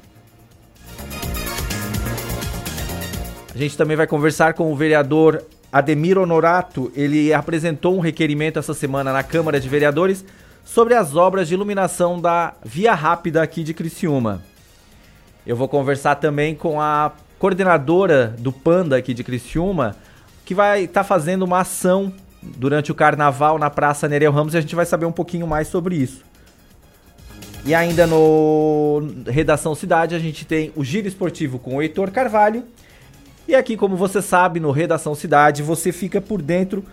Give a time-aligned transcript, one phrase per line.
[3.54, 6.90] A gente também vai conversar com o vereador Ademir Honorato.
[6.96, 10.24] Ele apresentou um requerimento essa semana na Câmara de Vereadores
[10.70, 14.44] sobre as obras de iluminação da Via Rápida aqui de Criciúma.
[15.46, 19.96] Eu vou conversar também com a coordenadora do Panda aqui de Criciúma,
[20.46, 24.58] que vai estar tá fazendo uma ação durante o carnaval na Praça Nereu Ramos e
[24.58, 26.24] a gente vai saber um pouquinho mais sobre isso.
[27.66, 32.64] E ainda no Redação Cidade a gente tem o Giro Esportivo com o Heitor Carvalho.
[33.48, 36.86] E aqui, como você sabe, no Redação Cidade você fica por dentro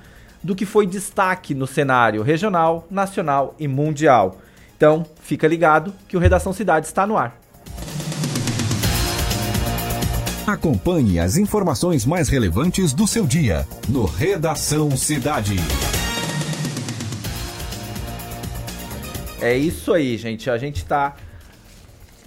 [0.46, 4.38] do que foi destaque no cenário regional, nacional e mundial.
[4.76, 7.36] Então, fica ligado que o Redação Cidade está no ar.
[10.46, 15.56] Acompanhe as informações mais relevantes do seu dia no Redação Cidade.
[19.40, 20.48] É isso aí, gente.
[20.48, 21.16] A gente está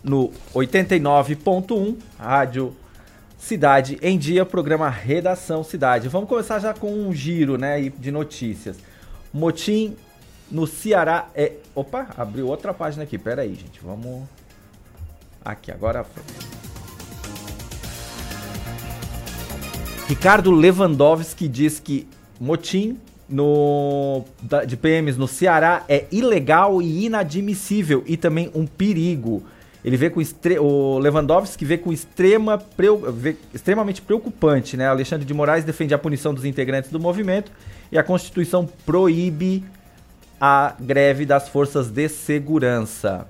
[0.04, 2.76] no 89.1 Rádio
[3.40, 6.10] Cidade em Dia, programa Redação Cidade.
[6.10, 8.78] Vamos começar já com um giro, né, de notícias.
[9.34, 9.96] Motim
[10.52, 11.54] no Ceará é.
[11.74, 13.18] Opa, abriu outra página aqui.
[13.18, 13.80] Pera aí, gente.
[13.82, 14.28] Vamos.
[15.44, 16.06] Aqui, agora.
[20.08, 22.08] Ricardo Lewandowski diz que
[22.40, 24.26] motim no,
[24.68, 29.44] de PMs no Ceará é ilegal e inadmissível e também um perigo.
[29.84, 30.22] Ele vê com
[30.60, 32.62] o Lewandowski vê com extrema
[33.14, 34.88] vê, extremamente preocupante, né?
[34.88, 37.52] Alexandre de Moraes defende a punição dos integrantes do movimento
[37.92, 39.64] e a Constituição proíbe
[40.40, 43.26] a greve das forças de segurança.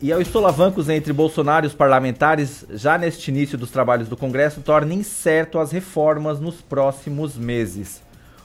[0.00, 4.60] E os solavancos entre Bolsonaro e os parlamentares, já neste início dos trabalhos do Congresso,
[4.60, 8.02] torna incerto as reformas nos próximos meses.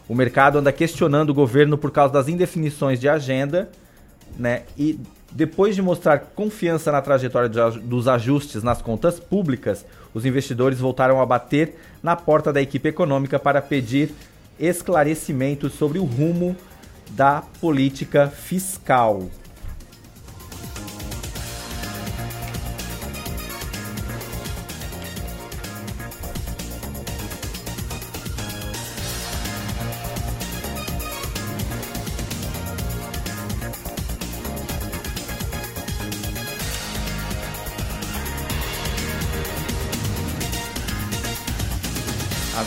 [0.07, 3.69] O mercado anda questionando o governo por causa das indefinições de agenda,
[4.37, 4.63] né?
[4.77, 4.99] E
[5.31, 11.25] depois de mostrar confiança na trajetória dos ajustes nas contas públicas, os investidores voltaram a
[11.25, 14.11] bater na porta da equipe econômica para pedir
[14.59, 16.55] esclarecimentos sobre o rumo
[17.11, 19.29] da política fiscal.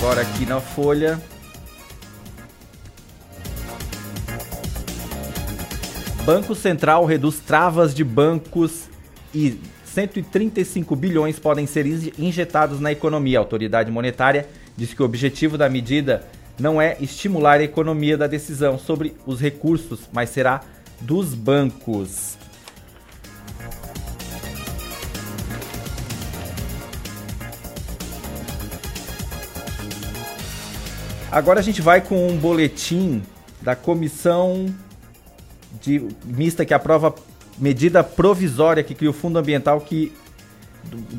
[0.02, 1.22] Agora aqui na folha.
[6.24, 8.88] Banco Central reduz travas de bancos
[9.32, 11.86] e 135 bilhões podem ser
[12.18, 13.38] injetados na economia.
[13.38, 16.26] A autoridade monetária diz que o objetivo da medida
[16.58, 20.62] não é estimular a economia da decisão sobre os recursos, mas será
[21.00, 22.41] dos bancos.
[31.32, 33.22] Agora a gente vai com um boletim
[33.62, 34.66] da comissão
[35.80, 37.14] de mista que aprova
[37.58, 40.12] medida provisória que cria o fundo ambiental que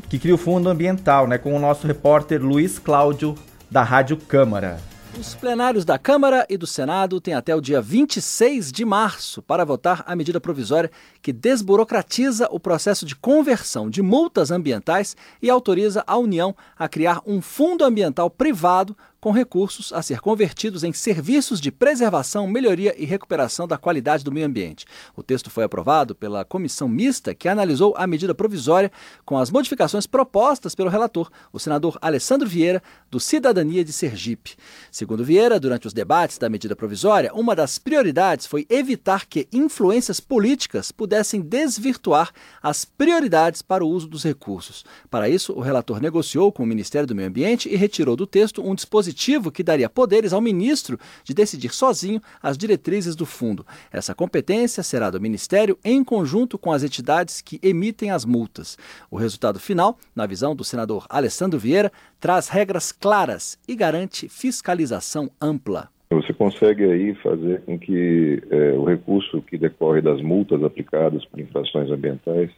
[0.09, 3.33] que cria o Fundo Ambiental, né, com o nosso repórter Luiz Cláudio
[3.71, 4.77] da Rádio Câmara.
[5.17, 9.63] Os plenários da Câmara e do Senado têm até o dia 26 de março para
[9.63, 16.03] votar a medida provisória que desburocratiza o processo de conversão de multas ambientais e autoriza
[16.05, 21.61] a União a criar um fundo ambiental privado com recursos a ser convertidos em serviços
[21.61, 24.85] de preservação, melhoria e recuperação da qualidade do meio ambiente.
[25.15, 28.91] O texto foi aprovado pela comissão mista que analisou a medida provisória
[29.23, 34.57] com as modificações propostas pelo relator, o senador Alessandro Vieira, do Cidadania de Sergipe.
[34.91, 40.19] Segundo Vieira, durante os debates da medida provisória, uma das prioridades foi evitar que influências
[40.19, 44.83] políticas pudessem desvirtuar as prioridades para o uso dos recursos.
[45.09, 48.61] Para isso, o relator negociou com o Ministério do Meio Ambiente e retirou do texto
[48.61, 49.12] um dispositivo
[49.51, 53.65] que daria poderes ao ministro de decidir sozinho as diretrizes do fundo.
[53.91, 58.77] Essa competência será do Ministério em conjunto com as entidades que emitem as multas.
[59.09, 65.29] O resultado final, na visão do senador Alessandro Vieira, traz regras claras e garante fiscalização
[65.41, 65.89] ampla.
[66.11, 71.39] Você consegue aí fazer com que é, o recurso que decorre das multas aplicadas por
[71.39, 72.51] infrações ambientais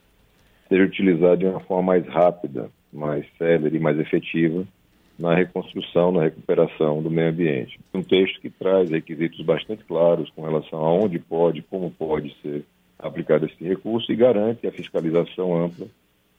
[0.68, 4.66] seja utilizado de uma forma mais rápida, mais célere e mais efetiva
[5.18, 7.80] na reconstrução, na recuperação do meio ambiente.
[7.94, 12.66] Um texto que traz requisitos bastante claros com relação a onde pode, como pode ser
[13.00, 15.88] aplicado esse recurso e garante a fiscalização ampla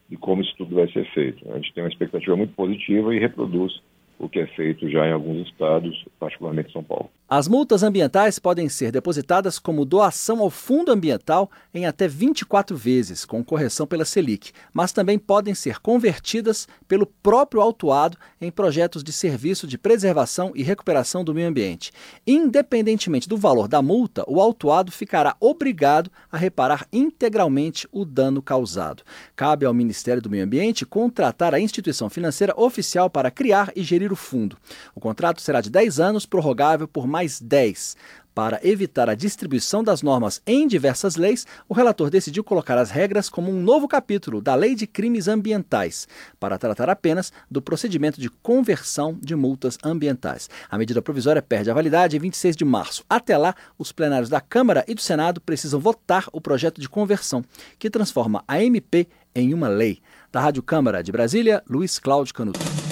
[0.09, 1.51] de como isso tudo vai ser feito.
[1.51, 3.81] A gente tem uma expectativa muito positiva e reproduz
[4.19, 7.11] o que é feito já em alguns estados, particularmente São Paulo.
[7.29, 13.25] As multas ambientais podem ser depositadas como doação ao Fundo Ambiental em até 24 vezes,
[13.25, 19.13] com correção pela Selic, mas também podem ser convertidas pelo próprio autuado em projetos de
[19.13, 21.91] serviço de preservação e recuperação do meio ambiente.
[22.25, 29.03] Independentemente do valor da multa, o autuado ficará obrigado a reparar integralmente o dano causado.
[29.35, 34.06] Cabe ao Ministério do Meio Ambiente contratar a instituição financeira oficial para criar e gerir
[34.13, 34.57] o fundo.
[34.95, 37.97] O contrato será de 10 anos, prorrogável por mais 10.
[38.37, 43.31] Para evitar a distribuição das normas em diversas leis, o relator decidiu colocar as regras
[43.31, 46.07] como um novo capítulo da Lei de Crimes Ambientais,
[46.39, 50.51] para tratar apenas do procedimento de conversão de multas ambientais.
[50.69, 53.03] A medida provisória perde a validade em 26 de março.
[53.09, 57.43] Até lá, os plenários da Câmara e do Senado precisam votar o projeto de conversão,
[57.79, 60.03] que transforma a MP em uma lei.
[60.31, 62.86] Da Rádio Câmara de Brasília, Luiz Cláudio Canuto.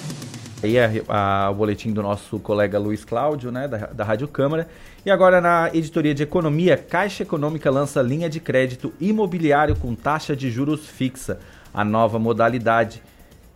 [0.64, 4.66] Aí é a, o boletim do nosso colega Luiz Cláudio, né, da, da Rádio Câmara.
[5.04, 10.34] E agora na editoria de economia, Caixa Econômica lança linha de crédito imobiliário com taxa
[10.34, 11.38] de juros fixa.
[11.74, 13.02] A nova modalidade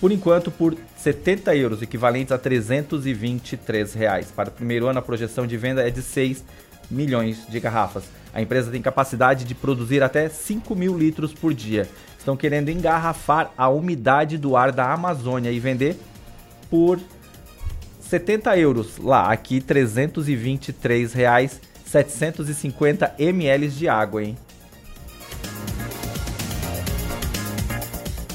[0.00, 4.32] Por enquanto, por 70 euros, equivalentes a 323 reais.
[4.34, 6.42] Para o primeiro ano, a projeção de venda é de 6
[6.90, 8.04] milhões de garrafas.
[8.34, 11.88] A empresa tem capacidade de produzir até 5 mil litros por dia.
[12.18, 15.96] Estão querendo engarrafar a umidade do ar da Amazônia e vender
[16.68, 16.98] por
[18.00, 18.98] 70 euros.
[18.98, 24.36] Lá, aqui 323 reais, 750 ml de água, hein?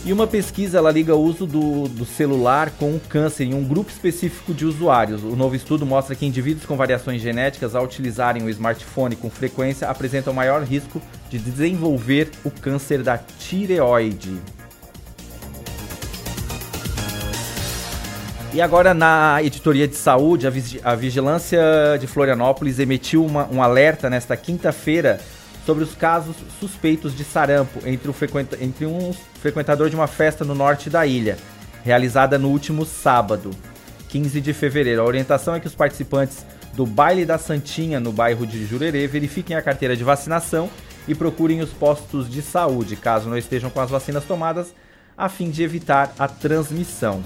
[0.09, 3.63] E uma pesquisa ela liga o uso do, do celular com o câncer em um
[3.63, 5.23] grupo específico de usuários.
[5.23, 9.87] O novo estudo mostra que indivíduos com variações genéticas, ao utilizarem o smartphone com frequência,
[9.87, 10.99] apresentam maior risco
[11.29, 14.35] de desenvolver o câncer da tireoide.
[18.51, 20.47] E agora, na editoria de saúde,
[20.83, 21.61] a, Vigilância
[21.99, 25.21] de Florianópolis emitiu uma, um alerta nesta quinta-feira
[25.67, 28.11] sobre os casos suspeitos de sarampo entre,
[28.59, 31.37] entre uns frequentador de uma festa no norte da ilha,
[31.83, 33.51] realizada no último sábado,
[34.09, 35.01] 15 de fevereiro.
[35.01, 39.55] A orientação é que os participantes do Baile da Santinha, no bairro de Jurerê, verifiquem
[39.55, 40.69] a carteira de vacinação
[41.07, 44.73] e procurem os postos de saúde, caso não estejam com as vacinas tomadas,
[45.17, 47.23] a fim de evitar a transmissão.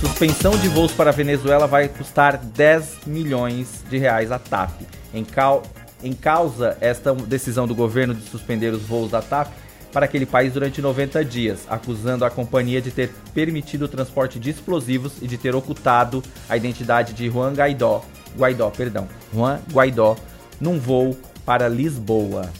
[0.00, 4.72] Suspensão de voos para a Venezuela vai custar 10 milhões de reais à TAP.
[5.14, 5.62] Em, cal...
[6.02, 9.52] em causa esta decisão do governo de suspender os voos da TAP
[9.92, 14.50] para aquele país durante 90 dias, acusando a companhia de ter permitido o transporte de
[14.50, 18.04] explosivos e de ter ocultado a identidade de Juan Guaidó,
[18.36, 20.16] Guaidó, perdão, Juan Guaidó,
[20.60, 22.50] num voo para Lisboa.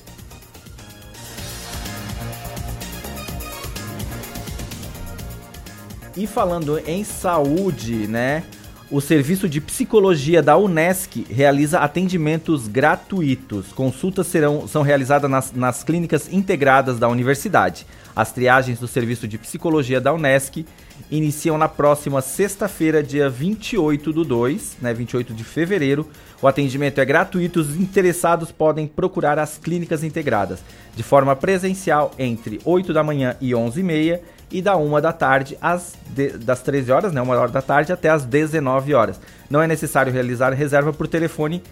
[6.16, 8.42] E falando em saúde, né?
[8.90, 13.66] O serviço de psicologia da Unesc realiza atendimentos gratuitos.
[13.74, 17.86] Consultas serão, são realizadas nas, nas clínicas integradas da universidade.
[18.16, 20.64] As triagens do serviço de psicologia da Unesc
[21.10, 26.08] iniciam na próxima sexta-feira, dia 28 do 2, né, 28 de fevereiro.
[26.40, 30.60] O atendimento é gratuito, os interessados podem procurar as clínicas integradas
[30.96, 35.12] de forma presencial entre 8 da manhã e 11 e meia e da 1 da
[35.12, 39.20] tarde às de, das 13 horas, né, 1 hora da tarde até as 19 horas.
[39.48, 41.62] Não é necessário realizar reserva por telefone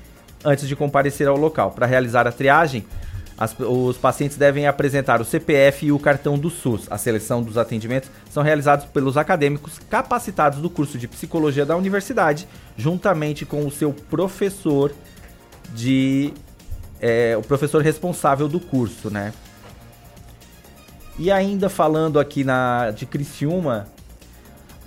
[0.45, 1.73] antes de comparecer ao local.
[1.73, 2.85] Para realizar a triagem,
[3.39, 6.87] as, os pacientes devem apresentar o CPF e o cartão do SUS.
[6.91, 12.49] A seleção dos atendimentos são realizados pelos acadêmicos capacitados do curso de psicologia da universidade,
[12.77, 14.93] juntamente com o seu professor
[15.75, 16.33] de
[17.01, 19.33] é, o professor responsável do curso, né?
[21.19, 23.87] E ainda falando aqui na de Criciúma,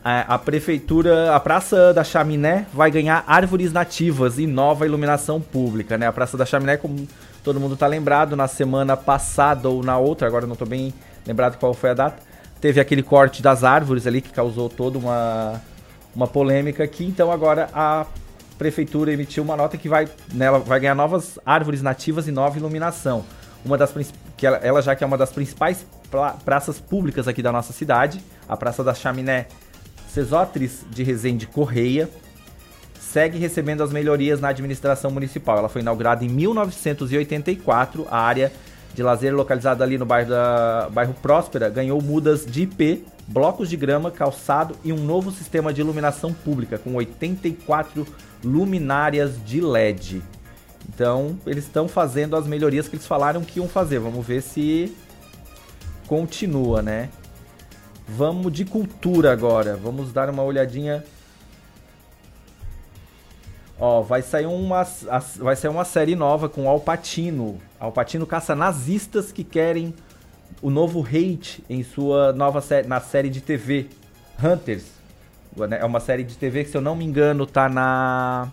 [0.04, 5.98] a, a, prefeitura, a Praça da Chaminé vai ganhar árvores nativas e nova iluminação pública,
[5.98, 6.08] né?
[6.08, 7.08] A Praça da Chaminé, como
[7.44, 10.94] todo mundo tá lembrado, na semana passada ou na outra, agora não tô bem
[11.26, 12.22] lembrado qual foi a data,
[12.62, 15.62] teve aquele corte das árvores ali que causou toda uma,
[16.16, 17.06] uma polêmica aqui.
[17.06, 18.06] Então agora a
[18.58, 23.26] prefeitura emitiu uma nota que vai, nela, vai ganhar novas árvores nativas e nova iluminação.
[23.64, 23.94] Uma das
[24.38, 25.86] que ela, ela já que é uma das principais
[26.46, 29.48] praças públicas aqui da nossa cidade, a Praça da Chaminé
[30.10, 32.10] Cesótris de Resende Correia,
[33.00, 35.58] segue recebendo as melhorias na administração municipal.
[35.58, 38.52] Ela foi inaugurada em 1984, a área
[38.94, 43.78] de lazer localizada ali no bairro, da, bairro Próspera ganhou mudas de IP, blocos de
[43.78, 48.06] grama, calçado e um novo sistema de iluminação pública com 84
[48.44, 50.22] luminárias de LED.
[50.94, 54.00] Então, eles estão fazendo as melhorias que eles falaram que iam fazer.
[54.00, 54.96] Vamos ver se
[56.08, 57.10] continua, né?
[58.08, 59.76] Vamos de cultura agora.
[59.76, 61.04] Vamos dar uma olhadinha.
[63.80, 64.84] Ó, vai sair uma,
[65.38, 67.60] vai sair uma série nova com Alpatino.
[67.80, 69.94] Alpatino caça nazistas que querem
[70.60, 73.88] o novo hate em sua nova série, na série de TV
[74.44, 74.86] Hunters.
[75.80, 78.52] É uma série de TV que, se eu não me engano, tá na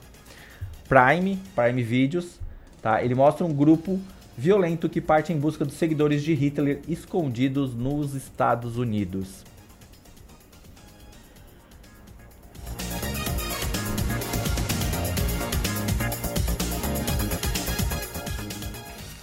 [0.89, 2.39] Prime, Prime Videos.
[2.81, 3.03] Tá?
[3.03, 4.01] Ele mostra um grupo
[4.37, 9.45] violento que parte em busca dos seguidores de Hitler escondidos nos Estados Unidos.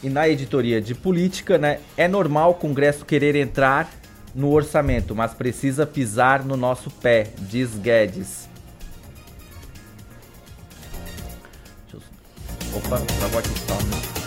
[0.02, 3.90] E na editoria de política, né, é normal o Congresso querer entrar
[4.36, 8.43] no orçamento, mas precisa pisar no nosso pé, diz Guedes.
[13.34, 13.80] Só.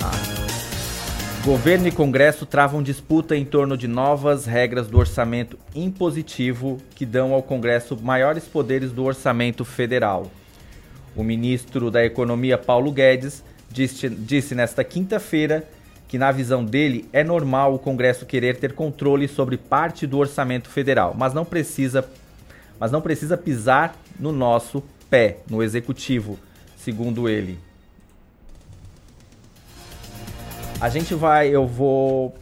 [0.02, 1.42] Ah.
[1.44, 7.32] Governo e Congresso travam disputa em torno de novas regras do orçamento impositivo que dão
[7.32, 10.28] ao Congresso maiores poderes do orçamento federal.
[11.14, 15.62] O ministro da Economia, Paulo Guedes, disse, disse nesta quinta-feira
[16.08, 20.68] que, na visão dele, é normal o Congresso querer ter controle sobre parte do orçamento
[20.68, 22.04] federal, mas não precisa,
[22.76, 26.36] mas não precisa pisar no nosso pé, no executivo,
[26.76, 27.65] segundo ele.
[30.78, 32.34] A gente vai, eu vou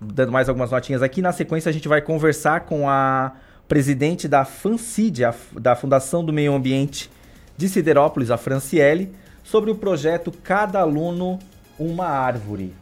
[0.00, 1.20] dando mais algumas notinhas aqui.
[1.20, 3.32] Na sequência, a gente vai conversar com a
[3.68, 7.10] presidente da FANCID, a, da Fundação do Meio Ambiente
[7.56, 11.38] de Siderópolis, a Franciele, sobre o projeto Cada Aluno
[11.78, 12.72] Uma Árvore,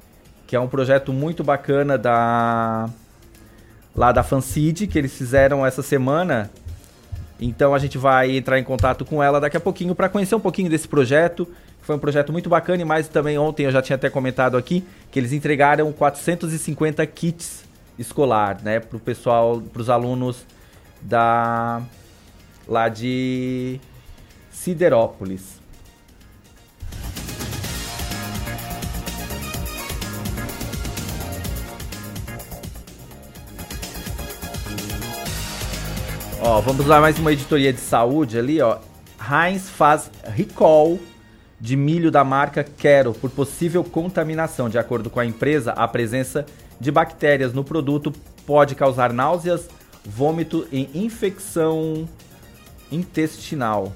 [0.46, 2.88] que é um projeto muito bacana da
[3.94, 6.48] lá da FANCID, que eles fizeram essa semana.
[7.40, 10.40] Então a gente vai entrar em contato com ela daqui a pouquinho para conhecer um
[10.40, 11.48] pouquinho desse projeto
[11.82, 14.84] foi um projeto muito bacana e mais também ontem eu já tinha até comentado aqui
[15.10, 17.64] que eles entregaram 450 kits
[17.98, 20.46] escolar, né, para o pessoal, para os alunos
[21.00, 21.82] da
[22.66, 23.80] lá de
[24.50, 25.60] Siderópolis.
[36.40, 38.78] Ó, vamos lá mais uma editoria de saúde ali, ó.
[39.20, 40.98] Heinz faz recall
[41.62, 44.68] de milho da marca Quero por possível contaminação.
[44.68, 46.44] De acordo com a empresa, a presença
[46.80, 48.12] de bactérias no produto
[48.44, 49.68] pode causar náuseas,
[50.04, 52.08] vômito e infecção
[52.90, 53.92] intestinal.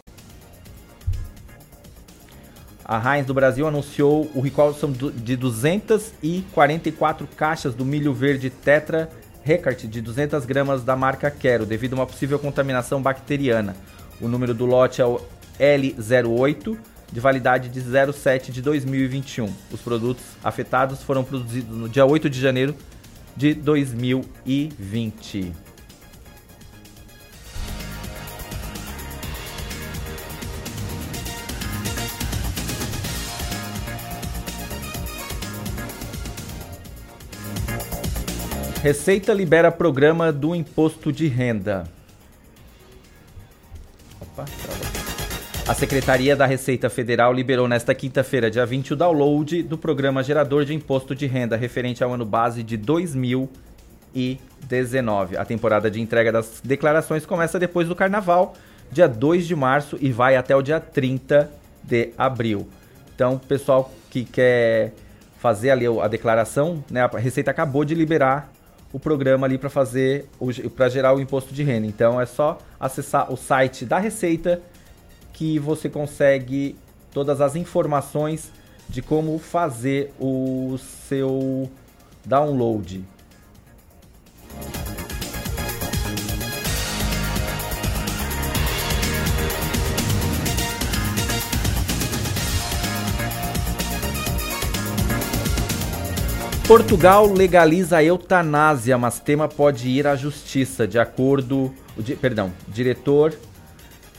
[2.84, 4.72] A Heinz do Brasil anunciou o recall
[5.16, 9.10] de 244 caixas do milho verde Tetra
[9.42, 13.74] Recart de 200 gramas da marca Quero, devido a uma possível contaminação bacteriana.
[14.20, 15.20] O número do lote é o
[15.58, 16.78] L08,
[17.12, 17.80] de validade de
[18.12, 19.52] 07 de 2021.
[19.72, 22.74] Os produtos afetados foram produzidos no dia 8 de janeiro
[23.36, 25.52] de 2020.
[38.82, 41.90] Receita libera programa do imposto de renda.
[44.20, 44.44] Opa,
[45.68, 50.64] a Secretaria da Receita Federal liberou nesta quinta-feira, dia 20, o download do programa gerador
[50.64, 55.36] de imposto de renda referente ao ano base de 2019.
[55.36, 58.54] A temporada de entrega das declarações começa depois do carnaval,
[58.92, 61.50] dia 2 de março, e vai até o dia 30
[61.82, 62.68] de abril.
[63.12, 64.92] Então, pessoal que quer
[65.40, 68.52] fazer ali a declaração, né, a Receita acabou de liberar
[68.92, 70.26] o programa ali para fazer
[70.76, 71.88] para gerar o imposto de renda.
[71.88, 74.62] Então é só acessar o site da Receita
[75.36, 76.76] que você consegue
[77.12, 78.50] todas as informações
[78.88, 81.70] de como fazer o seu
[82.24, 83.04] download.
[96.66, 101.72] Portugal legaliza a eutanásia, mas tema pode ir à justiça, de acordo.
[101.96, 103.34] De, perdão, diretor.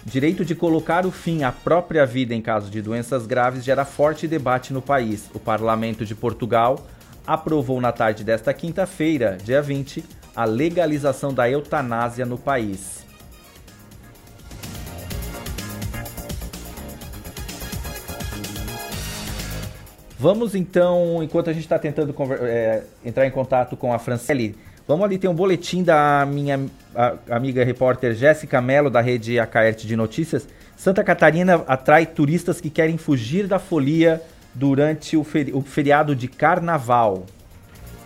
[0.10, 4.26] Direito de colocar o fim à própria vida em caso de doenças graves gera forte
[4.26, 5.30] debate no país.
[5.34, 6.88] O Parlamento de Portugal
[7.28, 10.02] aprovou na tarde desta quinta-feira, dia 20,
[10.34, 13.06] a legalização da eutanásia no país.
[20.18, 24.56] Vamos então, enquanto a gente está tentando é, entrar em contato com a Franceli,
[24.88, 26.66] vamos ali ter um boletim da minha
[27.30, 30.48] amiga repórter Jéssica Mello, da rede Acaerte de Notícias.
[30.76, 34.22] Santa Catarina atrai turistas que querem fugir da folia
[34.54, 37.26] durante o, feri o feriado de carnaval.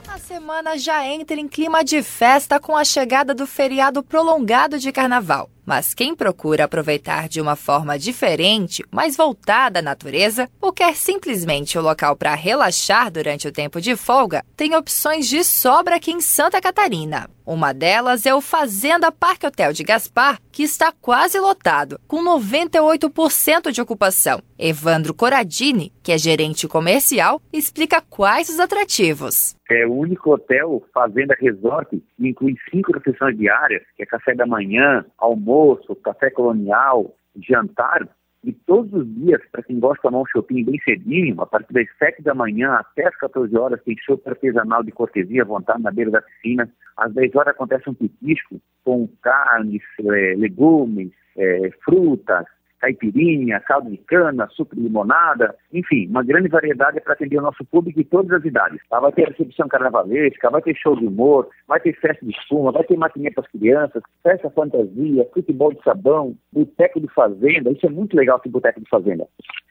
[0.08, 4.92] A semana já entra em clima de festa com a chegada do feriado prolongado de
[4.92, 5.50] carnaval.
[5.72, 11.78] Mas quem procura aproveitar de uma forma diferente, mais voltada à natureza, ou quer simplesmente
[11.78, 16.12] o um local para relaxar durante o tempo de folga, tem opções de sobra aqui
[16.12, 17.30] em Santa Catarina.
[17.46, 23.72] Uma delas é o Fazenda Parque Hotel de Gaspar, que está quase lotado, com 98%
[23.72, 24.42] de ocupação.
[24.60, 29.56] Evandro Coradini, que é gerente comercial, explica quais os atrativos.
[29.70, 35.06] É o único hotel Fazenda Resort inclui cinco refeições diárias, que é café da manhã,
[35.18, 38.08] almoço, café colonial, jantar,
[38.44, 41.72] e todos os dias, para quem gosta de tomar um shopping bem cedinho, a partir
[41.74, 45.84] das 7 da manhã até as 14 horas, tem show artesanal de cortesia à vontade
[45.84, 46.68] na beira da piscina.
[46.98, 52.48] Às 10 horas acontece um piquisco com carnes, é, legumes, é, frutas,
[52.82, 57.64] caipirinha, caldo de cana, suco de limonada, enfim, uma grande variedade para atender o nosso
[57.64, 58.82] público de todas as idades.
[58.90, 59.00] Tá?
[59.00, 62.84] Vai ter recepção carnavalesca, vai ter show de humor, vai ter festa de espuma, vai
[62.84, 67.90] ter matinê para as crianças, festa fantasia, futebol de sabão, boteco de fazenda, isso é
[67.90, 69.28] muito legal esse boteco de fazenda.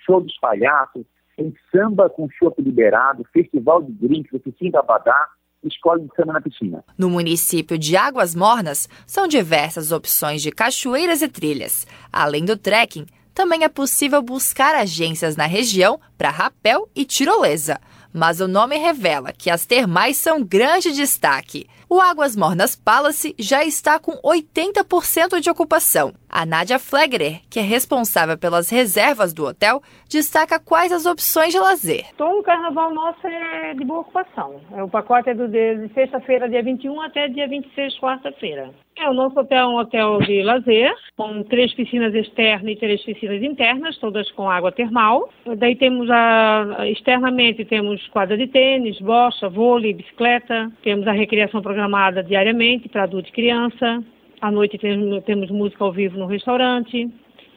[0.06, 1.04] Show dos palhaços,
[1.36, 5.28] tem samba com chopp liberado, festival de drinks, oficina da Badá,
[5.64, 6.84] escola de samba na piscina.
[6.96, 11.86] No município de Águas Mornas, são diversas opções de cachoeiras e trilhas.
[12.12, 17.78] Além do trekking, também é possível buscar agências na região para rapel e tirolesa
[18.12, 21.66] mas o nome revela que as termais são grande destaque.
[21.88, 26.14] O Águas Mornas Palace já está com 80% de ocupação.
[26.32, 31.58] A Nádia Flegrer, que é responsável pelas reservas do hotel, destaca quais as opções de
[31.58, 32.06] lazer.
[32.16, 34.60] Todo o carnaval nosso é de boa ocupação.
[34.70, 38.70] O pacote é do de sexta-feira, dia 21, até dia 26, quarta-feira.
[38.96, 43.02] É, o nosso hotel é um hotel de lazer, com três piscinas externas e três
[43.02, 45.30] piscinas internas, todas com água termal.
[45.56, 50.70] Daí temos a, externamente temos quadra de tênis, bocha, vôlei, bicicleta.
[50.82, 54.04] Temos a recreação programada diariamente para adulto e criança.
[54.40, 57.10] À noite temos, temos música ao vivo no restaurante.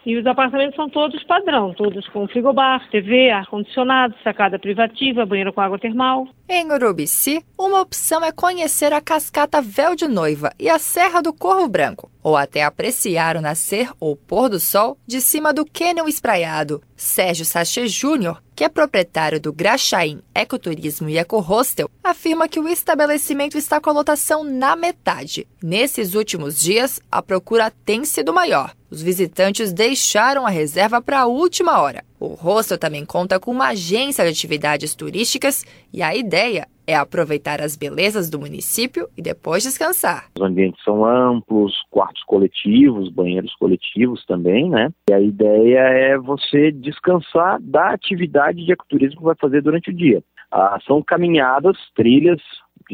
[0.05, 5.61] E os apartamentos são todos padrão, todos com frigobar, TV, ar-condicionado, sacada privativa, banheiro com
[5.61, 6.27] água termal.
[6.49, 11.31] Em Urubici, uma opção é conhecer a cascata Véu de Noiva e a Serra do
[11.33, 16.05] Corvo Branco, ou até apreciar o nascer ou pôr do sol de cima do cânion
[16.05, 16.81] espraiado.
[16.97, 22.67] Sérgio Sachê Júnior, que é proprietário do Graxaim Ecoturismo e Eco Hostel, afirma que o
[22.67, 25.47] estabelecimento está com a lotação na metade.
[25.61, 28.73] Nesses últimos dias, a procura tem sido maior.
[28.93, 32.03] Os visitantes deixaram a reserva para a última hora.
[32.19, 37.60] O hostel também conta com uma agência de atividades turísticas e a ideia é aproveitar
[37.60, 40.25] as belezas do município e depois descansar.
[40.38, 44.91] Os ambientes são amplos, quartos coletivos, banheiros coletivos também, né?
[45.10, 49.93] E a ideia é você descansar da atividade de ecoturismo que vai fazer durante o
[49.93, 50.21] dia.
[50.51, 52.39] Ah, são caminhadas, trilhas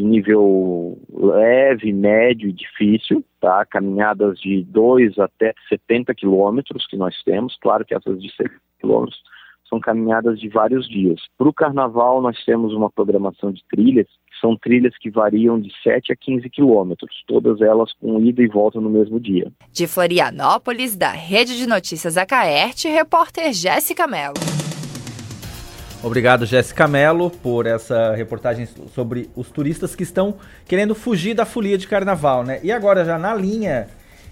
[0.04, 3.66] nível leve, médio e difícil, tá?
[3.66, 9.22] Caminhadas de 2 até 70 quilômetros que nós temos, claro que essas de 70 quilômetros
[9.70, 11.22] são caminhadas de vários dias.
[11.38, 15.72] Para o carnaval, nós temos uma programação de trilhas, que são trilhas que variam de
[15.84, 19.52] 7 a 15 quilômetros, todas elas com ida e volta no mesmo dia.
[19.72, 24.69] De Florianópolis, da Rede de Notícias Acaerte, repórter Jéssica Mello.
[26.02, 30.36] Obrigado, Jéssica Mello, por essa reportagem sobre os turistas que estão
[30.66, 32.60] querendo fugir da folia de carnaval, né?
[32.64, 33.88] E agora, já na linha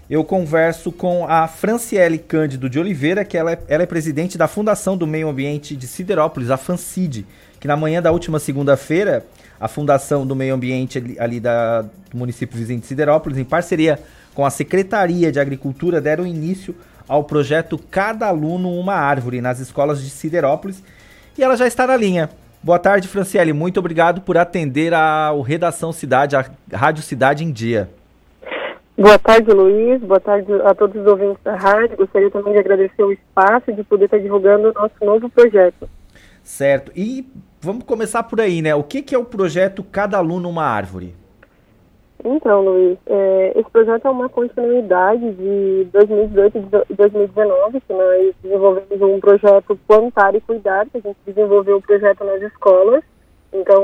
[0.10, 4.48] eu converso com a Franciele Cândido de Oliveira, que ela é, ela é presidente da
[4.48, 7.26] Fundação do Meio Ambiente de Siderópolis, a FANCID,
[7.60, 9.26] que na manhã da última segunda-feira,
[9.60, 14.00] a Fundação do Meio Ambiente ali, ali da, do município vizinho de Siderópolis, em parceria
[14.34, 16.74] com a Secretaria de Agricultura, deram início
[17.06, 20.82] ao projeto Cada Aluno Uma Árvore nas escolas de Siderópolis.
[21.38, 22.30] E ela já está na linha.
[22.64, 23.54] Boa tarde, Franciele.
[23.54, 27.90] Muito obrigado por atender ao Redação Cidade, a Rádio Cidade em Dia.
[28.98, 30.02] Boa tarde, Luiz.
[30.02, 31.96] Boa tarde a todos os ouvintes da rádio.
[31.98, 35.88] Gostaria também de agradecer o espaço de poder estar divulgando o nosso novo projeto.
[36.44, 36.92] Certo.
[36.96, 37.24] E
[37.62, 38.74] vamos começar por aí, né?
[38.74, 41.14] O que, que é o projeto Cada Aluno Uma Árvore?
[42.30, 46.58] Então, Luiz, é, esse projeto é uma continuidade de 2018
[46.90, 51.82] e 2019, que nós desenvolvemos um projeto Plantar e Cuidar, que a gente desenvolveu o
[51.82, 53.02] projeto nas escolas.
[53.54, 53.82] Então,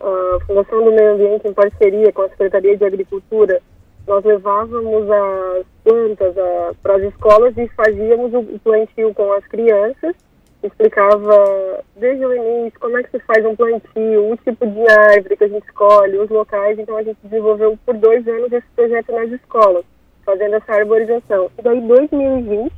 [0.00, 3.62] a Fundação do Meio Ambiente, em parceria com a Secretaria de Agricultura,
[4.04, 6.34] nós levávamos as plantas
[6.82, 10.16] para as escolas e fazíamos o plantio com as crianças,
[10.62, 15.36] explicava desde o início como é que se faz um plantio, o tipo de árvore
[15.36, 16.78] que a gente escolhe, os locais.
[16.78, 19.84] Então a gente desenvolveu por dois anos esse projeto nas escolas,
[20.24, 21.50] fazendo essa arborização.
[21.58, 22.72] E daí, em 2020,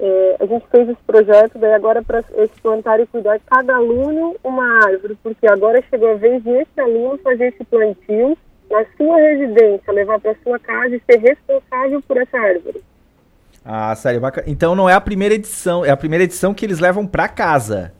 [0.00, 4.36] é, a gente fez esse projeto, daí agora para esse plantar e cuidar cada aluno
[4.44, 8.38] uma árvore, porque agora chegou a vez desse aluno fazer esse plantio
[8.70, 12.82] na sua residência, levar para sua casa e ser responsável por essa árvore.
[13.70, 14.46] Ah, bacana.
[14.48, 17.92] Então não é a primeira edição, é a primeira edição que eles levam para casa.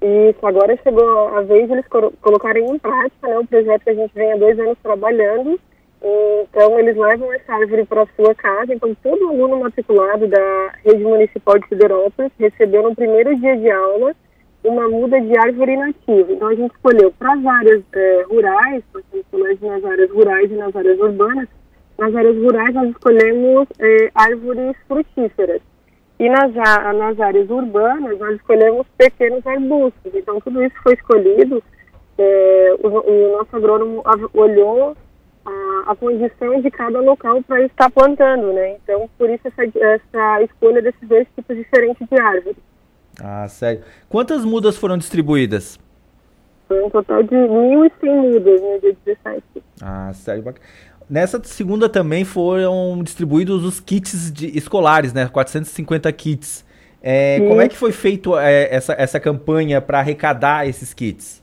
[0.00, 1.84] Isso, agora chegou a vez de eles
[2.20, 5.58] colocarem em prática né, o projeto que a gente vem há dois anos trabalhando.
[6.00, 8.72] Então, eles levam essa árvore para sua casa.
[8.72, 14.14] Então, todo aluno matriculado da Rede Municipal de Siderópolis recebeu no primeiro dia de aula
[14.66, 16.32] uma muda de árvore nativa.
[16.32, 18.82] Então a gente escolheu para as áreas é, rurais,
[19.32, 21.48] nós nas áreas rurais e nas áreas urbanas.
[21.98, 25.62] Nas áreas rurais nós escolhemos é, árvores frutíferas.
[26.18, 30.14] E nas, nas áreas urbanas nós escolhemos pequenos arbustos.
[30.14, 31.62] Então tudo isso foi escolhido.
[32.18, 34.96] É, o, o, nosso agrônomo olhou
[35.44, 38.76] a, a condição de cada local para estar plantando, né?
[38.82, 42.56] Então por isso essa, essa escolha desses dois tipos diferentes de árvores.
[43.22, 43.82] Ah, sério.
[44.08, 45.78] Quantas mudas foram distribuídas?
[46.68, 49.42] Foi um total de 1.100 mudas no dia 17.
[49.80, 50.42] Ah, sério.
[51.08, 55.28] Nessa segunda também foram distribuídos os kits de, escolares, né?
[55.28, 56.64] 450 kits.
[57.00, 61.42] É, como é que foi feito é, essa, essa campanha para arrecadar esses kits?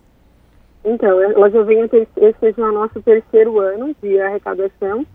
[0.84, 5.06] Então, ela já vem, esse é o nosso terceiro ano de arrecadação.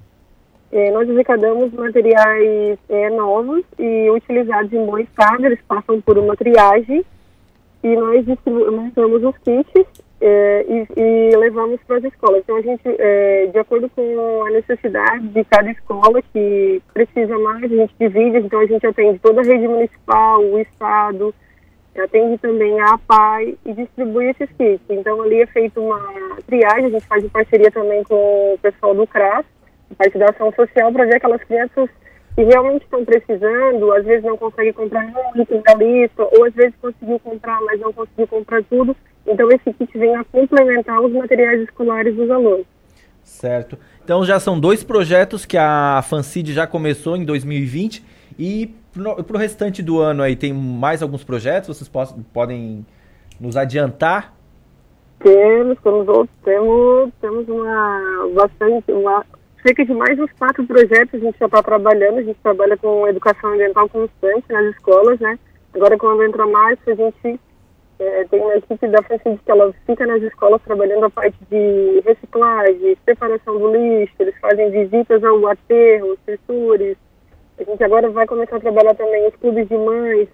[0.73, 6.37] É, nós arrecadamos materiais é, novos e utilizados em bom estado, eles passam por uma
[6.37, 7.05] triagem
[7.83, 9.87] e nós montamos os kits
[10.21, 12.41] é, e, e, levamos para as escolas.
[12.43, 17.65] Então, a gente, é, de acordo com a necessidade de cada escola que precisa mais,
[17.65, 21.35] a gente divide, então a gente atende toda a rede municipal, o Estado,
[22.01, 24.85] atende também a APAI e distribui esses kits.
[24.89, 26.01] Então, ali é feita uma
[26.47, 29.45] triagem, a gente faz em parceria também com o pessoal do CRAS,
[29.91, 31.89] a parte da ação social para ver aquelas crianças
[32.35, 35.05] que realmente estão precisando, às vezes não conseguem comprar
[35.35, 38.97] item da lista, ou às vezes conseguiu comprar, mas não conseguiu comprar tudo.
[39.29, 42.67] Então esse kit vem a complementar os materiais escolares dos alunos.
[43.23, 43.79] Certo.
[44.03, 48.03] Então já são dois projetos que a Fancid já começou em 2020
[48.39, 51.91] e para o restante do ano aí tem mais alguns projetos, vocês
[52.33, 52.85] podem
[53.39, 54.35] nos adiantar?
[55.21, 59.25] Temos, temos, temos, temos uma bastante, uma,
[59.63, 62.19] cerca de mais uns quatro projetos a gente já está trabalhando.
[62.19, 65.39] A gente trabalha com educação ambiental constante nas escolas, né?
[65.75, 67.41] Agora, quando entra março, a gente
[67.99, 72.01] é, tem uma equipe da FACID que ela fica nas escolas trabalhando a parte de
[72.05, 76.97] reciclagem, separação do lixo, eles fazem visitas ao aterro, trituras.
[77.59, 80.29] A gente agora vai começar a trabalhar também os clubes de mães,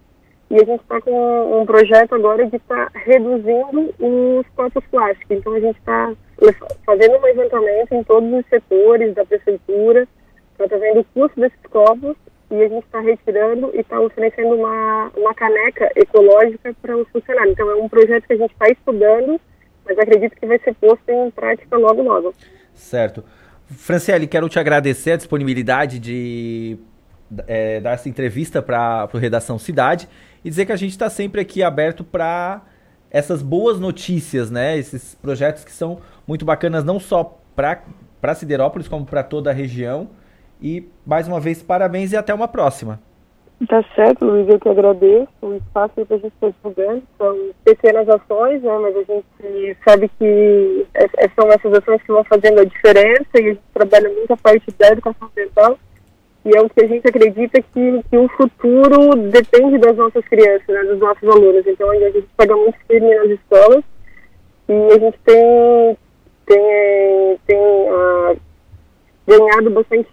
[0.50, 5.38] e a gente está com um projeto agora de estar tá reduzindo os copos plásticos.
[5.38, 6.12] Então a gente está
[6.84, 10.06] fazendo um levantamento em todos os setores da prefeitura,
[10.52, 12.14] está fazendo o custo desses copos
[12.60, 17.52] e a gente está retirando e está oferecendo uma, uma caneca ecológica para os funcionários.
[17.52, 19.40] Então é um projeto que a gente está estudando,
[19.84, 22.34] mas acredito que vai ser posto em prática logo, logo.
[22.74, 23.24] Certo.
[23.66, 26.78] Franciele, quero te agradecer a disponibilidade de
[27.46, 30.08] é, dar essa entrevista para o Redação Cidade
[30.44, 32.62] e dizer que a gente está sempre aqui aberto para
[33.10, 34.76] essas boas notícias, né?
[34.76, 40.10] Esses projetos que são muito bacanas não só para Siderópolis, como para toda a região.
[40.64, 42.98] E mais uma vez, parabéns e até uma próxima.
[43.68, 47.02] Tá certo, Luiz, eu que agradeço o espaço que a gente está divulgando.
[47.18, 52.12] São pequenas ações, né, mas a gente sabe que é, é, são essas ações que
[52.12, 55.78] vão fazendo a diferença e a gente trabalha muito a parte da educação ambiental
[56.46, 60.66] e é o que a gente acredita que, que o futuro depende das nossas crianças,
[60.66, 61.66] né, dos nossos alunos.
[61.66, 63.84] Então a gente pega muito firme nas escolas
[64.70, 65.98] e a gente tem,
[66.46, 68.40] tem, tem uh,
[69.26, 70.08] ganhado bastante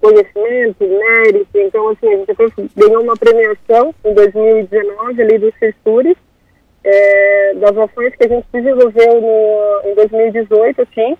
[0.00, 1.58] conhecimento, mérito.
[1.58, 2.44] Então, assim, a gente até
[2.76, 6.16] ganhou uma premiação em 2019 ali dos Cestures,
[6.84, 11.16] é, das ações que a gente desenvolveu no, em 2018, assim.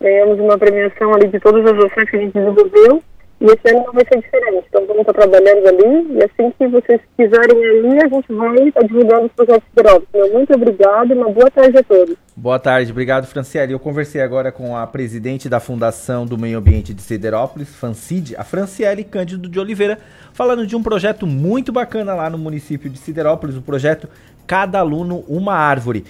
[0.00, 3.02] Ganhamos uma premiação ali de todas as ações que a gente desenvolveu.
[3.38, 4.64] E esse ano não vai ser diferente.
[4.68, 8.80] Então vamos estar trabalhando ali e assim que vocês quiserem ali, a gente vai estar
[8.86, 10.32] divulgando os projetos Siderópolis.
[10.32, 12.16] Muito obrigado e uma boa tarde a todos.
[12.34, 13.74] Boa tarde, obrigado Franciele.
[13.74, 18.44] Eu conversei agora com a presidente da Fundação do Meio Ambiente de Siderópolis, FANCID, a
[18.44, 19.98] Franciele Cândido de Oliveira,
[20.32, 24.08] falando de um projeto muito bacana lá no município de Siderópolis, o projeto
[24.46, 26.04] Cada Aluno Uma Árvore.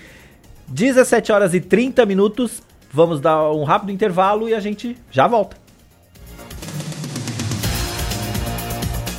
[0.68, 2.62] 17 horas e 30 minutos,
[2.92, 5.65] vamos dar um rápido intervalo e a gente já volta.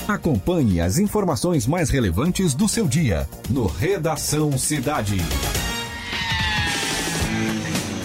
[0.07, 5.17] Acompanhe as informações mais relevantes do seu dia no Redação Cidade.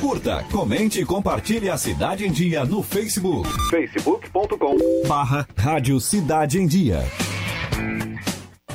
[0.01, 3.49] Curta, comente e compartilhe a Cidade em Dia no Facebook.
[3.71, 7.05] facebook.com barra Rádio Cidade em Dia.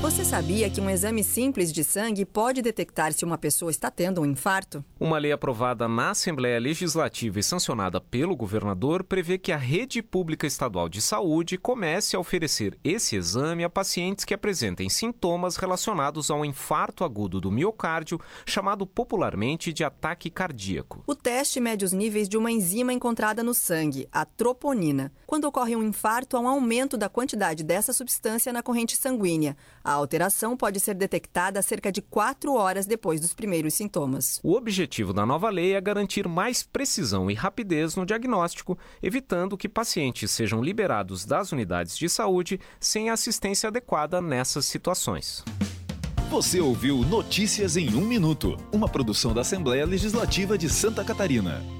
[0.00, 4.22] Você sabia que um exame simples de sangue pode detectar se uma pessoa está tendo
[4.22, 4.82] um infarto?
[4.98, 10.46] Uma lei aprovada na Assembleia Legislativa e sancionada pelo governador prevê que a rede pública
[10.46, 16.46] estadual de saúde comece a oferecer esse exame a pacientes que apresentem sintomas relacionados ao
[16.46, 21.04] infarto agudo do miocárdio, chamado popularmente de ataque cardíaco.
[21.06, 25.12] O teste mede os níveis de uma enzima encontrada no sangue, a troponina.
[25.26, 29.54] Quando ocorre um infarto, há um aumento da quantidade dessa substância na corrente sanguínea.
[29.90, 34.38] A alteração pode ser detectada cerca de quatro horas depois dos primeiros sintomas.
[34.40, 39.68] O objetivo da nova lei é garantir mais precisão e rapidez no diagnóstico, evitando que
[39.68, 45.42] pacientes sejam liberados das unidades de saúde sem assistência adequada nessas situações.
[46.30, 51.79] Você ouviu Notícias em um Minuto, uma produção da Assembleia Legislativa de Santa Catarina.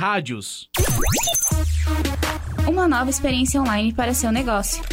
[0.01, 0.67] Rádios.
[2.67, 4.83] Uma nova experiência online para seu negócio.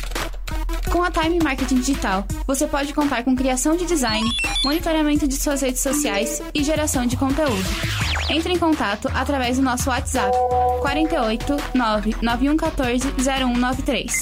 [0.92, 4.28] Com a Time Marketing Digital, você pode contar com criação de design,
[4.66, 7.64] monitoramento de suas redes sociais e geração de conteúdo.
[8.28, 10.30] Entre em contato através do nosso WhatsApp
[10.82, 14.12] 48 99114 0193.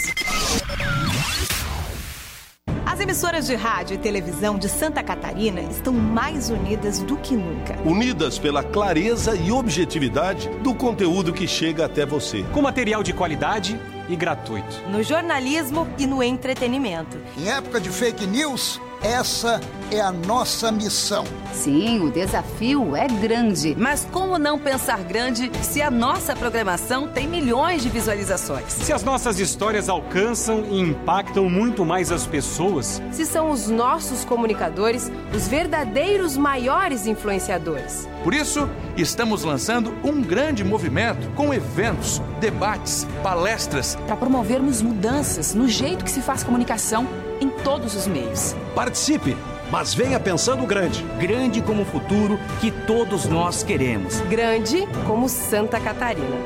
[2.96, 7.76] As emissoras de rádio e televisão de Santa Catarina estão mais unidas do que nunca.
[7.84, 12.42] Unidas pela clareza e objetividade do conteúdo que chega até você.
[12.54, 13.78] Com material de qualidade
[14.08, 14.82] e gratuito.
[14.88, 17.18] No jornalismo e no entretenimento.
[17.36, 21.24] Em época de fake news, essa é a nossa missão.
[21.52, 23.74] Sim, o desafio é grande.
[23.78, 28.64] Mas como não pensar grande se a nossa programação tem milhões de visualizações?
[28.72, 33.00] Se as nossas histórias alcançam e impactam muito mais as pessoas?
[33.12, 38.08] Se são os nossos comunicadores os verdadeiros maiores influenciadores?
[38.24, 43.96] Por isso, estamos lançando um grande movimento com eventos, debates, palestras.
[44.06, 47.06] Para promovermos mudanças no jeito que se faz comunicação
[47.40, 48.54] em todos os meios.
[48.74, 49.36] Participe!
[49.70, 51.02] mas venha pensando grande.
[51.18, 54.20] Grande como o futuro que todos nós queremos.
[54.22, 56.36] Grande como Santa Catarina.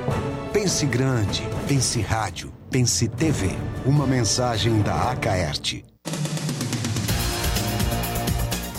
[0.52, 3.50] Pense grande, pense rádio, pense TV.
[3.84, 5.89] Uma mensagem da Acaerte.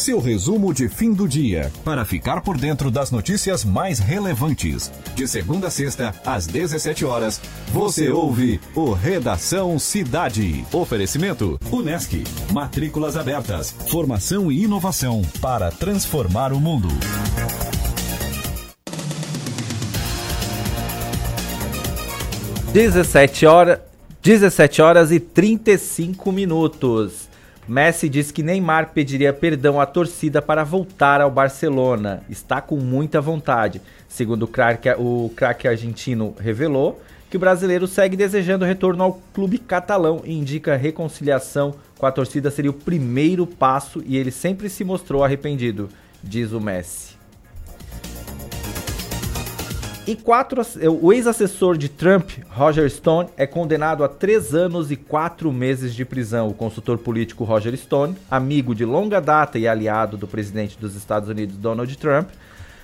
[0.02, 4.92] Seu resumo de fim do dia, para ficar por dentro das notícias mais relevantes.
[5.14, 10.66] De segunda a sexta, às 17 horas, você ouve o Redação Cidade.
[10.74, 12.24] Oferecimento: Unesc.
[12.52, 13.76] Matrículas abertas.
[13.92, 16.88] Formação e inovação para transformar o mundo.
[22.74, 23.78] Dezessete horas,
[24.24, 27.30] 17 horas e 35 minutos.
[27.68, 32.24] Messi diz que Neymar pediria perdão à torcida para voltar ao Barcelona.
[32.30, 33.82] Está com muita vontade.
[34.10, 39.58] Segundo o craque, o craque argentino revelou que o brasileiro segue desejando retorno ao clube
[39.58, 44.84] catalão e indica reconciliação com a torcida seria o primeiro passo e ele sempre se
[44.84, 45.88] mostrou arrependido,
[46.22, 47.11] diz o Messi.
[50.08, 50.60] E quatro,
[51.00, 56.04] o ex-assessor de Trump, Roger Stone, é condenado a três anos e quatro meses de
[56.04, 56.48] prisão.
[56.48, 61.30] O consultor político Roger Stone, amigo de longa data e aliado do presidente dos Estados
[61.30, 62.30] Unidos, Donald Trump,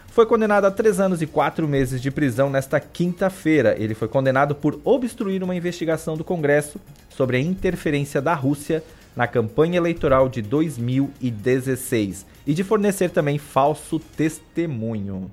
[0.06, 3.76] foi condenado a três anos e quatro meses de prisão nesta quinta-feira.
[3.80, 8.84] Ele foi condenado por obstruir uma investigação do Congresso sobre a interferência da Rússia
[9.16, 15.32] na campanha eleitoral de 2016 e de fornecer também falso testemunho.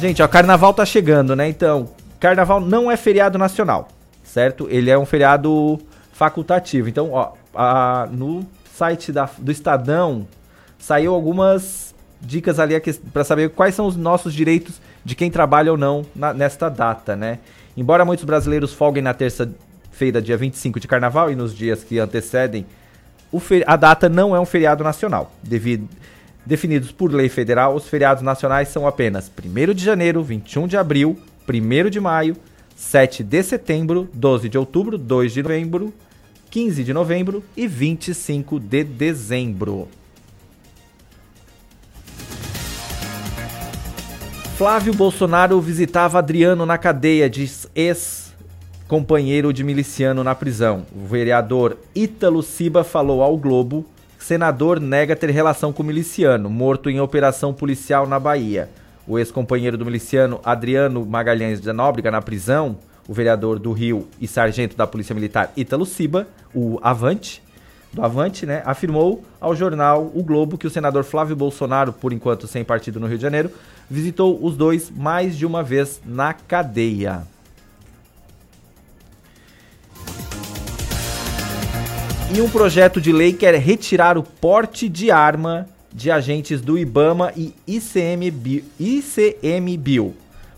[0.00, 1.48] Gente, ó, carnaval tá chegando, né?
[1.48, 3.88] Então, carnaval não é feriado nacional,
[4.22, 4.66] certo?
[4.70, 5.78] Ele é um feriado
[6.12, 6.88] facultativo.
[6.88, 10.26] Então, ó, a, no site da, do Estadão
[10.78, 12.74] saiu algumas dicas ali
[13.12, 17.14] para saber quais são os nossos direitos de quem trabalha ou não na, nesta data,
[17.14, 17.38] né?
[17.76, 22.66] Embora muitos brasileiros folguem na terça-feira, dia 25 de carnaval, e nos dias que antecedem,
[23.66, 25.88] a data não é um feriado nacional, devido
[26.44, 31.18] definidos por lei federal, os feriados nacionais são apenas 1 de janeiro, 21 de abril,
[31.48, 32.36] 1 de maio,
[32.76, 35.94] 7 de setembro, 12 de outubro, 2 de novembro,
[36.50, 39.88] 15 de novembro e 25 de dezembro.
[44.56, 50.86] Flávio Bolsonaro visitava Adriano na cadeia, diz ex-companheiro de miliciano na prisão.
[50.94, 53.84] O vereador Ítalo Siba falou ao Globo
[54.24, 58.70] Senador nega ter relação com miliciano, morto em operação policial na Bahia.
[59.06, 64.26] O ex-companheiro do miliciano Adriano Magalhães de Nóbrega na prisão, o vereador do Rio e
[64.26, 67.42] sargento da Polícia Militar Ítalo Siba, o Avante,
[67.92, 72.46] do Avante, né, afirmou ao jornal O Globo que o senador Flávio Bolsonaro, por enquanto
[72.46, 73.50] sem partido no Rio de Janeiro,
[73.90, 77.26] visitou os dois mais de uma vez na cadeia.
[82.32, 87.32] E um projeto de lei quer retirar o porte de arma de agentes do IBAMA
[87.36, 89.04] e ICMBio.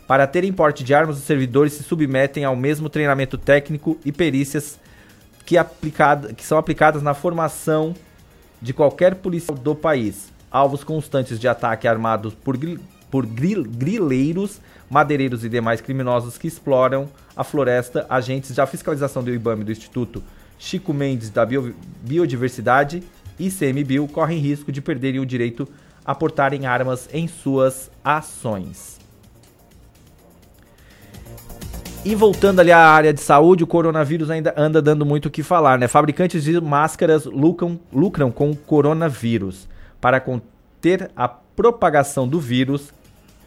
[0.07, 4.79] Para terem porte de armas, os servidores se submetem ao mesmo treinamento técnico e perícias
[5.45, 7.95] que, aplicado, que são aplicadas na formação
[8.63, 10.33] de qualquer policial do país.
[10.51, 12.57] Alvos constantes de ataque armados por,
[13.11, 18.07] por gril grileiros, madeireiros e demais criminosos que exploram a floresta.
[18.09, 20.23] Agentes da fiscalização do IBAME do Instituto
[20.59, 23.03] Chico Mendes da Bio Biodiversidade
[23.39, 25.69] e CMBio correm risco de perderem o direito
[26.05, 28.99] a portarem armas em suas ações.
[32.05, 35.43] E voltando ali à área de saúde, o coronavírus ainda anda dando muito o que
[35.43, 35.89] falar, né?
[35.89, 39.69] Fabricantes de máscaras lucram, lucram com o coronavírus.
[40.01, 42.95] Para conter a propagação do vírus,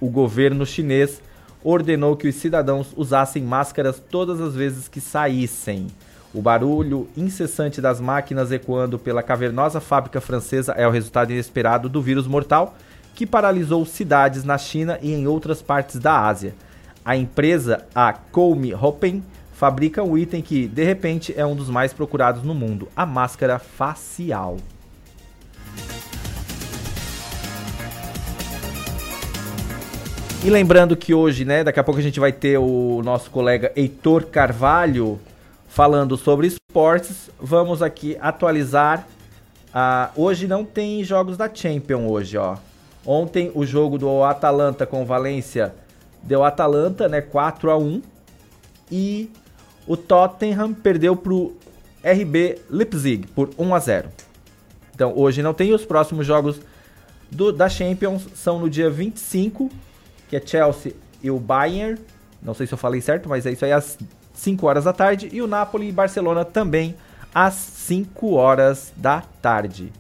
[0.01, 1.21] o governo chinês
[1.63, 5.87] ordenou que os cidadãos usassem máscaras todas as vezes que saíssem.
[6.31, 12.03] O barulho incessante das máquinas ecoando pela cavernosa fábrica francesa é o resultado inesperado do
[12.03, 12.75] vírus mortal
[13.15, 16.53] que paralisou cidades na China e em outras partes da Ásia.
[17.03, 19.23] A empresa, a Come Hoppen,
[19.53, 23.57] fabrica um item que, de repente, é um dos mais procurados no mundo: a máscara
[23.57, 24.57] facial.
[30.45, 33.73] E lembrando que hoje, né, daqui a pouco a gente vai ter o nosso colega
[33.75, 35.19] Heitor Carvalho
[35.69, 37.29] falando sobre esportes.
[37.39, 39.07] Vamos aqui atualizar.
[39.69, 42.57] Uh, hoje não tem jogos da Champion hoje, ó.
[43.05, 45.73] Ontem o jogo do Atalanta com Valência
[46.21, 48.01] deu Atalanta, né, 4 a 1
[48.91, 49.31] e
[49.87, 51.55] o Tottenham perdeu pro
[52.03, 54.09] RB Leipzig por 1 a 0.
[54.93, 56.59] Então, hoje não tem os próximos jogos
[57.31, 59.69] do, da Champions, são no dia 25,
[60.27, 60.93] que é Chelsea
[61.23, 61.97] e o Bayern.
[62.41, 63.97] Não sei se eu falei certo, mas é isso aí às
[64.39, 66.95] 5 horas da tarde e o Napoli e Barcelona também
[67.35, 69.91] às 5 horas da tarde.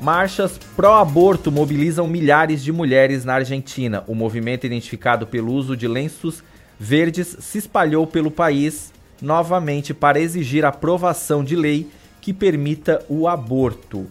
[0.00, 4.04] Marchas pró-aborto mobilizam milhares de mulheres na Argentina.
[4.06, 6.42] O movimento, identificado pelo uso de lenços
[6.78, 11.90] verdes, se espalhou pelo país novamente para exigir a aprovação de lei
[12.20, 14.06] que permita o aborto.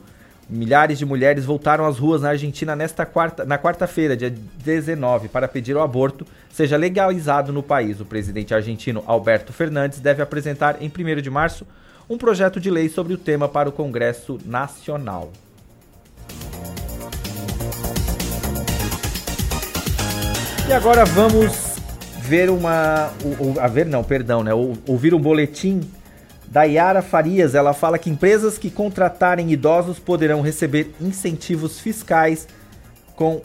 [0.49, 4.33] Milhares de mulheres voltaram às ruas na Argentina nesta quarta, na quarta-feira, dia
[4.63, 7.99] 19, para pedir o aborto seja legalizado no país.
[7.99, 11.67] O presidente argentino Alberto Fernandes deve apresentar em 1 de março
[12.09, 15.33] um projeto de lei sobre o tema para o Congresso Nacional.
[20.69, 21.75] E agora vamos
[22.21, 23.11] ver uma.
[23.59, 24.51] a ver, não, perdão, né?
[24.53, 25.81] Ouvir um boletim
[26.47, 27.55] da Yara Farias.
[27.55, 32.47] Ela fala que empresas que contratarem idosos poderão receber incentivos fiscais
[33.15, 33.41] com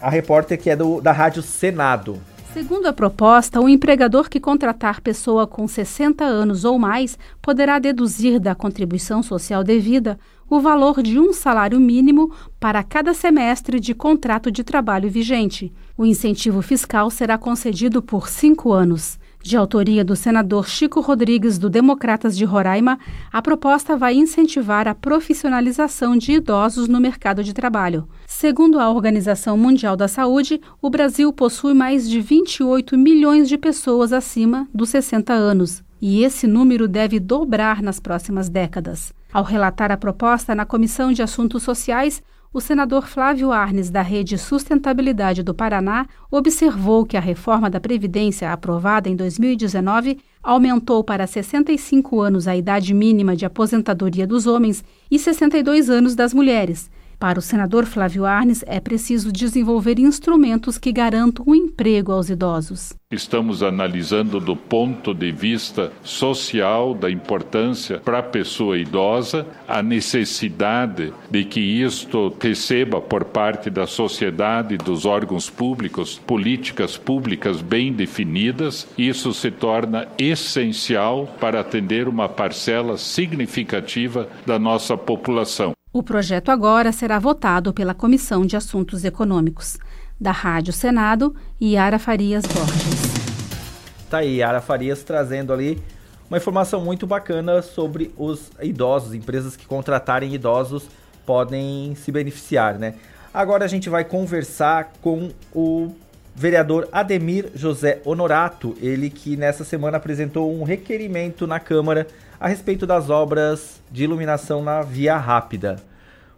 [0.00, 2.20] a repórter que é do, da Rádio Senado.
[2.52, 8.38] Segundo a proposta, o empregador que contratar pessoa com 60 anos ou mais poderá deduzir
[8.38, 10.18] da contribuição social devida
[10.50, 12.30] o valor de um salário mínimo
[12.60, 15.72] para cada semestre de contrato de trabalho vigente.
[15.96, 19.18] O incentivo fiscal será concedido por cinco anos.
[19.42, 22.96] De autoria do senador Chico Rodrigues, do Democratas de Roraima,
[23.32, 28.08] a proposta vai incentivar a profissionalização de idosos no mercado de trabalho.
[28.24, 34.12] Segundo a Organização Mundial da Saúde, o Brasil possui mais de 28 milhões de pessoas
[34.12, 39.12] acima dos 60 anos, e esse número deve dobrar nas próximas décadas.
[39.32, 42.22] Ao relatar a proposta na Comissão de Assuntos Sociais,
[42.52, 48.52] o senador Flávio Arnes, da Rede Sustentabilidade do Paraná, observou que a reforma da Previdência,
[48.52, 55.18] aprovada em 2019, aumentou para 65 anos a idade mínima de aposentadoria dos homens e
[55.18, 56.90] 62 anos das mulheres
[57.22, 62.94] para o senador Flávio Arnes, é preciso desenvolver instrumentos que garantam o emprego aos idosos.
[63.12, 71.14] Estamos analisando do ponto de vista social da importância para a pessoa idosa, a necessidade
[71.30, 78.88] de que isto receba por parte da sociedade, dos órgãos públicos, políticas públicas bem definidas.
[78.98, 85.72] Isso se torna essencial para atender uma parcela significativa da nossa população.
[85.94, 89.76] O projeto agora será votado pela Comissão de Assuntos Econômicos.
[90.18, 94.08] Da Rádio Senado, Yara Farias Borges.
[94.08, 95.82] Tá aí, Yara Farias trazendo ali
[96.30, 99.12] uma informação muito bacana sobre os idosos.
[99.12, 100.88] Empresas que contratarem idosos
[101.26, 102.94] podem se beneficiar, né?
[103.34, 105.94] Agora a gente vai conversar com o
[106.34, 112.06] vereador Ademir José Honorato, ele que nessa semana apresentou um requerimento na Câmara
[112.42, 115.76] a respeito das obras de iluminação na Via Rápida.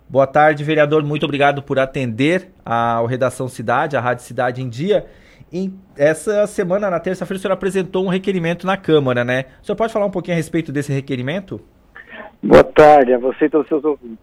[0.07, 1.03] Boa tarde, vereador.
[1.03, 5.07] Muito obrigado por atender ao Redação Cidade, a Rádio Cidade em Dia.
[5.51, 9.47] Em essa semana, na terça-feira, o senhor apresentou um requerimento na Câmara, né?
[9.63, 11.59] O senhor pode falar um pouquinho a respeito desse requerimento?
[12.43, 14.19] Boa tarde a você e todos os seus ouvintes.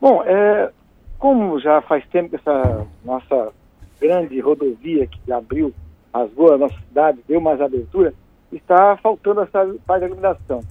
[0.00, 0.70] Bom, é,
[1.18, 3.52] como já faz tempo que essa nossa
[4.00, 5.74] grande rodovia que abriu
[6.14, 8.14] as ruas da nossa cidade, deu mais abertura,
[8.50, 10.62] está faltando essa parte da iluminação.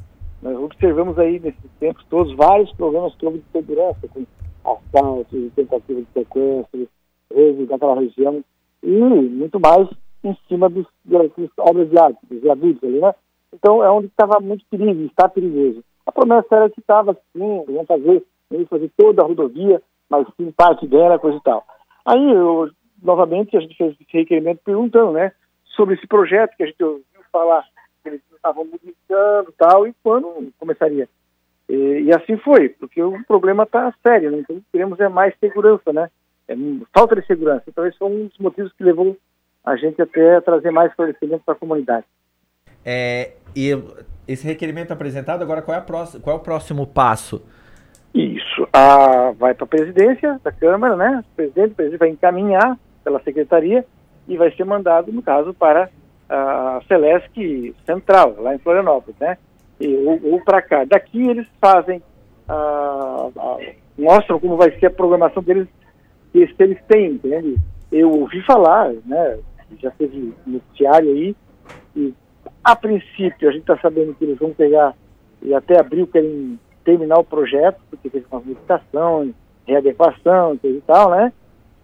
[0.46, 4.24] Nós observamos aí nesses tempos todos vários problemas que houve de segurança, com
[4.64, 6.88] assaltos, tentativas de sequestro,
[7.34, 8.44] redes daquela região,
[8.84, 9.90] e muito mais
[10.24, 13.16] em cima dos, das obras de arte, dos viadutos ali, né?
[13.52, 15.84] Então é onde estava muito perigo, está perigoso.
[16.06, 20.52] A promessa era que estava assim, iam fazer, iam fazer toda a rodovia, mas sim
[20.52, 21.66] parte dela, coisa e tal.
[22.06, 22.70] Aí, eu,
[23.02, 25.32] novamente, a gente fez esse requerimento perguntando, né,
[25.76, 27.66] sobre esse projeto que a gente ouviu falar,
[28.46, 31.10] estavam modificando e tal, e quando começaria.
[31.68, 34.38] E, e, assim foi, porque o problema está sério, né?
[34.40, 36.10] então queremos é mais segurança, né?
[36.48, 36.56] É,
[36.94, 37.64] falta de segurança.
[37.68, 39.18] Então esse foi um dos motivos que levou
[39.64, 42.06] a gente até a trazer mais esclarecimento para a comunidade.
[42.86, 43.72] É, e
[44.28, 47.44] esse requerimento apresentado, agora qual é, próxima, qual é o próximo passo?
[48.14, 51.24] Isso, a, vai para a presidência da Câmara, né?
[51.32, 53.84] O presidente, o presidente vai encaminhar pela secretaria
[54.28, 55.90] e vai ser mandado, no caso, para
[56.30, 59.38] a Celesc Central, lá em Florianópolis, né?
[59.80, 60.86] E, ou, ou para cá.
[60.86, 62.02] Daqui eles fazem,
[63.98, 65.68] mostram como vai ser a programação deles,
[66.32, 67.58] que eles têm, entende?
[67.92, 69.40] Eu ouvi falar, né?
[69.80, 71.36] Já teve noticiário aí,
[71.96, 72.14] e
[72.64, 74.94] a princípio a gente está sabendo que eles vão pegar
[75.42, 79.34] e até abril querem terminar o projeto, porque tem uma licitação,
[79.68, 81.34] readequação e tal, né?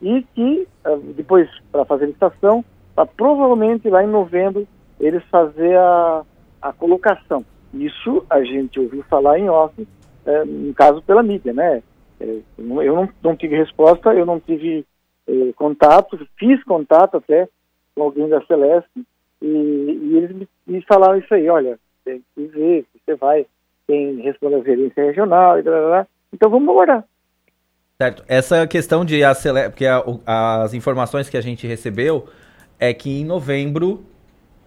[0.01, 2.63] E que ah, depois, para fazer a licitação,
[3.01, 4.67] para provavelmente lá em novembro
[4.99, 6.23] eles fazer a,
[6.61, 7.43] a colocação.
[7.73, 9.87] Isso a gente ouviu falar em off,
[10.25, 11.81] é, no caso pela mídia, né?
[12.19, 14.85] É, eu não, não tive resposta, eu não tive
[15.27, 17.47] é, contato, fiz contato até
[17.95, 19.05] com alguém da Celeste
[19.41, 23.45] e, e eles me, me, falaram isso aí, olha, tem que ver, você vai,
[23.87, 26.07] tem responde a gerência regional e blá, blá, blá.
[26.31, 27.03] então vamos aguardar.
[27.99, 32.27] Certo, essa questão de acelerar, porque a, as informações que a gente recebeu
[32.81, 34.03] é que em novembro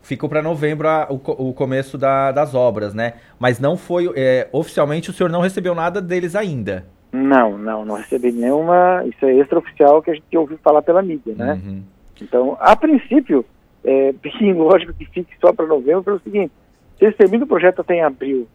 [0.01, 3.15] ficou para novembro a, o, o, começo da, das obras, né?
[3.41, 6.87] Mas não foi é, oficialmente o senhor não recebeu nada deles ainda.
[7.13, 9.03] Não, não, não recebi nenhuma.
[9.05, 11.55] Isso é extraoficial que a gente ouviu falar pela mídia, né?
[11.55, 11.83] Uhum.
[12.23, 13.45] Então, a princípio,
[13.83, 16.53] é bem lógico que fique só para novembro, pelo seguinte:
[16.97, 18.47] se eles terminam o projeto até em abril,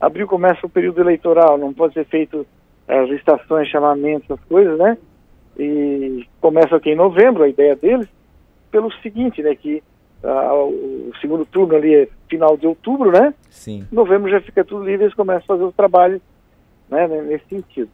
[0.00, 2.46] abril começa o período eleitoral, não pode ser feito
[2.86, 4.96] é, as estações, chamamentos, essas coisas, né?
[5.58, 8.06] E começa aqui em novembro, a ideia deles,
[8.70, 9.54] pelo seguinte, né?
[9.54, 9.82] Que
[10.22, 13.32] o segundo turno ali é final de outubro, né?
[13.50, 13.86] Sim.
[13.90, 16.20] Novembro já fica tudo livre, eles começam a fazer os trabalhos,
[16.88, 17.90] né, nesse sentido.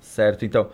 [0.00, 0.68] Certo, então.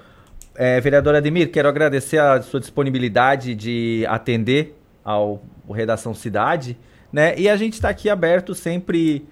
[0.57, 5.41] É, vereador Ademir, quero agradecer a sua disponibilidade de atender ao
[5.73, 6.77] Redação Cidade,
[7.13, 7.39] né?
[7.39, 9.27] E a gente está aqui aberto sempre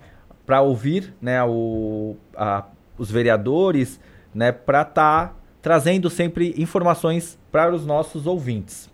[0.47, 2.65] para ouvir, né, o, a,
[2.97, 4.01] os vereadores,
[4.35, 8.89] né, para estar tá trazendo sempre informações para os nossos ouvintes.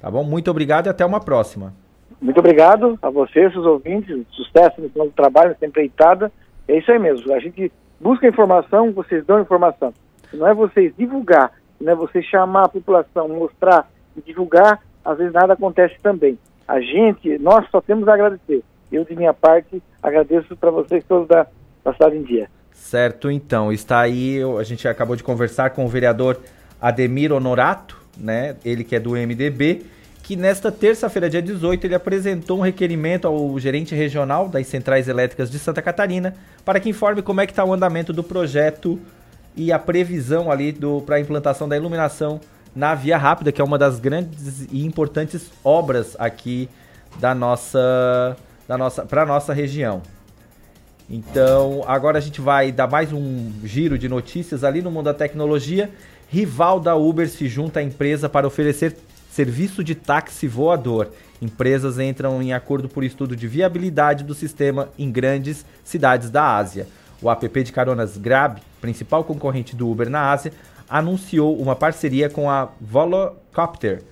[0.00, 0.24] Tá bom?
[0.24, 1.74] Muito obrigado e até uma próxima.
[2.20, 4.26] Muito obrigado a vocês, os ouvintes.
[4.30, 6.30] Sucesso no plano do trabalho, sempre empreitada.
[6.68, 7.32] É isso aí mesmo.
[7.32, 9.92] A gente busca informação, vocês dão informação.
[10.32, 15.32] Não é vocês divulgar, não é vocês chamar a população, mostrar e divulgar, às vezes
[15.32, 16.38] nada acontece também.
[16.66, 18.62] A gente, nós só temos a agradecer.
[18.92, 21.46] Eu, de minha parte, agradeço para vocês todos da,
[21.84, 22.48] da Cidade em Dia.
[22.72, 23.72] Certo, então.
[23.72, 26.40] Está aí, a gente acabou de conversar com o vereador
[26.80, 28.56] Ademir Honorato, né?
[28.64, 29.84] Ele que é do MDB,
[30.22, 35.50] que nesta terça-feira, dia 18, ele apresentou um requerimento ao gerente regional das Centrais Elétricas
[35.50, 36.34] de Santa Catarina
[36.64, 39.00] para que informe como é que está o andamento do projeto
[39.56, 42.40] e a previsão ali para a implantação da iluminação
[42.74, 46.68] na Via Rápida, que é uma das grandes e importantes obras aqui
[47.18, 48.36] da nossa,
[48.68, 50.00] da nossa, para nossa região.
[51.08, 55.14] Então, agora a gente vai dar mais um giro de notícias ali no mundo da
[55.14, 55.90] tecnologia
[56.32, 58.96] Rival da Uber se junta à empresa para oferecer
[59.32, 61.10] serviço de táxi voador.
[61.42, 66.86] Empresas entram em acordo por estudo de viabilidade do sistema em grandes cidades da Ásia.
[67.20, 70.52] O app de caronas Grab, principal concorrente do Uber na Ásia,
[70.88, 74.04] anunciou uma parceria com a Volocopter,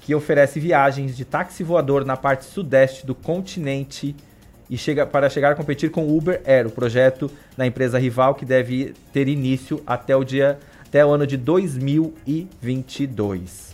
[0.00, 4.16] que oferece viagens de táxi voador na parte sudeste do continente
[4.70, 8.34] e chega para chegar a competir com o Uber Air, o projeto da empresa rival
[8.34, 10.58] que deve ter início até o dia
[10.90, 13.69] até o ano de 2022.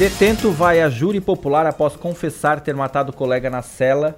[0.00, 4.16] Detento vai a júri popular após confessar ter matado o colega na cela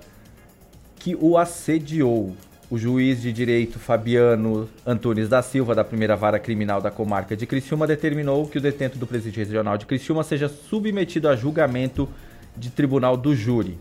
[0.95, 2.37] que o assediou.
[2.71, 7.47] o juiz de direito Fabiano Antunes da Silva, da primeira vara criminal da comarca de
[7.47, 12.09] Criciúma, determinou que o detento do presidente regional de Criciúma seja submetido a julgamento
[12.57, 13.77] de tribunal do júri.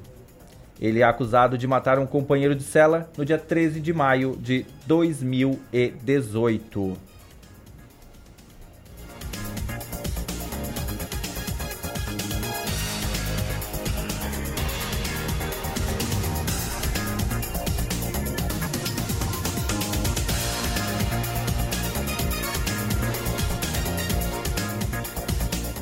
[0.82, 4.66] Ele é acusado de matar um companheiro de cela no dia 13 de maio de
[4.88, 7.11] 2018.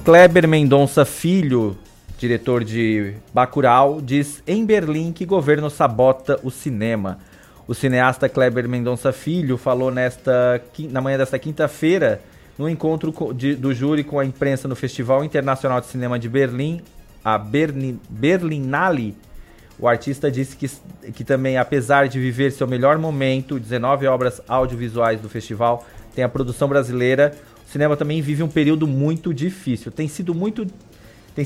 [0.10, 1.78] Kleber Mendonça Filho,
[2.18, 7.20] diretor de Bacurau, diz em Berlim que governo sabota o cinema.
[7.68, 12.22] O cineasta Kleber Mendonça Filho falou nesta, na manhã desta quinta-feira
[12.58, 13.12] no encontro
[13.60, 16.82] do júri com a imprensa no Festival Internacional de Cinema de Berlim,
[17.24, 19.16] a Berni, Berlinale.
[19.78, 20.72] O artista disse que,
[21.12, 25.86] que também, apesar de viver seu melhor momento, 19 obras audiovisuais do festival,
[26.16, 27.32] tem a produção brasileira
[27.70, 29.92] cinema também vive um período muito difícil.
[29.92, 30.66] Tem sido muito.
[31.36, 31.46] Tem,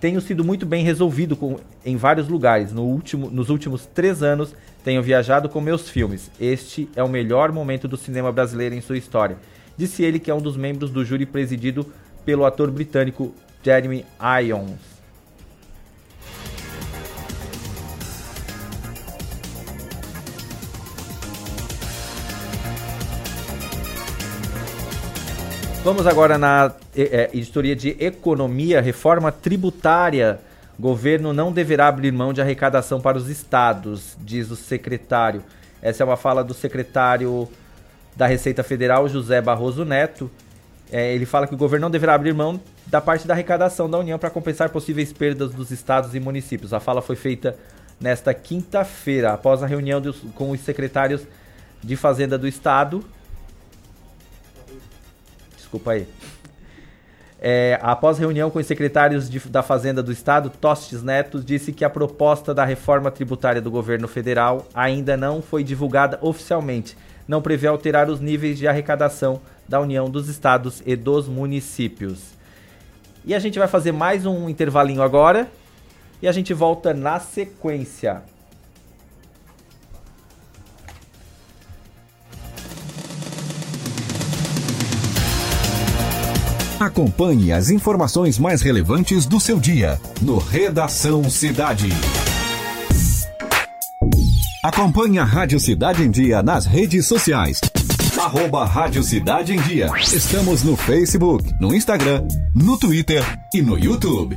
[0.00, 2.72] tenho sido muito bem resolvido com, em vários lugares.
[2.72, 4.54] No último, nos últimos três anos,
[4.84, 6.30] tenho viajado com meus filmes.
[6.40, 9.38] Este é o melhor momento do cinema brasileiro em sua história.
[9.76, 11.86] Disse ele que é um dos membros do júri presidido
[12.24, 14.04] pelo ator britânico Jeremy
[14.42, 14.91] Irons.
[25.84, 30.38] Vamos agora na é, editoria de Economia, Reforma Tributária.
[30.78, 35.42] Governo não deverá abrir mão de arrecadação para os estados, diz o secretário.
[35.82, 37.48] Essa é uma fala do secretário
[38.14, 40.30] da Receita Federal, José Barroso Neto.
[40.92, 43.98] É, ele fala que o governo não deverá abrir mão da parte da arrecadação da
[43.98, 46.72] União para compensar possíveis perdas dos estados e municípios.
[46.72, 47.56] A fala foi feita
[48.00, 51.22] nesta quinta-feira, após a reunião dos, com os secretários
[51.82, 53.04] de Fazenda do Estado
[55.72, 56.06] desculpa aí.
[57.40, 61.84] É, após reunião com os secretários de, da Fazenda do Estado, Tostes Neto disse que
[61.84, 66.96] a proposta da reforma tributária do governo federal ainda não foi divulgada oficialmente.
[67.26, 72.32] Não prevê alterar os níveis de arrecadação da União dos Estados e dos municípios.
[73.24, 75.48] E a gente vai fazer mais um intervalinho agora
[76.20, 78.22] e a gente volta na sequência.
[86.82, 91.88] Acompanhe as informações mais relevantes do seu dia no Redação Cidade.
[94.64, 97.60] Acompanhe a Rádio Cidade em Dia nas redes sociais.
[98.18, 99.90] Arroba Rádio Cidade em Dia.
[99.96, 103.22] Estamos no Facebook, no Instagram, no Twitter
[103.54, 104.36] e no YouTube.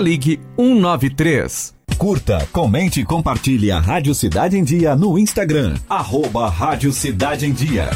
[0.00, 1.74] ligue 193.
[1.98, 5.74] Curta, comente e compartilhe a Rádio Cidade em Dia no Instagram.
[5.88, 7.90] Arroba Rádio Cidade em Dia.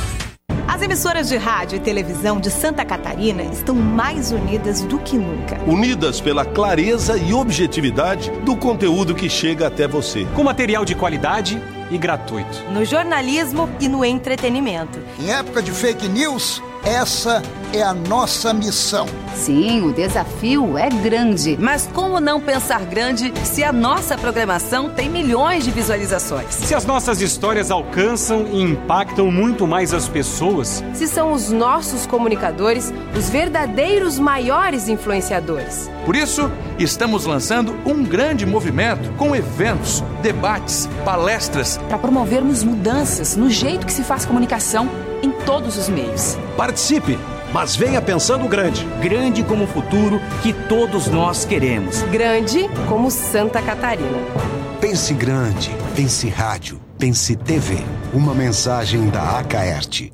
[0.69, 5.59] As emissoras de rádio e televisão de Santa Catarina estão mais unidas do que nunca.
[5.67, 10.27] Unidas pela clareza e objetividade do conteúdo que chega até você.
[10.35, 12.63] Com material de qualidade e gratuito.
[12.73, 14.99] No jornalismo e no entretenimento.
[15.21, 19.07] Em época de fake news, essa é a nossa missão.
[19.35, 21.57] Sim, o desafio é grande.
[21.59, 26.55] Mas como não pensar grande se a nossa programação tem milhões de visualizações?
[26.55, 30.85] Se as nossas histórias alcançam e impactam muito mais as pessoas?
[30.93, 35.91] Se são os nossos comunicadores os verdadeiros maiores influenciadores?
[36.05, 41.79] Por isso, estamos lançando um grande movimento com eventos, debates, palestras.
[41.89, 44.89] Para promovermos mudanças no jeito que se faz comunicação
[45.45, 46.37] todos os meios.
[46.57, 47.19] Participe,
[47.53, 48.85] mas venha pensando grande.
[49.01, 52.03] Grande como o futuro que todos nós queremos.
[52.03, 54.19] Grande como Santa Catarina.
[54.81, 57.79] Pense grande, pense rádio, pense TV.
[58.13, 60.13] Uma mensagem da Acaerte.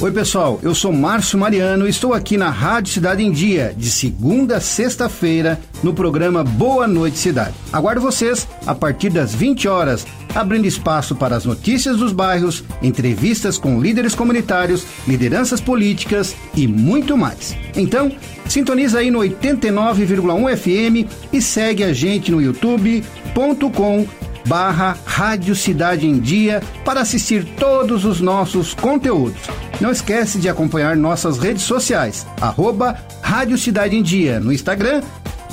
[0.00, 3.88] Oi, pessoal, eu sou Márcio Mariano e estou aqui na Rádio Cidade em Dia, de
[3.90, 7.54] segunda a sexta-feira, no programa Boa Noite Cidade.
[7.72, 10.04] Aguardo vocês a partir das 20 horas,
[10.34, 17.16] abrindo espaço para as notícias dos bairros, entrevistas com líderes comunitários, lideranças políticas e muito
[17.16, 17.56] mais.
[17.76, 18.10] Então,
[18.46, 24.06] sintoniza aí no 89,1 FM e segue a gente no youtube.com
[24.46, 29.40] barra Rádio Cidade em Dia para assistir todos os nossos conteúdos.
[29.80, 35.02] Não esquece de acompanhar nossas redes sociais, arroba Rádio Cidade em Dia no Instagram,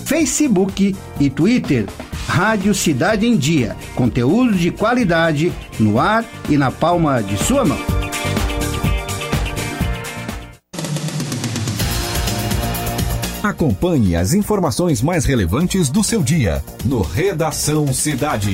[0.06, 1.86] Facebook e Twitter.
[2.28, 7.80] Rádio Cidade em Dia, conteúdo de qualidade no ar e na palma de sua mão.
[13.44, 18.52] Acompanhe as informações mais relevantes do seu dia no Redação Cidade.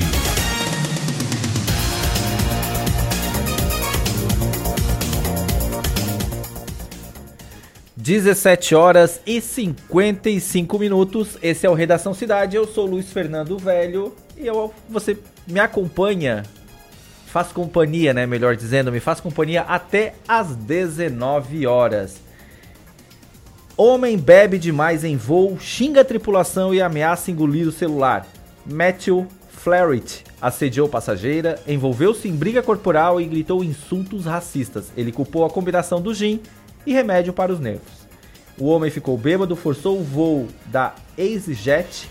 [8.08, 11.36] Dezessete horas e 55 minutos.
[11.42, 12.56] Esse é o Redação Cidade.
[12.56, 16.42] Eu sou Luiz Fernando Velho e eu, você me acompanha,
[17.26, 18.24] faz companhia, né?
[18.24, 22.18] Melhor dizendo, me faz companhia até às 19 horas.
[23.76, 28.26] Homem bebe demais em voo, xinga a tripulação e ameaça engolir o celular.
[28.64, 34.90] Matthew Flaherty assediou passageira, envolveu-se em briga corporal e gritou insultos racistas.
[34.96, 36.40] Ele culpou a combinação do gin
[36.86, 37.97] e remédio para os nervos.
[38.60, 42.08] O homem ficou bêbado, forçou o voo da EasyJet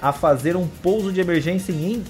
[0.00, 2.04] a fazer um pouso de emergência em,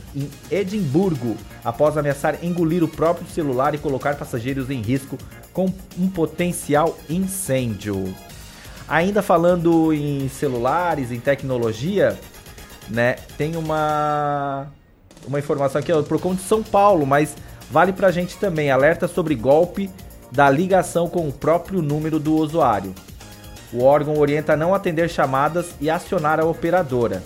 [0.50, 5.16] Edimburgo, após ameaçar engolir o próprio celular e colocar passageiros em risco
[5.52, 8.14] com um potencial incêndio.
[8.88, 12.18] Ainda falando em celulares, em tecnologia,
[12.88, 13.16] né?
[13.36, 14.68] Tem uma
[15.26, 17.34] uma informação aqui, ó, Procon de São Paulo, mas
[17.70, 18.70] vale pra gente também.
[18.70, 19.90] Alerta sobre golpe
[20.30, 22.94] da ligação com o próprio número do usuário.
[23.72, 27.22] O órgão orienta a não atender chamadas e acionar a operadora.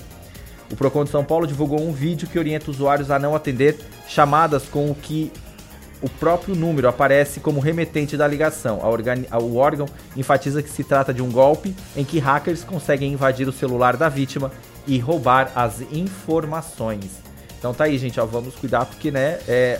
[0.70, 4.64] O Procon de São Paulo divulgou um vídeo que orienta usuários a não atender chamadas
[4.64, 5.32] com o que
[6.02, 8.78] o próprio número aparece como remetente da ligação.
[8.78, 9.86] O órgão
[10.16, 14.08] enfatiza que se trata de um golpe em que hackers conseguem invadir o celular da
[14.08, 14.50] vítima
[14.86, 17.20] e roubar as informações.
[17.58, 19.78] Então tá aí, gente, ó, vamos cuidar porque, né, é,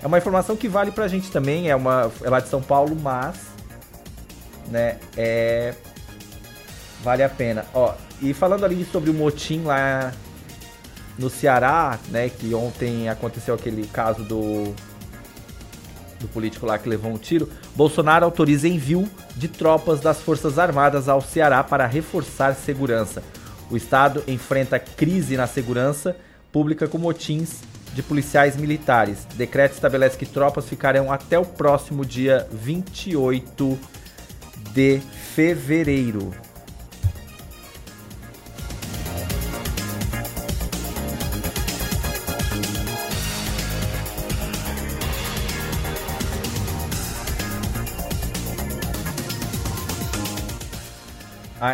[0.00, 2.94] é uma informação que vale pra gente também, é uma é lá de São Paulo,
[2.94, 3.36] mas
[4.68, 5.74] né, é
[7.02, 7.64] vale a pena.
[7.74, 10.12] Ó, e falando ali sobre o motim lá
[11.18, 14.74] no Ceará, né, que ontem aconteceu aquele caso do
[16.20, 21.08] do político lá que levou um tiro, Bolsonaro autoriza envio de tropas das Forças Armadas
[21.08, 23.22] ao Ceará para reforçar segurança.
[23.70, 26.16] O estado enfrenta crise na segurança
[26.52, 27.60] pública com motins
[27.92, 29.26] de policiais militares.
[29.34, 33.78] Decreto estabelece que tropas ficarão até o próximo dia 28
[34.72, 35.00] de
[35.34, 36.45] fevereiro.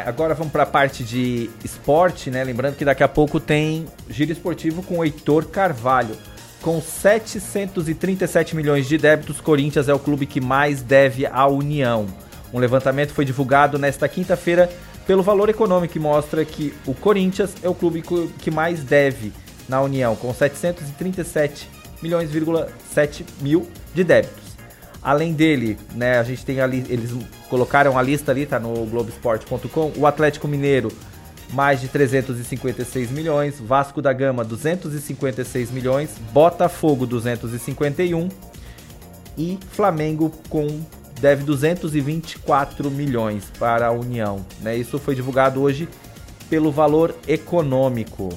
[0.01, 2.43] Agora vamos para a parte de esporte, né?
[2.45, 6.16] Lembrando que daqui a pouco tem giro esportivo com o Heitor Carvalho.
[6.61, 12.07] Com 737 milhões de débitos, Corinthians é o clube que mais deve à União.
[12.53, 14.70] Um levantamento foi divulgado nesta quinta-feira
[15.07, 18.03] pelo Valor Econômico que mostra que o Corinthians é o clube
[18.38, 19.32] que mais deve
[19.68, 21.68] na União, com 737
[22.03, 24.41] milhões,7 mil de débitos.
[25.03, 27.11] Além dele, né, a gente tem ali, eles
[27.48, 30.92] colocaram a lista ali, tá no Globoesporte.com, o Atlético Mineiro
[31.53, 38.28] mais de 356 milhões, Vasco da Gama 256 milhões, Botafogo 251
[39.36, 40.66] e Flamengo com
[41.20, 44.44] deve 224 milhões para a União.
[44.61, 44.76] Né?
[44.76, 45.88] Isso foi divulgado hoje
[46.50, 48.30] pelo valor econômico.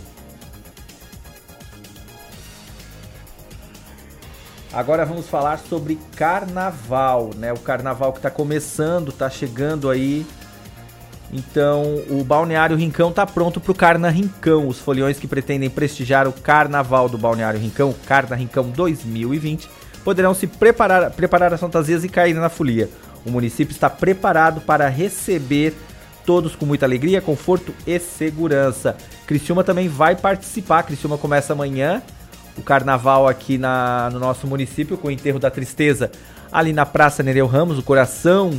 [4.76, 7.51] Agora vamos falar sobre carnaval, né?
[7.51, 10.26] O carnaval que está começando, está chegando aí
[11.32, 14.67] então, o Balneário Rincão está pronto para o Carna Rincão.
[14.67, 19.69] Os foliões que pretendem prestigiar o Carnaval do Balneário Rincão, Carna Rincão 2020,
[20.03, 22.89] poderão se preparar, preparar as fantasias e cair na folia.
[23.26, 25.73] O município está preparado para receber
[26.26, 28.95] todos com muita alegria, conforto e segurança.
[29.26, 30.84] Criciúma também vai participar.
[30.84, 32.01] Criciúma começa amanhã
[32.58, 36.12] o carnaval aqui na, no nosso município com o enterro da tristeza
[36.51, 38.58] ali na Praça Nereu Ramos, o coração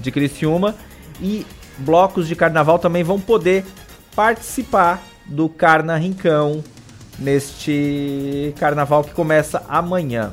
[0.00, 0.74] de Criciúma.
[1.20, 1.46] E
[1.78, 3.64] blocos de carnaval também vão poder
[4.14, 6.62] participar do Carna Rincão
[7.18, 10.32] neste carnaval que começa amanhã.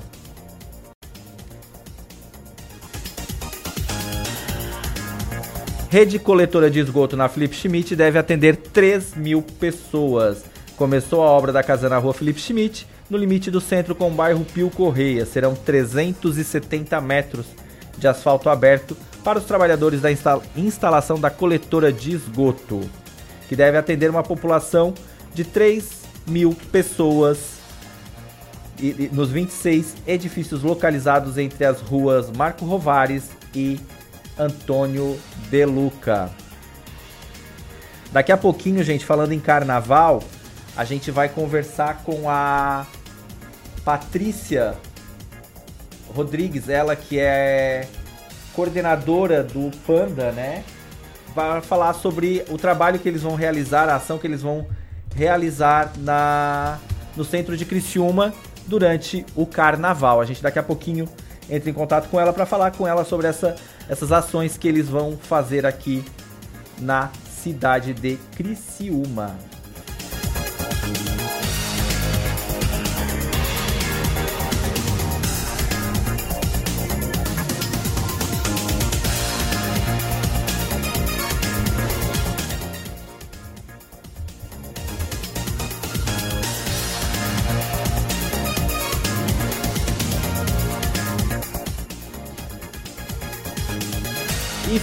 [5.89, 10.43] Rede coletora de esgoto na Felipe Schmidt deve atender 3 mil pessoas.
[10.77, 14.13] Começou a obra da casa na rua Felipe Schmidt, no limite do centro com o
[14.13, 15.25] bairro Pio Correia.
[15.25, 17.45] Serão 370 metros
[17.97, 20.09] de asfalto aberto para os trabalhadores da
[20.55, 22.81] instalação da coletora de esgoto,
[23.47, 24.93] que deve atender uma população
[25.33, 27.55] de 3 mil pessoas
[29.13, 33.79] nos 26 edifícios localizados entre as ruas Marco Rovares e
[34.37, 35.17] Antônio
[35.49, 36.29] De Luca.
[38.11, 40.21] Daqui a pouquinho, gente, falando em carnaval,
[40.75, 42.85] a gente vai conversar com a
[43.83, 44.75] Patrícia
[46.13, 47.87] Rodrigues, ela que é
[48.53, 50.63] coordenadora do Panda, né?
[51.33, 54.67] Vai falar sobre o trabalho que eles vão realizar, a ação que eles vão
[55.13, 56.79] realizar na
[57.15, 58.33] no centro de Criciúma
[58.67, 60.19] durante o carnaval.
[60.19, 61.07] A gente daqui a pouquinho
[61.49, 63.55] entra em contato com ela para falar com ela sobre essa,
[63.87, 66.03] essas ações que eles vão fazer aqui
[66.79, 67.09] na
[67.41, 69.37] cidade de Criciúma.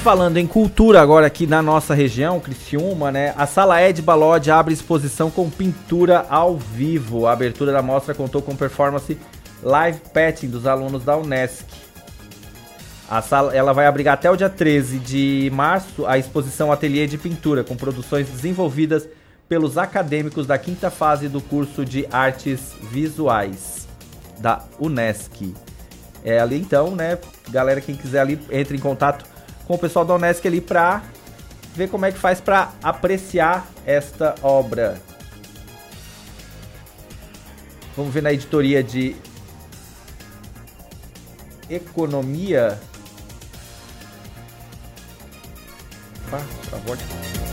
[0.03, 3.32] Falando em cultura agora aqui na nossa região, Criciúma, né?
[3.36, 7.28] A Sala Ed Balode abre exposição com pintura ao vivo.
[7.28, 9.16] A abertura da mostra contou com performance
[9.62, 11.64] live petting dos alunos da Unesc.
[13.09, 17.16] A sala, ela vai abrigar até o dia 13 de março a exposição Ateliê de
[17.16, 19.09] Pintura, com produções desenvolvidas
[19.48, 23.86] pelos acadêmicos da quinta fase do curso de Artes Visuais
[24.38, 25.55] da Unesc.
[26.24, 27.18] É ali então, né?
[27.50, 29.32] Galera, quem quiser ali, entre em contato
[29.67, 31.03] com o pessoal da Unesc ali para
[31.75, 35.01] ver como é que faz para apreciar esta obra.
[37.97, 39.17] Vamos ver na editoria de
[41.69, 42.79] economia.
[46.27, 46.41] Opa,
[46.71, 47.51] travou aqui.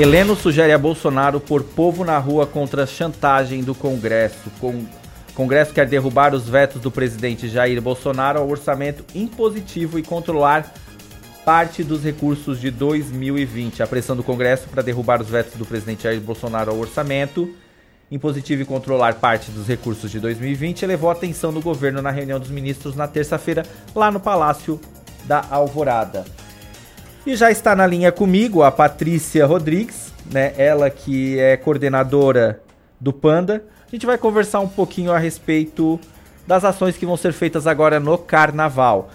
[0.00, 4.48] Heleno sugere a Bolsonaro por povo na rua contra a chantagem do Congresso.
[4.60, 4.86] Com...
[5.34, 10.72] Congresso quer derrubar os vetos do presidente Jair Bolsonaro ao orçamento impositivo e controlar
[11.44, 13.82] parte dos recursos de 2020.
[13.82, 17.52] A pressão do Congresso para derrubar os vetos do presidente Jair Bolsonaro ao orçamento
[18.08, 22.38] impositivo e controlar parte dos recursos de 2020 elevou a atenção do governo na reunião
[22.38, 24.80] dos ministros na terça-feira, lá no Palácio
[25.24, 26.24] da Alvorada.
[27.28, 30.54] E já está na linha comigo a Patrícia Rodrigues, né?
[30.56, 32.62] Ela que é coordenadora
[32.98, 33.62] do Panda.
[33.86, 36.00] A gente vai conversar um pouquinho a respeito
[36.46, 39.10] das ações que vão ser feitas agora no Carnaval.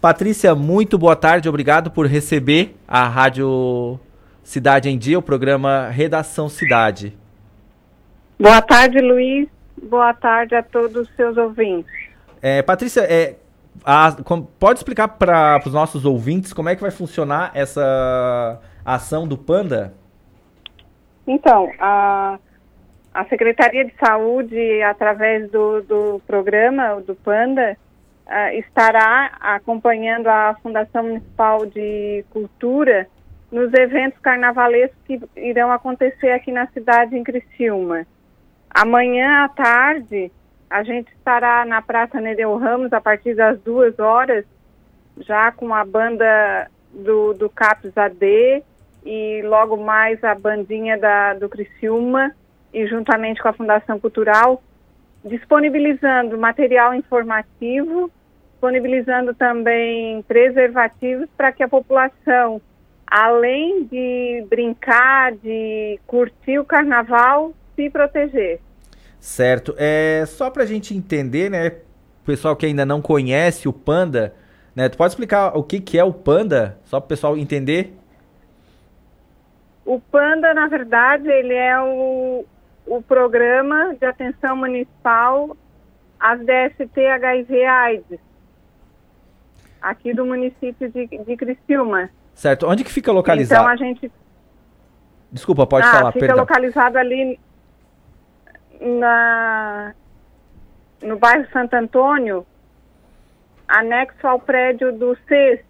[0.00, 4.00] Patrícia, muito boa tarde, obrigado por receber a Rádio
[4.42, 7.14] Cidade em Dia, o programa Redação Cidade.
[8.38, 9.46] Boa tarde, Luiz.
[9.82, 11.92] Boa tarde a todos os seus ouvintes.
[12.40, 13.36] É, Patrícia, é,
[13.84, 19.26] a, com, pode explicar para os nossos ouvintes como é que vai funcionar essa ação
[19.26, 19.94] do Panda?
[21.26, 22.38] Então, a,
[23.14, 27.76] a Secretaria de Saúde, através do, do programa do Panda,
[28.26, 33.06] uh, estará acompanhando a Fundação Municipal de Cultura
[33.50, 38.06] nos eventos carnavalescos que irão acontecer aqui na cidade em Criciúma.
[38.70, 40.30] Amanhã à tarde,
[40.70, 44.44] a gente estará na Praça Nereu Ramos a partir das duas horas,
[45.18, 48.62] já com a banda do, do CAPS AD
[49.04, 52.32] e logo mais a bandinha da, do Criciúma
[52.72, 54.62] e juntamente com a Fundação Cultural,
[55.24, 58.08] disponibilizando material informativo,
[58.52, 62.62] disponibilizando também preservativos para que a população,
[63.08, 68.60] além de brincar, de curtir o carnaval, se proteger.
[69.20, 69.74] Certo.
[69.76, 71.68] É só para a gente entender, né?
[71.68, 74.34] O pessoal que ainda não conhece o Panda,
[74.74, 74.88] né?
[74.88, 77.94] Tu pode explicar o que, que é o Panda, só para o pessoal entender?
[79.84, 82.44] O Panda, na verdade, ele é o,
[82.86, 85.56] o programa de atenção municipal
[86.18, 88.20] às DST HIV AIDS,
[89.82, 92.10] aqui do município de, de Criciúma.
[92.34, 92.66] Certo.
[92.66, 93.62] Onde que fica localizado?
[93.62, 94.10] Então a gente.
[95.30, 96.12] Desculpa, pode ah, falar.
[96.12, 96.42] Fica perdão.
[96.42, 97.38] localizado ali
[98.80, 99.94] na,
[101.02, 102.46] no bairro Santo Antônio,
[103.68, 105.60] anexo ao prédio do CES,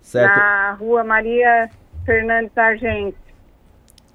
[0.00, 0.36] certo.
[0.36, 1.70] na rua Maria
[2.04, 3.16] Fernandes Argente.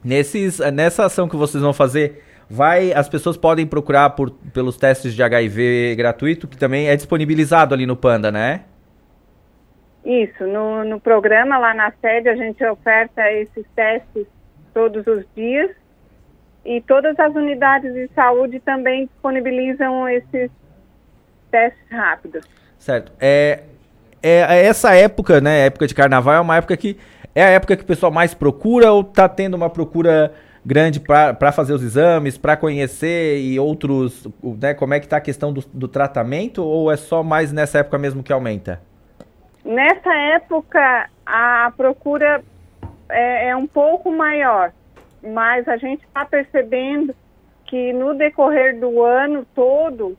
[0.04, 5.14] Nesses, nessa ação que vocês vão fazer, vai, as pessoas podem procurar por, pelos testes
[5.14, 8.66] de HIV gratuito, que também é disponibilizado ali no Panda, né?
[10.06, 14.28] Isso, no, no programa lá na sede a gente oferta esses testes
[14.74, 15.72] todos os dias
[16.66, 20.50] e todas as unidades de saúde também disponibilizam esses
[21.52, 22.46] testes rápidos.
[22.78, 23.12] Certo.
[23.20, 23.64] É,
[24.22, 26.98] é essa época, né, época de carnaval é uma época que
[27.36, 30.34] é a época que o pessoal mais procura ou tá tendo uma procura
[30.66, 35.22] grande para fazer os exames, para conhecer e outros, né, como é que tá a
[35.22, 38.82] questão do, do tratamento ou é só mais nessa época mesmo que aumenta?
[39.66, 42.42] Nessa época a procura
[43.10, 44.72] é, é um pouco maior
[45.24, 47.16] mas a gente está percebendo
[47.66, 50.18] que no decorrer do ano todo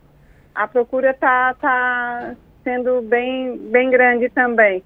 [0.53, 4.83] a procura está tá sendo bem, bem grande também.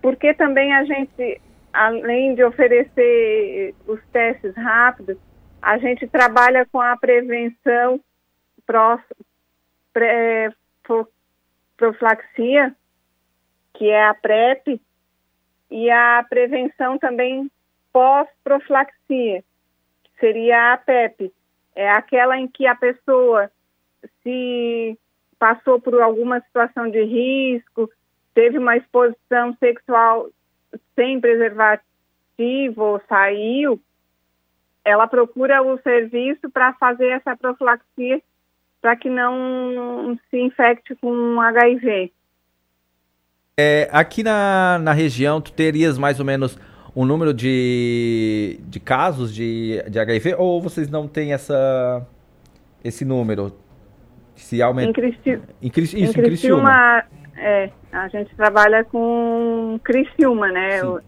[0.00, 1.40] Porque também a gente,
[1.72, 5.16] além de oferecer os testes rápidos,
[5.60, 8.00] a gente trabalha com a prevenção
[8.66, 8.98] pró,
[9.92, 10.50] pré,
[11.76, 12.74] profilaxia,
[13.74, 14.80] que é a PrEP,
[15.70, 17.50] e a prevenção também
[17.92, 19.42] pós-profilaxia,
[20.02, 21.32] que seria a PEP.
[21.74, 23.50] É aquela em que a pessoa
[24.22, 24.98] se
[25.38, 27.90] passou por alguma situação de risco,
[28.34, 30.28] teve uma exposição sexual
[30.94, 33.80] sem preservativo, saiu,
[34.84, 38.20] ela procura o serviço para fazer essa profilaxia
[38.80, 42.12] para que não se infecte com HIV.
[43.58, 46.58] É, aqui na, na região, tu terias mais ou menos
[46.94, 52.06] um número de, de casos de, de HIV ou vocês não têm essa,
[52.82, 53.52] esse número?
[54.34, 54.90] Se aumenta...
[54.90, 55.40] Em, Cristi...
[55.62, 55.94] em, Cris...
[55.94, 57.04] em Isso, Criciúma, em Criciúma.
[57.36, 60.80] É, a gente trabalha com Criciúma, né?
[60.80, 60.98] Sim.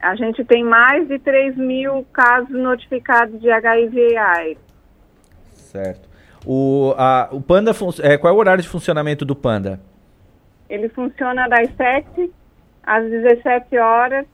[0.00, 4.58] A gente tem mais de 3 mil casos notificados de HIV AIDS.
[5.52, 6.08] Certo.
[6.44, 7.72] O, a, o Panda,
[8.02, 9.80] é, qual é o horário de funcionamento do Panda?
[10.68, 12.30] Ele funciona das 7
[12.84, 14.26] às 17 horas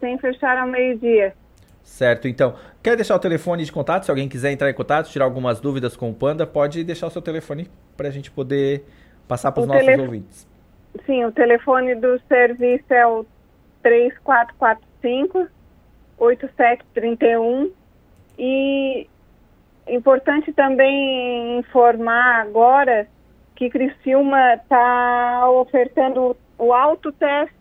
[0.00, 1.34] sem fechar ao meio-dia.
[1.82, 2.54] Certo, então.
[2.82, 4.04] Quer deixar o telefone de contato?
[4.04, 7.10] Se alguém quiser entrar em contato, tirar algumas dúvidas com o Panda, pode deixar o
[7.10, 8.84] seu telefone para a gente poder
[9.28, 10.00] passar para os nossos telef...
[10.00, 10.48] ouvintes.
[11.04, 13.24] Sim, o telefone do serviço é o
[13.82, 15.48] 3445
[16.18, 17.70] 8731
[18.38, 19.06] e
[19.88, 23.06] importante também informar agora
[23.56, 27.54] que Criciúma está ofertando o autoteste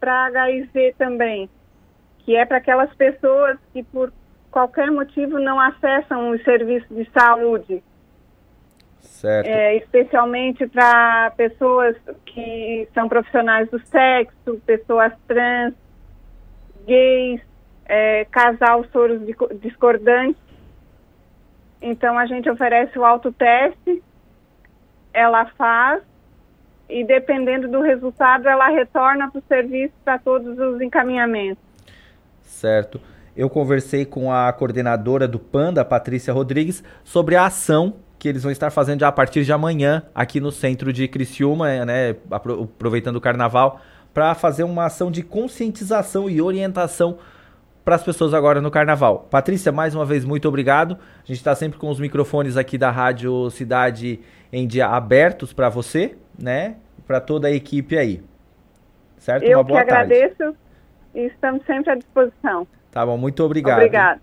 [0.00, 1.50] para HIV também
[2.28, 4.12] que é para aquelas pessoas que por
[4.50, 7.82] qualquer motivo não acessam os serviços de saúde.
[9.00, 9.46] Certo.
[9.46, 15.72] É, especialmente para pessoas que são profissionais do sexo, pessoas trans,
[16.86, 17.40] gays,
[17.86, 19.22] é, casal soros
[19.62, 20.42] discordantes.
[21.80, 24.02] Então a gente oferece o autoteste,
[25.14, 26.02] ela faz
[26.90, 31.67] e dependendo do resultado ela retorna para o serviço para todos os encaminhamentos.
[32.48, 33.00] Certo?
[33.36, 38.50] Eu conversei com a coordenadora do Panda, Patrícia Rodrigues, sobre a ação que eles vão
[38.50, 43.20] estar fazendo já a partir de amanhã aqui no centro de Criciúma, né, aproveitando o
[43.20, 43.80] carnaval,
[44.12, 47.18] para fazer uma ação de conscientização e orientação
[47.84, 49.28] para as pessoas agora no carnaval.
[49.30, 50.98] Patrícia, mais uma vez, muito obrigado.
[51.22, 54.18] A gente está sempre com os microfones aqui da Rádio Cidade
[54.52, 56.76] em dia abertos para você, né?
[57.06, 58.20] Para toda a equipe aí.
[59.18, 59.44] Certo?
[59.44, 60.12] Eu uma boa que tarde.
[60.12, 60.56] agradeço
[61.26, 62.66] estamos sempre à disposição.
[62.90, 63.78] Tá bom, muito obrigado.
[63.78, 64.20] Obrigado.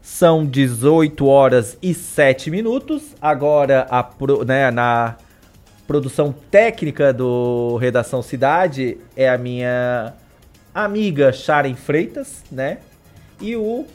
[0.00, 3.14] São 18 horas e 7 minutos.
[3.20, 4.06] Agora, a,
[4.44, 5.16] né, na
[5.86, 10.14] produção técnica do Redação Cidade é a minha
[10.74, 12.78] amiga Sharon Freitas, né?
[13.40, 13.86] E o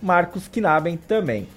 [0.00, 1.48] Marcos Knaben também.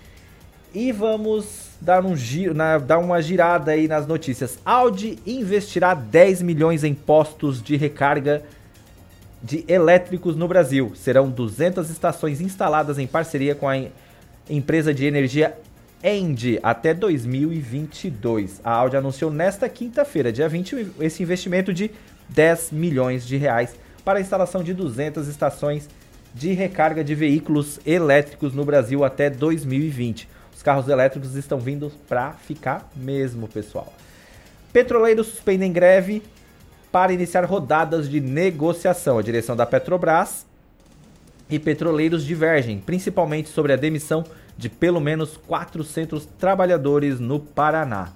[0.73, 4.59] E vamos dar, um giro, na, dar uma girada aí nas notícias.
[4.65, 8.43] Audi investirá 10 milhões em postos de recarga
[9.45, 10.91] de elétricos no Brasil.
[10.95, 13.79] Serão 200 estações instaladas em parceria com a
[14.49, 15.55] empresa de energia
[16.03, 18.59] End até 2022.
[18.63, 21.91] A Audi anunciou nesta quinta-feira, dia 20, esse investimento de
[22.29, 25.87] 10 milhões de reais para a instalação de 200 estações
[26.33, 30.27] de recarga de veículos elétricos no Brasil até 2020.
[30.55, 33.93] Os carros elétricos estão vindo para ficar mesmo, pessoal.
[34.73, 36.23] Petroleiros suspendem greve
[36.95, 39.17] para iniciar rodadas de negociação.
[39.17, 40.45] A direção da Petrobras
[41.49, 44.23] e petroleiros divergem, principalmente sobre a demissão
[44.57, 48.13] de pelo menos 400 trabalhadores no Paraná.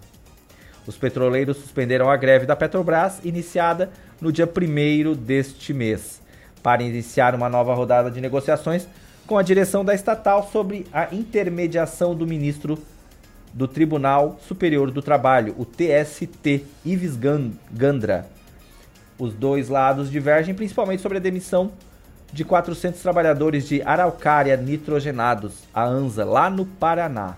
[0.87, 3.89] Os petroleiros suspenderam a greve da Petrobras, iniciada
[4.21, 6.21] no dia 1 deste mês,
[6.63, 8.87] para iniciar uma nova rodada de negociações
[9.27, 12.79] com a direção da estatal sobre a intermediação do ministro
[13.53, 17.17] do Tribunal Superior do Trabalho, o TST, Ives
[17.73, 18.38] Gandra.
[19.19, 21.73] Os dois lados divergem principalmente sobre a demissão
[22.31, 27.35] de 400 trabalhadores de araucária nitrogenados, a ANSA, lá no Paraná.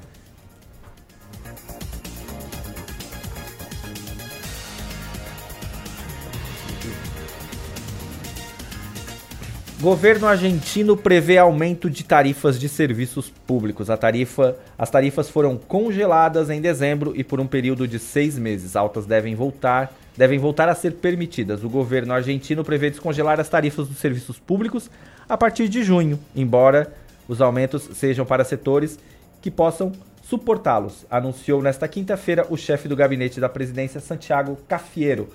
[9.82, 13.90] Governo argentino prevê aumento de tarifas de serviços públicos.
[13.90, 18.76] A tarifa, as tarifas foram congeladas em dezembro e por um período de seis meses.
[18.76, 21.64] Altas devem voltar, devem voltar a ser permitidas.
[21.64, 24.90] O governo argentino prevê descongelar as tarifas dos serviços públicos
[25.28, 26.94] a partir de junho, embora
[27.28, 29.00] os aumentos sejam para setores
[29.42, 29.92] que possam
[30.24, 35.30] suportá-los, anunciou nesta quinta-feira o chefe do gabinete da presidência, Santiago Cafiero.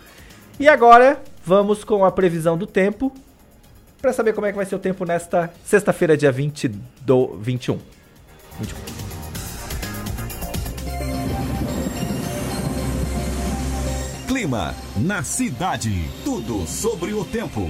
[0.58, 3.12] E agora vamos com a previsão do tempo
[4.00, 6.68] para saber como é que vai ser o tempo nesta sexta-feira, dia 20
[7.02, 7.78] do 21.
[8.58, 9.15] 21.
[14.26, 16.10] Clima na cidade.
[16.24, 17.60] Tudo sobre o tempo.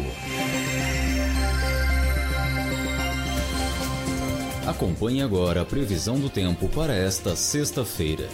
[4.67, 8.27] Acompanhe agora a previsão do tempo para esta sexta-feira.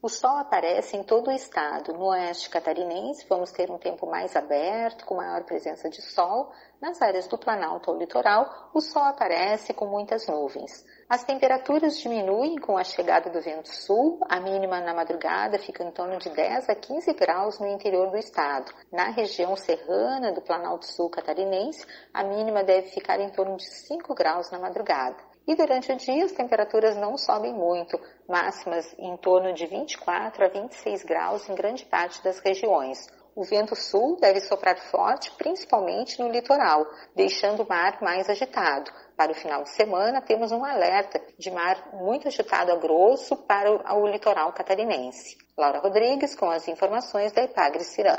[0.00, 1.92] O sol aparece em todo o estado.
[1.92, 6.52] No oeste catarinense, vamos ter um tempo mais aberto, com maior presença de sol.
[6.80, 10.84] Nas áreas do Planalto ao litoral, o sol aparece com muitas nuvens.
[11.06, 14.18] As temperaturas diminuem com a chegada do vento sul.
[14.26, 18.16] A mínima na madrugada fica em torno de 10 a 15 graus no interior do
[18.16, 18.72] estado.
[18.90, 24.14] Na região serrana do Planalto Sul catarinense, a mínima deve ficar em torno de 5
[24.14, 25.16] graus na madrugada.
[25.46, 30.48] E durante o dia as temperaturas não sobem muito, máximas em torno de 24 a
[30.48, 33.06] 26 graus em grande parte das regiões.
[33.36, 36.86] O vento sul deve soprar forte, principalmente no litoral,
[37.16, 38.90] deixando o mar mais agitado.
[39.16, 43.70] Para o final de semana, temos um alerta de mar muito agitado a grosso para
[43.94, 45.36] o, litoral catarinense.
[45.56, 48.16] Laura Rodrigues com as informações da Ipagre Cirã.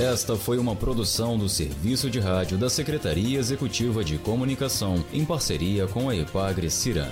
[0.00, 5.86] Esta foi uma produção do Serviço de Rádio da Secretaria Executiva de Comunicação, em parceria
[5.86, 7.10] com a Epagre Ciran.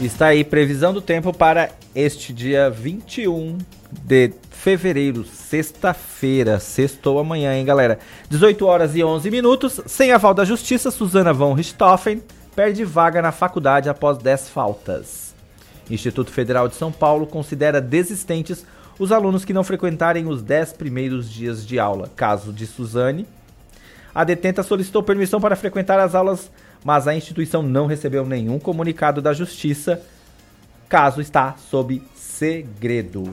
[0.00, 3.58] Está aí previsão do tempo para este dia 21
[3.90, 4.32] de
[4.66, 6.58] fevereiro, sexta-feira.
[6.58, 8.00] Sextou amanhã, hein, galera?
[8.28, 9.80] 18 horas e 11 minutos.
[9.86, 12.20] Sem aval da justiça, Susana von Richthofen
[12.56, 15.36] perde vaga na faculdade após 10 faltas.
[15.88, 18.66] Instituto Federal de São Paulo considera desistentes
[18.98, 22.10] os alunos que não frequentarem os 10 primeiros dias de aula.
[22.16, 23.24] Caso de Suzane,
[24.12, 26.50] a detenta solicitou permissão para frequentar as aulas,
[26.84, 30.02] mas a instituição não recebeu nenhum comunicado da justiça.
[30.88, 33.32] Caso está sob segredo.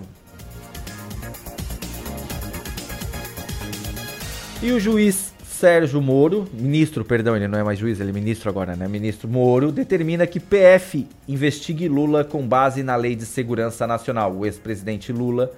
[4.64, 8.50] E o juiz Sérgio Moro, ministro, perdão, ele não é mais juiz, ele é ministro
[8.50, 8.88] agora, né?
[8.88, 14.34] Ministro Moro determina que PF investigue Lula com base na Lei de Segurança Nacional.
[14.34, 15.52] O ex-presidente Lula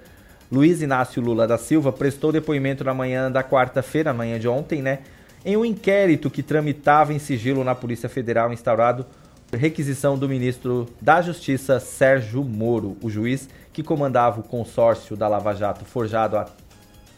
[0.51, 4.99] Luiz Inácio Lula da Silva, prestou depoimento na manhã da quarta-feira, manhã de ontem, né?
[5.45, 9.05] Em um inquérito que tramitava em sigilo na Polícia Federal instaurado
[9.51, 15.27] por requisição do ministro da Justiça Sérgio Moro, o juiz que comandava o consórcio da
[15.27, 16.47] Lava Jato forjado a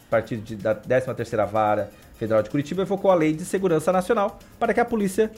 [0.10, 4.74] partir de, da 13ª Vara Federal de Curitiba, evocou a Lei de Segurança Nacional para
[4.74, 5.32] que a polícia,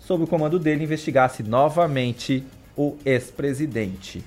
[0.00, 2.44] sob o comando dele, investigasse novamente
[2.76, 4.24] o ex-presidente.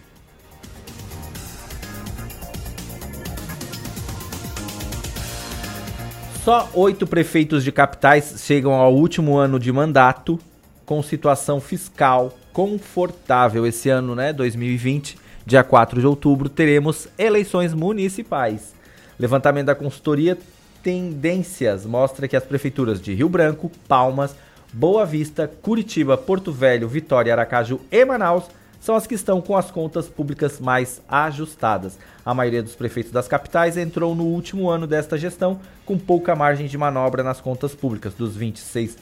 [6.43, 10.39] Só oito prefeitos de capitais chegam ao último ano de mandato
[10.85, 13.67] com situação fiscal confortável.
[13.67, 18.76] Esse ano, né, 2020, dia 4 de outubro, teremos eleições municipais.
[19.19, 20.37] Levantamento da consultoria
[20.83, 24.35] Tendências mostra que as prefeituras de Rio Branco, Palmas,
[24.71, 28.45] Boa Vista, Curitiba, Porto Velho, Vitória, Aracaju e Manaus
[28.79, 31.97] são as que estão com as contas públicas mais ajustadas.
[32.23, 36.67] A maioria dos prefeitos das capitais entrou no último ano desta gestão com pouca margem
[36.67, 38.13] de manobra nas contas públicas.
[38.13, 38.97] Dos 26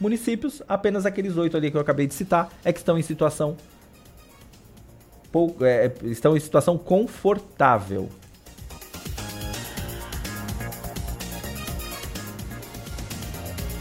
[0.00, 3.56] municípios, apenas aqueles oito ali que eu acabei de citar é que estão em situação
[5.30, 8.08] pouco, é, estão em situação confortável.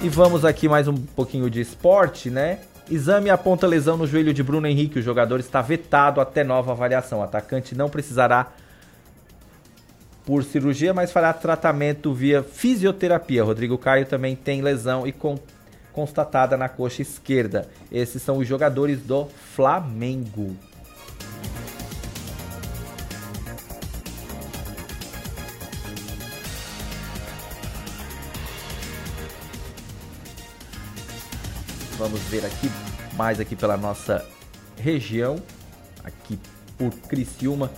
[0.01, 2.59] E vamos aqui mais um pouquinho de esporte, né?
[2.89, 4.99] Exame aponta lesão no joelho de Bruno Henrique.
[4.99, 7.19] O jogador está vetado até nova avaliação.
[7.19, 8.47] O atacante não precisará
[10.25, 13.43] por cirurgia, mas fará tratamento via fisioterapia.
[13.43, 15.13] Rodrigo Caio também tem lesão e
[15.91, 17.67] constatada na coxa esquerda.
[17.91, 20.55] Esses são os jogadores do Flamengo.
[31.99, 32.71] Vamos ver aqui
[33.17, 34.25] mais aqui pela nossa
[34.77, 35.35] região,
[36.01, 36.39] aqui
[36.77, 37.69] por Criciúma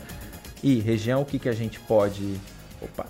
[0.62, 2.40] e região, o que, que a gente pode...
[2.80, 3.08] Opa!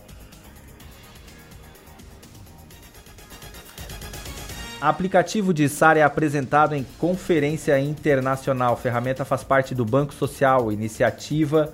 [4.79, 8.77] Aplicativo de SAR é apresentado em conferência internacional.
[8.77, 11.73] Ferramenta faz parte do Banco Social, iniciativa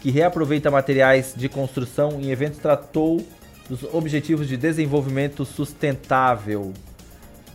[0.00, 3.26] que reaproveita materiais de construção em eventos tratou
[3.68, 6.72] dos Objetivos de Desenvolvimento Sustentável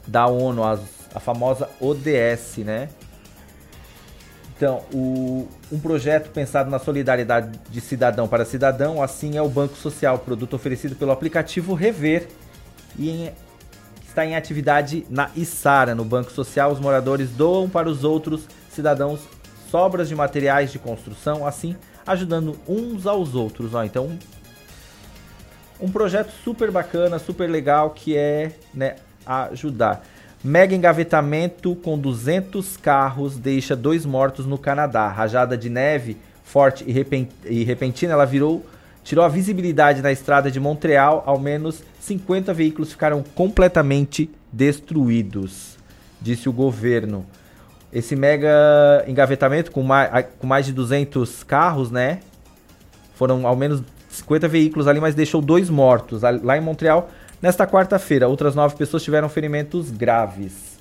[0.08, 2.90] da ONU, a, famosa ODS, né?
[4.56, 9.76] Então, o, um projeto pensado na solidariedade de cidadão para cidadão, assim é o Banco
[9.76, 12.28] Social, produto oferecido pelo aplicativo Rever
[12.98, 13.32] e em,
[14.08, 15.96] está em atividade na Isara.
[15.96, 19.22] No Banco Social, os moradores doam para os outros cidadãos
[19.72, 21.76] sobras de materiais de construção, assim
[22.06, 23.74] ajudando uns aos outros.
[23.74, 24.18] Ó, então,
[25.80, 28.96] um projeto super bacana, super legal que é né,
[29.26, 30.04] ajudar.
[30.44, 35.08] Mega engavetamento com 200 carros deixa dois mortos no Canadá.
[35.08, 36.84] Rajada de neve forte
[37.46, 38.66] e repentina, ela virou,
[39.04, 41.24] tirou a visibilidade na estrada de Montreal.
[41.26, 45.78] Ao menos 50 veículos ficaram completamente destruídos,
[46.20, 47.26] disse o governo.
[47.94, 52.20] Esse mega engavetamento com mais, com mais de 200 carros, né?
[53.16, 56.22] Foram ao menos 50 veículos ali, mas deixou dois mortos.
[56.44, 57.10] Lá em Montreal,
[57.42, 60.72] Nesta quarta-feira, outras nove pessoas tiveram ferimentos graves.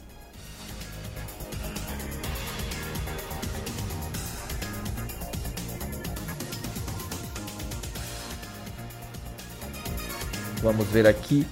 [10.63, 11.47] Vamos ver aqui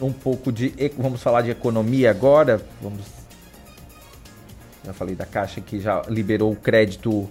[0.00, 0.74] um pouco de.
[0.98, 2.60] Vamos falar de economia agora.
[2.82, 3.04] Vamos.
[4.84, 7.30] Já falei da Caixa que já liberou o crédito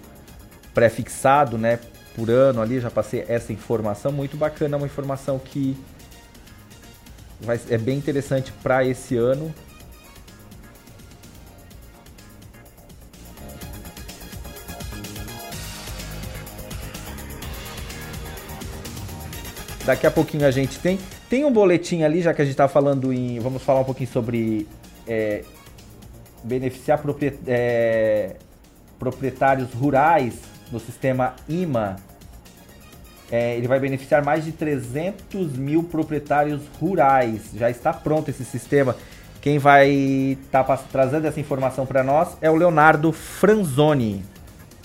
[0.73, 1.79] pré-fixado, né?
[2.19, 5.77] Por ano ali, já passei essa informação, muito bacana, uma informação que
[7.39, 9.53] vai, é bem interessante para esse ano.
[19.85, 20.99] Daqui a pouquinho a gente tem.
[21.29, 23.39] Tem um boletim ali, já que a gente está falando em.
[23.39, 24.67] Vamos falar um pouquinho sobre
[25.07, 25.43] é,
[26.43, 27.01] beneficiar
[27.47, 28.35] é,
[28.99, 30.33] proprietários rurais
[30.69, 32.08] no sistema IMA
[33.31, 37.51] é, ele vai beneficiar mais de 300 mil proprietários rurais.
[37.55, 38.95] Já está pronto esse sistema.
[39.41, 44.23] Quem vai estar tá trazendo essa informação para nós é o Leonardo Franzoni.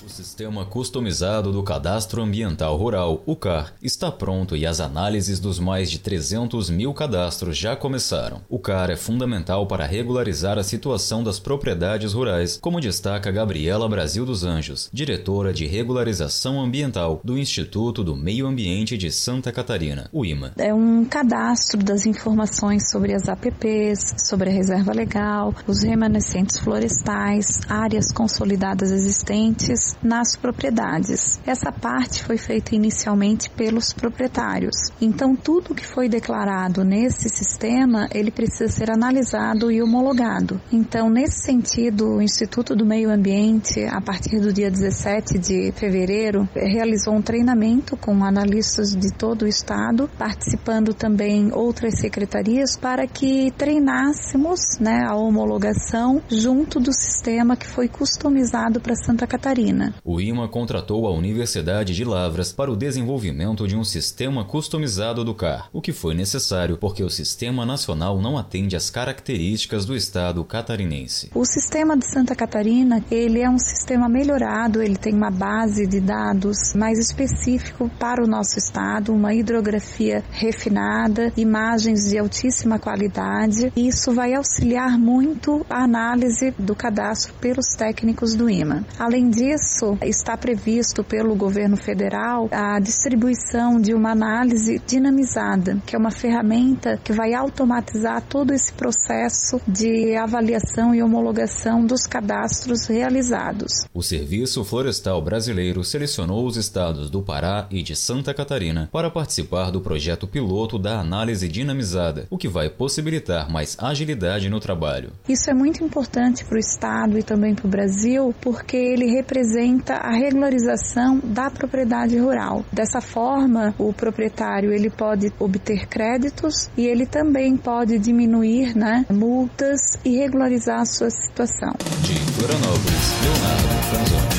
[0.04, 5.58] O sistema customizado do Cadastro Ambiental Rural, o CAR, está pronto e as análises dos
[5.58, 8.42] mais de 300 mil cadastros já começaram.
[8.46, 14.26] O CAR é fundamental para regularizar a situação das propriedades rurais, como destaca Gabriela Brasil
[14.26, 20.22] dos Anjos, diretora de regularização ambiental do Instituto do Meio Ambiente de Santa Catarina, o
[20.22, 20.52] IMA.
[20.58, 27.62] É um cadastro das informações sobre as APPs, sobre a reserva legal, os remanescentes florestais,
[27.70, 31.40] áreas consolidadas existentes nas propriedades.
[31.46, 34.74] Essa parte foi feita inicialmente pelos proprietários.
[35.00, 40.60] Então, tudo que foi declarado nesse sistema, ele precisa ser analisado e homologado.
[40.72, 46.48] Então, nesse sentido, o Instituto do Meio Ambiente, a partir do dia 17 de fevereiro,
[46.54, 53.50] realizou um treinamento com analistas de todo o estado, participando também outras secretarias para que
[53.52, 59.83] treinássemos né, a homologação junto do sistema que foi customizado para Santa Catarina.
[60.04, 65.34] O IMA contratou a Universidade de Lavras para o desenvolvimento de um sistema customizado do
[65.34, 70.44] CAR, o que foi necessário porque o sistema nacional não atende às características do estado
[70.44, 71.30] catarinense.
[71.34, 76.00] O sistema de Santa Catarina, ele é um sistema melhorado, ele tem uma base de
[76.00, 83.72] dados mais específico para o nosso estado, uma hidrografia refinada, imagens de altíssima qualidade.
[83.74, 88.84] E isso vai auxiliar muito a análise do cadastro pelos técnicos do IMA.
[88.98, 95.98] Além disso, está previsto pelo governo federal a distribuição de uma análise dinamizada, que é
[95.98, 103.86] uma ferramenta que vai automatizar todo esse processo de avaliação e homologação dos cadastros realizados.
[103.92, 109.70] O Serviço Florestal Brasileiro selecionou os estados do Pará e de Santa Catarina para participar
[109.70, 115.10] do projeto piloto da análise dinamizada, o que vai possibilitar mais agilidade no trabalho.
[115.28, 119.63] Isso é muito importante para o Estado e também para o Brasil, porque ele representa
[119.88, 122.64] a regularização da propriedade rural.
[122.72, 129.80] Dessa forma, o proprietário ele pode obter créditos e ele também pode diminuir né, multas
[130.04, 131.72] e regularizar a sua situação.
[132.02, 134.34] De Florianópolis, Leonardo Franzoni.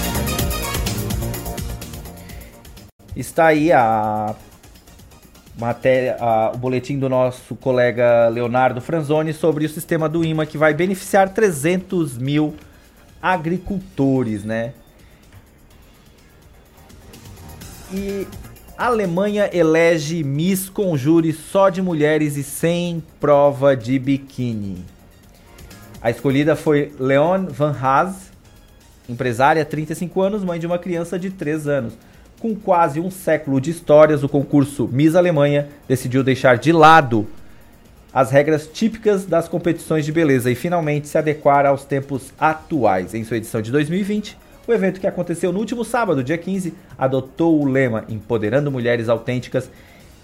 [3.16, 4.36] Está aí a
[5.58, 10.58] matéria, a, o boletim do nosso colega Leonardo Franzoni sobre o sistema do IMA que
[10.58, 12.54] vai beneficiar 300 mil
[13.22, 14.74] agricultores, né?
[17.94, 18.28] E
[18.78, 24.84] a Alemanha elege Miss com júri só de mulheres e sem prova de biquíni.
[26.02, 28.32] A escolhida foi Leon Van Haas,
[29.08, 31.94] empresária, 35 anos, mãe de uma criança de 3 anos.
[32.40, 37.28] Com quase um século de histórias, o concurso Miss Alemanha decidiu deixar de lado
[38.14, 43.14] as regras típicas das competições de beleza e finalmente se adequar aos tempos atuais.
[43.14, 47.62] Em sua edição de 2020, o evento que aconteceu no último sábado, dia 15, adotou
[47.62, 49.70] o lema Empoderando Mulheres Autênticas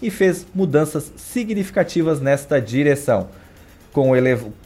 [0.01, 3.30] e fez mudanças significativas nesta direção,
[3.93, 4.11] com,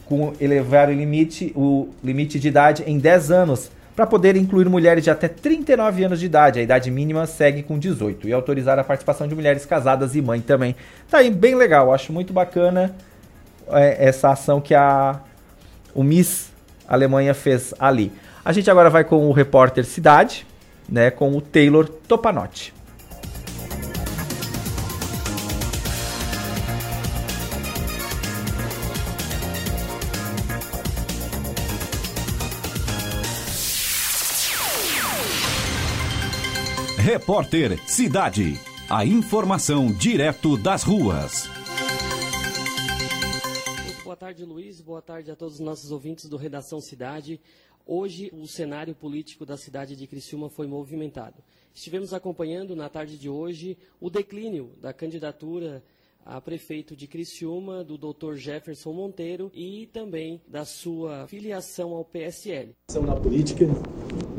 [0.06, 5.02] com elevar o limite, o limite de idade em 10 anos para poder incluir mulheres
[5.02, 6.58] de até 39 anos de idade.
[6.58, 10.40] A idade mínima segue com 18 e autorizar a participação de mulheres casadas e mãe
[10.40, 10.76] também.
[11.10, 12.94] Tá aí bem legal, acho muito bacana
[13.68, 15.20] é, essa ação que a
[15.94, 16.52] o Miss
[16.86, 18.12] Alemanha fez ali.
[18.46, 20.46] A gente agora vai com o repórter Cidade,
[20.88, 22.72] né, com o Taylor Topanotti.
[36.98, 38.60] Repórter Cidade.
[38.88, 41.50] A informação direto das ruas.
[44.16, 44.80] Boa tarde, Luiz.
[44.80, 47.38] Boa tarde a todos os nossos ouvintes do Redação Cidade.
[47.88, 51.36] Hoje, o cenário político da cidade de Criciúma foi movimentado.
[51.72, 55.84] Estivemos acompanhando, na tarde de hoje, o declínio da candidatura
[56.24, 58.34] a prefeito de Criciúma, do Dr.
[58.34, 62.70] Jefferson Monteiro e também da sua filiação ao PSL.
[63.00, 63.64] Na política,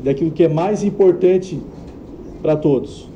[0.04, 1.58] daquilo que é mais importante
[2.42, 3.08] para todos: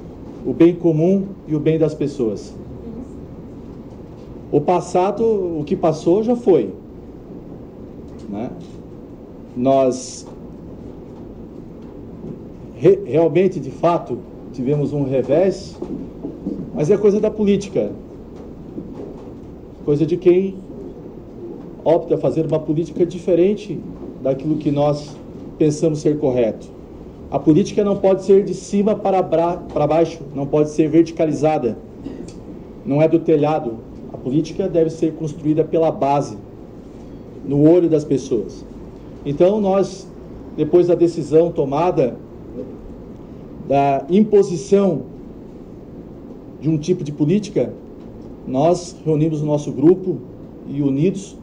[0.47, 2.55] o bem comum e o bem das pessoas.
[4.51, 6.73] O passado, o que passou, já foi.
[8.31, 8.51] Né?
[9.57, 10.27] Nós
[12.77, 14.19] re, realmente, de fato,
[14.53, 15.79] tivemos um revés,
[16.75, 17.93] mas é coisa da política.
[19.85, 20.57] Coisa de quem
[21.85, 23.79] opta a fazer uma política diferente
[24.23, 25.17] daquilo que nós
[25.59, 26.69] pensamos ser correto.
[27.31, 31.79] A política não pode ser de cima para, para baixo, não pode ser verticalizada.
[32.85, 33.79] Não é do telhado.
[34.13, 36.37] A política deve ser construída pela base,
[37.45, 38.65] no olho das pessoas.
[39.25, 40.09] Então, nós,
[40.57, 42.17] depois da decisão tomada,
[43.69, 45.03] da imposição
[46.61, 47.73] de um tipo de política,
[48.47, 50.19] nós reunimos o nosso grupo
[50.69, 51.37] e unidos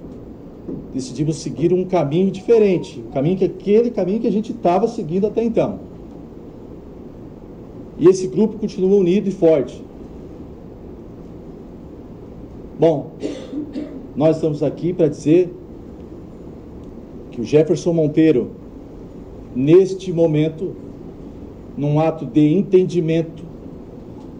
[0.94, 5.28] decidimos seguir um caminho diferente, um caminho que aquele caminho que a gente estava seguindo
[5.28, 5.80] até então.
[7.98, 9.84] E esse grupo continua unido e forte.
[12.80, 13.12] Bom,
[14.16, 15.54] nós estamos aqui para dizer
[17.40, 18.52] que o Jefferson Monteiro,
[19.56, 20.76] neste momento,
[21.78, 23.44] num ato de entendimento,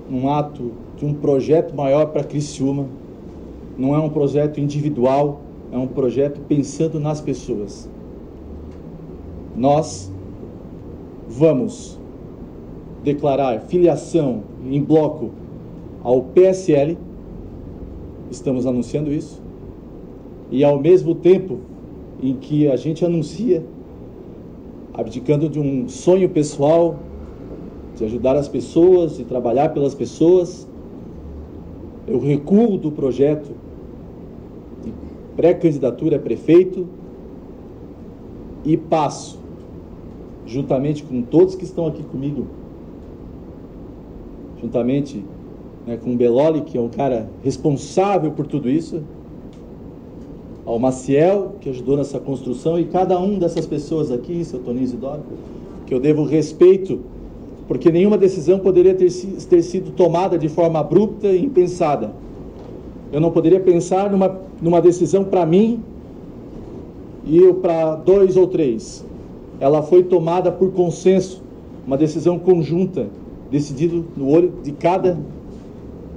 [0.10, 2.88] num ato de um projeto maior para Criciúma.
[3.78, 5.40] Não é um projeto individual,
[5.72, 7.90] é um projeto pensando nas pessoas.
[9.56, 10.12] Nós
[11.30, 11.98] vamos
[13.04, 15.30] declarar filiação em bloco
[16.04, 16.98] ao PSL,
[18.30, 19.42] estamos anunciando isso,
[20.52, 21.60] e ao mesmo tempo
[22.22, 23.64] em que a gente anuncia,
[24.94, 27.00] abdicando de um sonho pessoal,
[27.96, 30.68] de ajudar as pessoas, de trabalhar pelas pessoas,
[32.08, 33.52] eu recuo do projeto
[34.84, 34.94] de
[35.36, 36.88] pré-candidatura a prefeito
[38.66, 39.40] e passo,
[40.46, 42.48] juntamente com todos que estão aqui comigo,
[44.62, 45.24] juntamente
[45.86, 49.04] né, com o Beloli, que é um cara responsável por tudo isso,
[50.66, 55.22] ao Maciel, que ajudou nessa construção, e cada um dessas pessoas aqui, seu Toninho Isidoro,
[55.86, 57.00] que eu devo respeito,
[57.68, 59.12] porque nenhuma decisão poderia ter,
[59.50, 62.12] ter sido tomada de forma abrupta e impensada.
[63.12, 65.82] Eu não poderia pensar numa, numa decisão para mim
[67.26, 69.06] e para dois ou três.
[69.60, 71.44] Ela foi tomada por consenso,
[71.86, 73.08] uma decisão conjunta,
[73.52, 75.20] decidido no olho de cada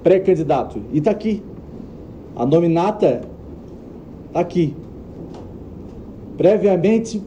[0.03, 0.81] pré-candidato.
[0.93, 1.43] E está aqui.
[2.37, 3.23] A nominata
[4.35, 4.75] aqui.
[6.37, 7.23] Previamente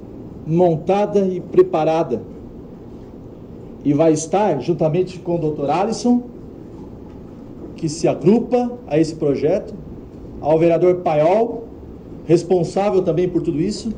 [0.45, 2.22] montada e preparada.
[3.84, 5.69] E vai estar juntamente com o Dr.
[5.69, 6.23] Alisson,
[7.76, 9.73] que se agrupa a esse projeto,
[10.41, 11.65] ao vereador Paiol,
[12.26, 13.94] responsável também por tudo isso,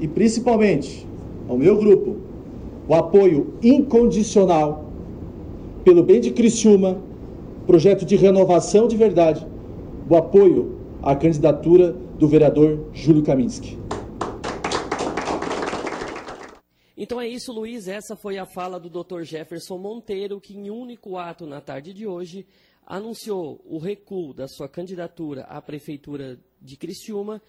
[0.00, 1.06] e principalmente
[1.48, 2.16] ao meu grupo,
[2.88, 4.84] o apoio incondicional
[5.84, 6.98] pelo bem de Criciúma,
[7.66, 9.46] projeto de renovação de verdade,
[10.08, 10.75] o apoio
[11.06, 13.78] à candidatura do vereador Júlio Kaminski.
[16.96, 17.86] Então é isso, Luiz.
[17.86, 19.22] Essa foi a fala do Dr.
[19.22, 22.44] Jefferson Monteiro, que em único ato na tarde de hoje
[22.84, 27.40] anunciou o recuo da sua candidatura à prefeitura de Criciúma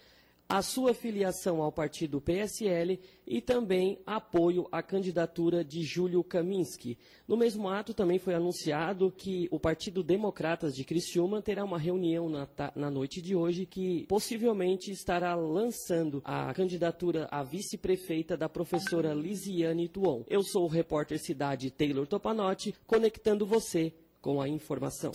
[0.49, 6.97] a sua filiação ao partido PSL e também apoio à candidatura de Júlio Kaminski.
[7.27, 12.29] No mesmo ato, também foi anunciado que o Partido Democratas de Criciúma terá uma reunião
[12.29, 19.13] na, na noite de hoje que possivelmente estará lançando a candidatura à vice-prefeita da professora
[19.13, 20.23] Lisiane Tuon.
[20.29, 25.11] Eu sou o repórter Cidade Taylor Topanotti, conectando você com a informação.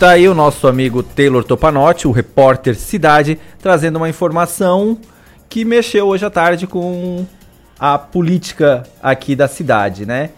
[0.00, 4.96] Tá aí o nosso amigo Taylor Topanotti, o repórter Cidade, trazendo uma informação
[5.46, 7.26] que mexeu hoje à tarde com
[7.78, 10.30] a política aqui da cidade, né?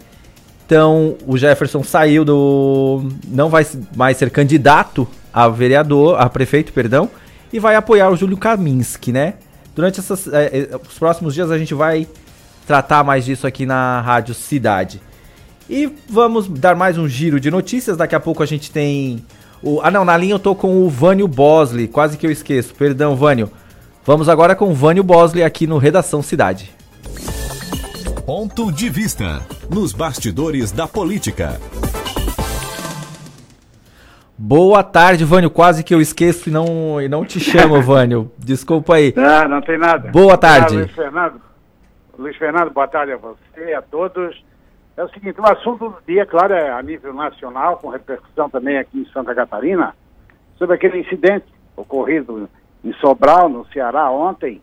[0.66, 3.08] Então, o Jefferson saiu do.
[3.28, 3.64] não vai
[3.94, 7.08] mais ser candidato a vereador, a prefeito, perdão,
[7.52, 9.34] e vai apoiar o Júlio Kaminski, né?
[9.76, 12.08] Durante essas, é, é, os próximos dias a gente vai
[12.66, 15.00] tratar mais disso aqui na Rádio Cidade.
[15.70, 17.96] E vamos dar mais um giro de notícias.
[17.96, 19.24] Daqui a pouco a gente tem
[19.62, 22.74] o, ah, não, na linha eu tô com o Vânio Bosley, quase que eu esqueço.
[22.74, 23.50] Perdão, Vânio.
[24.04, 26.70] Vamos agora com o Vânio Bosley aqui no Redação Cidade.
[28.26, 29.40] Ponto de vista
[29.70, 31.60] nos bastidores da política.
[34.36, 35.50] Boa tarde, Vânio.
[35.50, 38.32] Quase que eu esqueço e não, e não te chamo, Vânio.
[38.36, 39.14] Desculpa aí.
[39.16, 40.10] Ah, não tem nada.
[40.10, 40.76] Boa tarde.
[40.76, 41.40] Luiz Fernando.
[42.18, 44.42] Luiz Fernando, boa tarde a você, e a todos.
[44.94, 48.76] É o seguinte, o assunto do dia, claro, é a nível nacional, com repercussão também
[48.76, 49.96] aqui em Santa Catarina,
[50.56, 52.48] sobre aquele incidente ocorrido
[52.84, 54.60] em Sobral, no Ceará, ontem,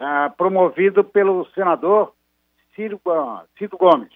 [0.00, 2.14] ah, promovido pelo senador
[2.74, 2.98] Ciro,
[3.58, 4.12] Ciro Gomes.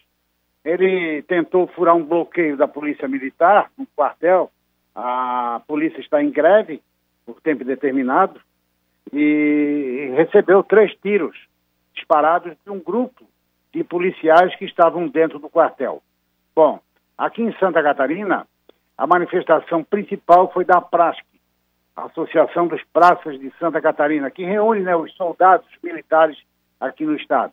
[0.64, 4.50] Ele tentou furar um bloqueio da Polícia Militar no quartel.
[4.94, 6.80] A polícia está em greve
[7.26, 8.40] por tempo determinado
[9.12, 11.36] e recebeu três tiros
[11.94, 13.26] disparados de um grupo
[13.72, 16.02] de policiais que estavam dentro do quartel.
[16.54, 16.80] Bom,
[17.16, 18.46] aqui em Santa Catarina,
[18.96, 21.24] a manifestação principal foi da PRASC,
[21.96, 26.38] Associação dos Praças de Santa Catarina, que reúne né, os soldados militares
[26.80, 27.52] aqui no estado.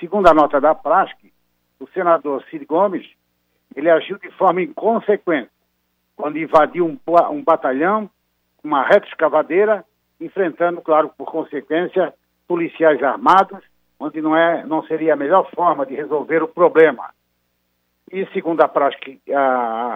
[0.00, 1.16] Segundo a nota da PRASC,
[1.78, 3.06] o senador Cid Gomes,
[3.74, 5.50] ele agiu de forma inconsequente
[6.16, 6.98] quando invadiu um,
[7.30, 8.08] um batalhão,
[8.62, 9.84] uma reta escavadeira,
[10.20, 12.14] enfrentando, claro, por consequência,
[12.46, 13.62] policiais armados
[14.02, 17.10] onde não, é, não seria a melhor forma de resolver o problema.
[18.10, 19.12] E, segundo a prática,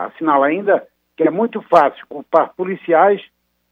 [0.06, 3.20] assinala ainda que é muito fácil culpar policiais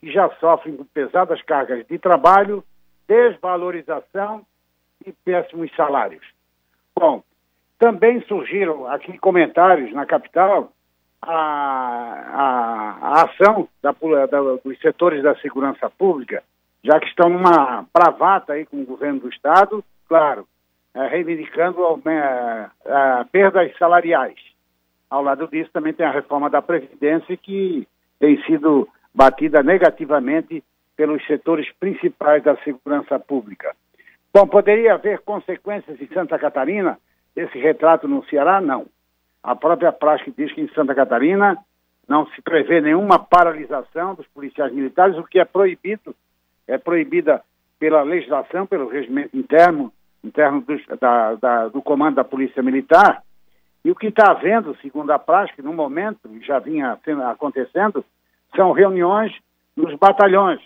[0.00, 2.64] que já sofrem com pesadas cargas de trabalho,
[3.06, 4.44] desvalorização
[5.06, 6.24] e péssimos salários.
[6.96, 7.22] Bom,
[7.78, 10.72] também surgiram aqui comentários na capital
[11.22, 11.32] a,
[12.32, 13.92] a, a ação da,
[14.26, 16.42] da, dos setores da segurança pública,
[16.82, 20.46] já que estão numa bravata aí com o governo do Estado claro,
[20.94, 22.00] é, reivindicando
[23.32, 24.38] perdas salariais.
[25.10, 27.84] Ao lado disso, também tem a reforma da Previdência, que
[28.20, 30.62] tem sido batida negativamente
[30.96, 33.74] pelos setores principais da segurança pública.
[34.32, 36.96] Bom, poderia haver consequências em Santa Catarina
[37.34, 38.60] desse retrato no Ceará?
[38.60, 38.86] Não.
[39.42, 41.58] A própria prática diz que em Santa Catarina
[42.06, 46.14] não se prevê nenhuma paralisação dos policiais militares, o que é proibido,
[46.68, 47.42] é proibida
[47.80, 49.92] pela legislação, pelo regimento interno,
[50.24, 53.22] interno do, da, da, do comando da Polícia Militar.
[53.84, 56.98] E o que está havendo, segundo a prática, no momento, já vinha
[57.30, 58.04] acontecendo,
[58.56, 59.32] são reuniões
[59.76, 60.60] nos batalhões,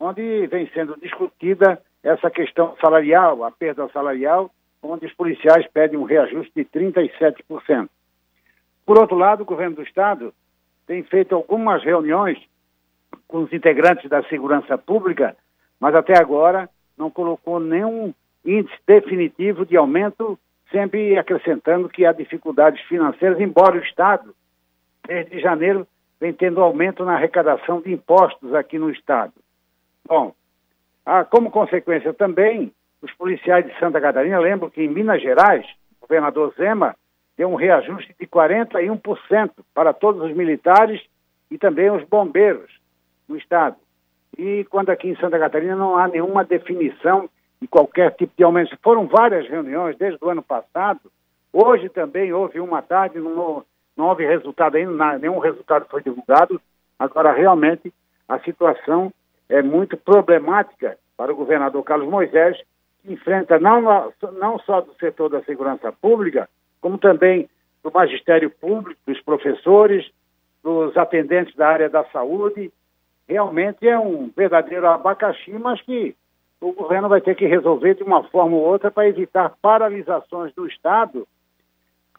[0.00, 4.50] onde vem sendo discutida essa questão salarial, a perda salarial,
[4.82, 7.88] onde os policiais pedem um reajuste de 37%.
[8.86, 10.32] Por outro lado, o governo do Estado
[10.86, 12.38] tem feito algumas reuniões
[13.26, 15.36] com os integrantes da segurança pública,
[15.78, 20.38] mas até agora não colocou nenhum índice definitivo de aumento,
[20.70, 24.34] sempre acrescentando que há dificuldades financeiras, embora o Estado,
[25.06, 25.86] desde janeiro,
[26.20, 29.32] vem tendo aumento na arrecadação de impostos aqui no Estado.
[30.06, 30.34] Bom,
[31.06, 35.64] ah, como consequência também, os policiais de Santa Catarina, lembro que em Minas Gerais,
[35.96, 36.94] o governador Zema
[37.36, 41.00] deu um reajuste de 41% para todos os militares
[41.50, 42.70] e também os bombeiros
[43.28, 43.76] no Estado.
[44.36, 48.76] E quando aqui em Santa Catarina não há nenhuma definição de qualquer tipo de aumento.
[48.82, 51.00] Foram várias reuniões desde o ano passado.
[51.52, 53.64] Hoje também houve uma tarde, não,
[53.96, 56.60] não houve resultado ainda, nenhum resultado foi divulgado.
[56.98, 57.92] Agora, realmente,
[58.28, 59.12] a situação
[59.48, 62.60] é muito problemática para o governador Carlos Moisés,
[63.02, 66.48] que enfrenta não, não só do setor da segurança pública,
[66.80, 67.48] como também
[67.82, 70.08] do magistério público, dos professores,
[70.62, 72.70] dos atendentes da área da saúde.
[73.26, 76.14] Realmente é um verdadeiro abacaxi, mas que
[76.60, 80.66] o governo vai ter que resolver de uma forma ou outra para evitar paralisações do
[80.66, 81.26] Estado,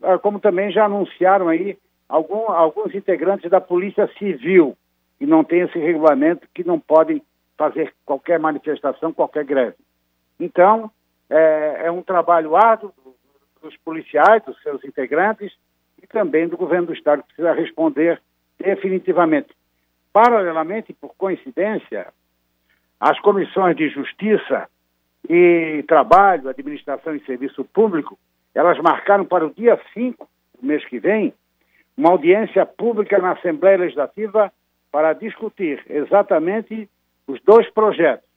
[0.02, 4.78] ah, como também já anunciaram aí algum, alguns integrantes da Polícia Civil,
[5.18, 7.22] que não têm esse regulamento, que não podem
[7.58, 9.76] fazer qualquer manifestação, qualquer greve.
[10.40, 10.90] Então,
[11.30, 12.94] é, é um trabalho árduo
[13.62, 15.54] dos policiais, dos seus integrantes
[16.02, 18.22] e também do governo do Estado, que precisa responder
[18.58, 19.50] definitivamente.
[20.14, 22.08] Paralelamente, por coincidência,
[23.00, 24.68] as comissões de Justiça
[25.30, 28.18] e Trabalho, Administração e Serviço Público,
[28.54, 30.28] elas marcaram para o dia 5
[30.60, 31.34] do mês que vem
[31.96, 34.52] uma audiência pública na Assembleia Legislativa
[34.92, 36.90] para discutir exatamente
[37.28, 38.28] os dois projetos.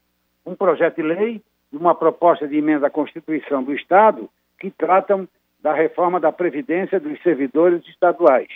[0.45, 4.29] Um projeto de lei e uma proposta de emenda à Constituição do Estado
[4.59, 5.29] que tratam
[5.61, 8.49] da reforma da Previdência dos servidores estaduais.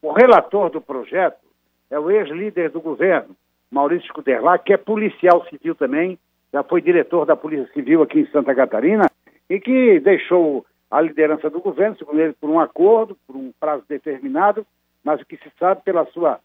[0.00, 1.42] O relator do projeto
[1.90, 3.36] é o ex-líder do governo,
[3.72, 6.18] Maurício Scuderlá, que é policial civil também,
[6.52, 9.06] já foi diretor da Polícia Civil aqui em Santa Catarina,
[9.48, 13.82] e que deixou a liderança do governo, segundo ele, por um acordo, por um prazo
[13.88, 14.66] determinado,
[15.02, 16.38] mas o que se sabe pela sua,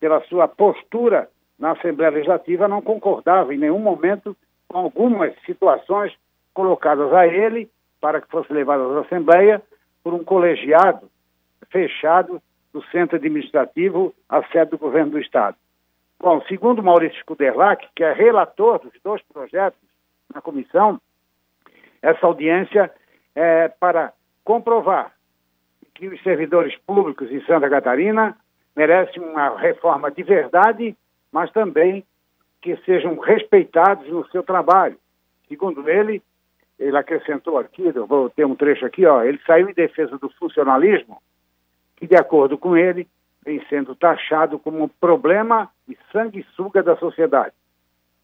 [0.00, 1.28] pela sua postura
[1.58, 4.34] na Assembleia Legislativa, não concordava em nenhum momento
[4.66, 6.14] com algumas situações
[6.54, 7.68] colocadas a ele
[8.00, 9.60] para que fosse levado à Assembleia
[10.02, 11.06] por um colegiado
[11.70, 12.40] fechado
[12.72, 15.56] do Centro Administrativo, a sede do Governo do Estado.
[16.22, 19.80] Bom, segundo Maurício Scuderlac, que é relator dos dois projetos
[20.32, 21.00] na comissão,
[22.00, 22.92] essa audiência
[23.34, 24.12] é para
[24.44, 25.12] comprovar
[25.92, 28.36] que os servidores públicos em Santa Catarina
[28.76, 30.96] merecem uma reforma de verdade,
[31.32, 32.04] mas também
[32.60, 34.96] que sejam respeitados no seu trabalho.
[35.48, 36.22] Segundo ele,
[36.78, 40.30] ele acrescentou aqui, eu vou ter um trecho aqui, ó, ele saiu em defesa do
[40.38, 41.20] funcionalismo,
[41.96, 43.08] que, de acordo com ele,
[43.44, 47.54] vem sendo taxado como um problema e sanguessuga da sociedade.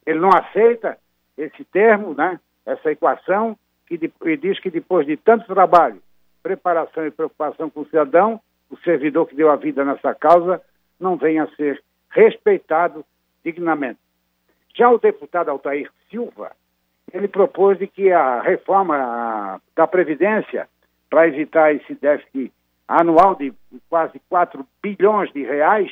[0.06, 0.96] Ele não aceita
[1.36, 6.00] esse termo, né, essa equação, que de, diz que depois de tanto trabalho,
[6.42, 8.40] preparação e preocupação com o cidadão,
[8.70, 10.62] o servidor que deu a vida nessa causa
[11.00, 13.04] não venha a ser respeitado
[13.44, 13.98] dignamente.
[14.74, 16.52] Já o deputado Altair Silva,
[17.12, 20.68] ele propôs de que a reforma da Previdência,
[21.08, 22.52] para evitar esse déficit
[22.88, 23.52] anual de
[23.90, 25.90] quase 4 bilhões de reais,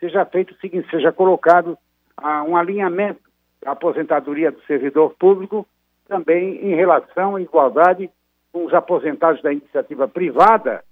[0.00, 1.78] seja feito o seguinte, seja colocado
[2.16, 3.20] ah, um alinhamento
[3.62, 5.66] da aposentadoria do servidor público
[6.08, 8.10] também em relação à igualdade
[8.52, 10.84] com os aposentados da iniciativa privada,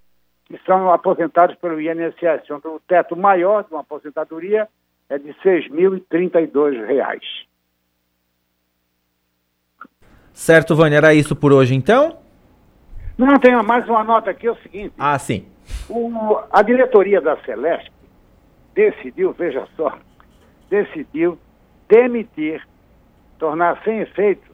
[0.47, 4.69] que são aposentados pelo INSS, onde o teto maior de uma aposentadoria
[5.09, 7.47] é de R$ 6.032.
[10.33, 12.22] Certo, Vânia, era isso por hoje então?
[13.23, 14.95] Não, tem mais uma nota aqui, é o seguinte.
[14.99, 15.47] Ah, sim.
[15.89, 17.93] O, a diretoria da Celeste
[18.75, 19.97] decidiu, veja só,
[20.69, 21.39] decidiu
[21.89, 22.67] demitir,
[23.39, 24.51] tornar sem efeito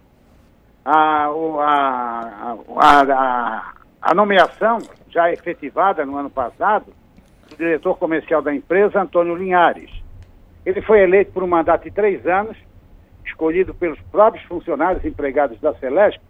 [0.85, 3.73] a, a, a, a,
[4.03, 4.79] a nomeação
[5.09, 6.93] já efetivada no ano passado
[7.49, 9.91] do diretor comercial da empresa, Antônio Linhares.
[10.67, 12.57] Ele foi eleito por um mandato de três anos,
[13.25, 16.21] escolhido pelos próprios funcionários empregados da Celeste,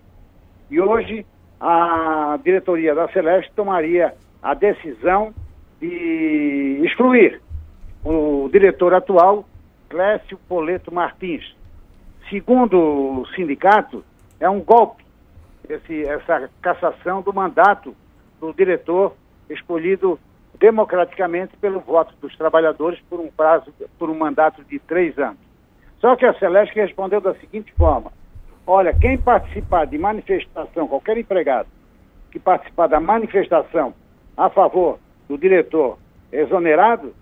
[0.71, 1.27] e hoje
[1.61, 5.35] a diretoria da Celeste tomaria a decisão
[5.81, 7.41] de excluir
[8.05, 9.45] o diretor atual,
[9.89, 11.55] Clécio Poleto Martins.
[12.31, 14.05] Segundo o sindicato,
[14.39, 15.05] é um golpe
[15.69, 17.95] esse, essa cassação do mandato
[18.41, 19.15] do diretor
[19.51, 20.19] escolhido
[20.59, 25.39] democraticamente pelo voto dos trabalhadores por um prazo, por um mandato de três anos.
[26.01, 28.13] Só que a Celeste respondeu da seguinte forma:
[28.69, 31.69] olha, quem participar de manifestação, qualquer empregado
[32.31, 33.95] que participar da manifestação
[34.37, 35.99] a favor do diretor
[36.31, 37.15] exonerado,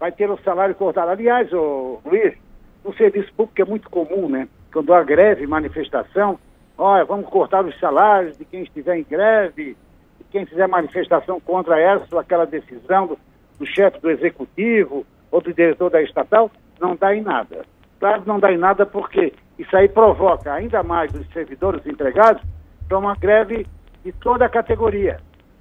[0.00, 1.10] vai ter o salário cortado.
[1.10, 2.34] Aliás, ô, Luiz,
[2.82, 4.48] no serviço público é muito comum, né?
[4.72, 6.38] Quando há greve, manifestação,
[6.78, 9.76] olha, vamos cortar os salários de quem estiver em greve,
[10.18, 13.18] de quem fizer manifestação contra essa ou aquela decisão do,
[13.58, 16.50] do chefe do executivo ou do diretor da estatal,
[16.80, 17.66] não dá em nada.
[17.98, 22.42] Claro não dá em nada porque isso aí provoca ainda mais os servidores empregados
[22.88, 23.66] para uma greve
[24.04, 25.18] de toda a categoria.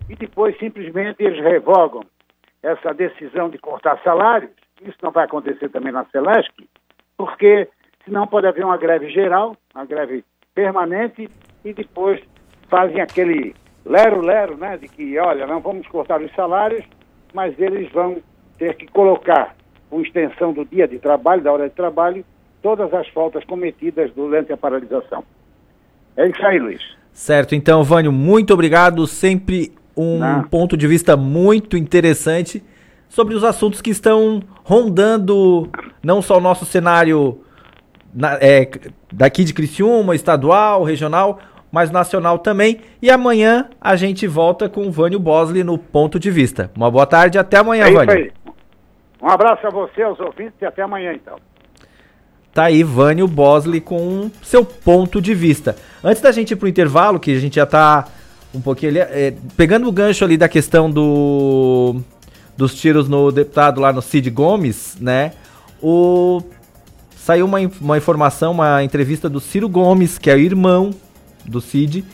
[0.09, 2.03] E depois simplesmente eles revogam
[2.61, 4.51] essa decisão de cortar salários.
[4.81, 6.51] Isso não vai acontecer também na Celesc,
[7.17, 7.67] porque
[8.03, 11.29] senão pode haver uma greve geral, uma greve permanente,
[11.63, 12.21] e depois
[12.69, 13.55] fazem aquele
[13.85, 16.83] lero-lero, né, de que, olha, não vamos cortar os salários,
[17.33, 18.21] mas eles vão
[18.57, 19.55] ter que colocar,
[19.89, 22.25] com extensão do dia de trabalho, da hora de trabalho,
[22.61, 25.23] todas as faltas cometidas durante a paralisação.
[26.17, 26.81] É isso aí, Luiz.
[27.11, 29.05] Certo, então, Vânio, muito obrigado.
[29.07, 30.43] Sempre um não.
[30.43, 32.63] ponto de vista muito interessante
[33.07, 35.69] sobre os assuntos que estão rondando
[36.03, 37.39] não só o nosso cenário
[38.13, 38.69] na, é,
[39.11, 41.39] daqui de Criciúma, estadual, regional,
[41.71, 42.81] mas nacional também.
[43.01, 46.71] E amanhã a gente volta com o Vânio Bosley no ponto de vista.
[46.75, 48.31] Uma boa tarde, até amanhã, é Vânio.
[49.25, 51.37] Um abraço a você, aos ouvintes, e até amanhã, então.
[52.53, 55.75] Tá aí Vânio Bosley com seu ponto de vista.
[56.03, 58.05] Antes da gente ir pro intervalo, que a gente já tá
[58.53, 61.95] um pouquinho é, pegando o gancho ali da questão do
[62.55, 65.33] dos tiros no deputado lá no Cid Gomes, né?
[65.81, 66.43] O
[67.17, 70.91] saiu uma, uma informação, uma entrevista do Ciro Gomes, que é o irmão
[71.43, 72.05] do Cid,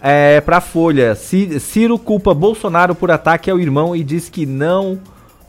[0.00, 1.14] é, para Folha.
[1.14, 4.98] Ciro culpa Bolsonaro por ataque ao irmão e diz que não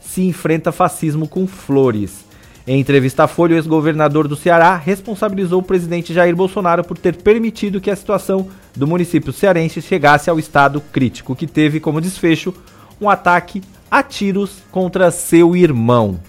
[0.00, 2.24] se enfrenta fascismo com flores.
[2.66, 7.16] Em entrevista à Folha, o ex-governador do Ceará responsabilizou o presidente Jair Bolsonaro por ter
[7.16, 12.54] permitido que a situação do município cearense chegasse ao estado crítico, que teve como desfecho
[13.00, 16.20] um ataque a tiros contra seu irmão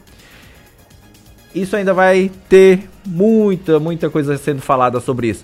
[1.54, 5.44] isso ainda vai ter muita, muita coisa sendo falada sobre isso.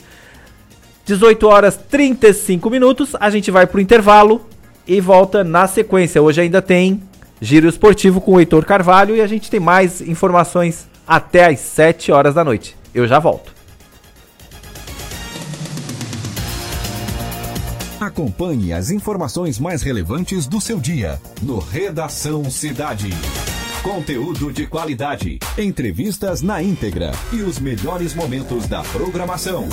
[1.05, 4.45] 18 horas 35 minutos, a gente vai pro intervalo
[4.85, 6.21] e volta na sequência.
[6.21, 7.01] Hoje ainda tem
[7.41, 12.11] Giro Esportivo com o Heitor Carvalho e a gente tem mais informações até às 7
[12.11, 12.75] horas da noite.
[12.93, 13.55] Eu já volto.
[17.99, 23.09] Acompanhe as informações mais relevantes do seu dia no Redação Cidade.
[23.81, 29.67] Conteúdo de qualidade, entrevistas na íntegra e os melhores momentos da programação.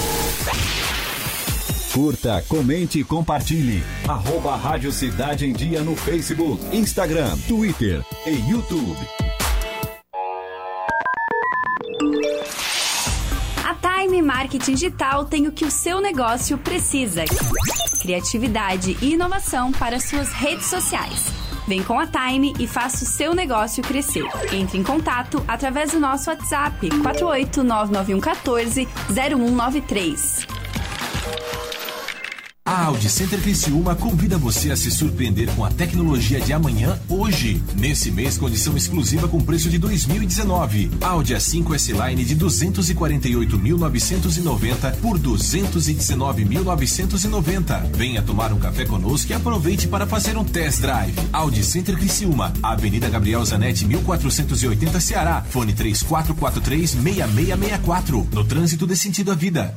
[1.94, 3.80] Curta, comente e compartilhe.
[4.08, 8.98] Arroba Rádio Cidade em Dia no Facebook, Instagram, Twitter e YouTube.
[13.64, 17.24] A Time Marketing Digital tem o que o seu negócio precisa:
[18.02, 23.34] criatividade e inovação para suas redes sociais Vem com a Time e faça o seu
[23.34, 24.26] negócio crescer.
[24.52, 30.46] Entre em contato através do nosso WhatsApp 4899114 0193.
[32.66, 37.62] A Audi Center Criciúma convida você a se surpreender com a tecnologia de amanhã hoje.
[37.76, 40.90] Nesse mês, condição exclusiva com preço de 2019.
[41.02, 47.90] Audi A5 S-Line de 248.990 por 219.990.
[47.94, 51.12] Venha tomar um café conosco e aproveite para fazer um test drive.
[51.34, 55.44] Audi Center Criciúma, Avenida Gabriel Zanetti, 1480 Ceará.
[55.50, 58.26] Fone 3443-6664.
[58.32, 59.76] No trânsito de sentido à vida.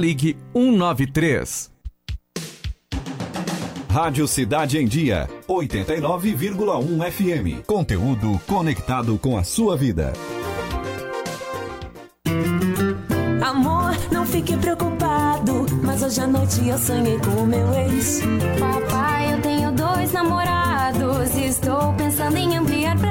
[0.01, 1.71] ligue 193.
[3.87, 7.65] Rádio Cidade em Dia, 89,1 FM.
[7.67, 10.13] Conteúdo conectado com a sua vida.
[13.45, 18.21] Amor, não fique preocupado, mas hoje à noite eu sonhei com o meu ex.
[18.59, 23.10] Papai, eu tenho dois namorados e estou pensando em ampliar três.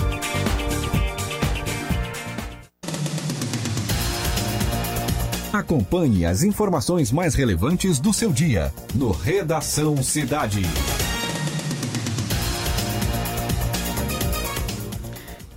[5.53, 10.61] Acompanhe as informações mais relevantes do seu dia no Redação Cidade.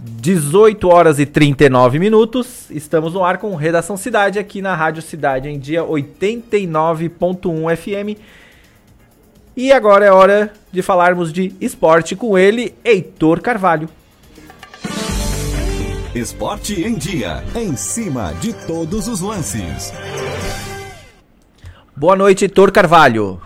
[0.00, 2.68] Dezoito horas e 39 minutos.
[2.70, 8.18] Estamos no ar com Redação Cidade aqui na Rádio Cidade em dia 89.1 FM.
[9.56, 13.88] E agora é hora de falarmos de esporte com ele, Heitor Carvalho.
[16.14, 19.92] Esporte em Dia, em cima de todos os lances.
[21.96, 23.40] Boa noite, Heitor Carvalho.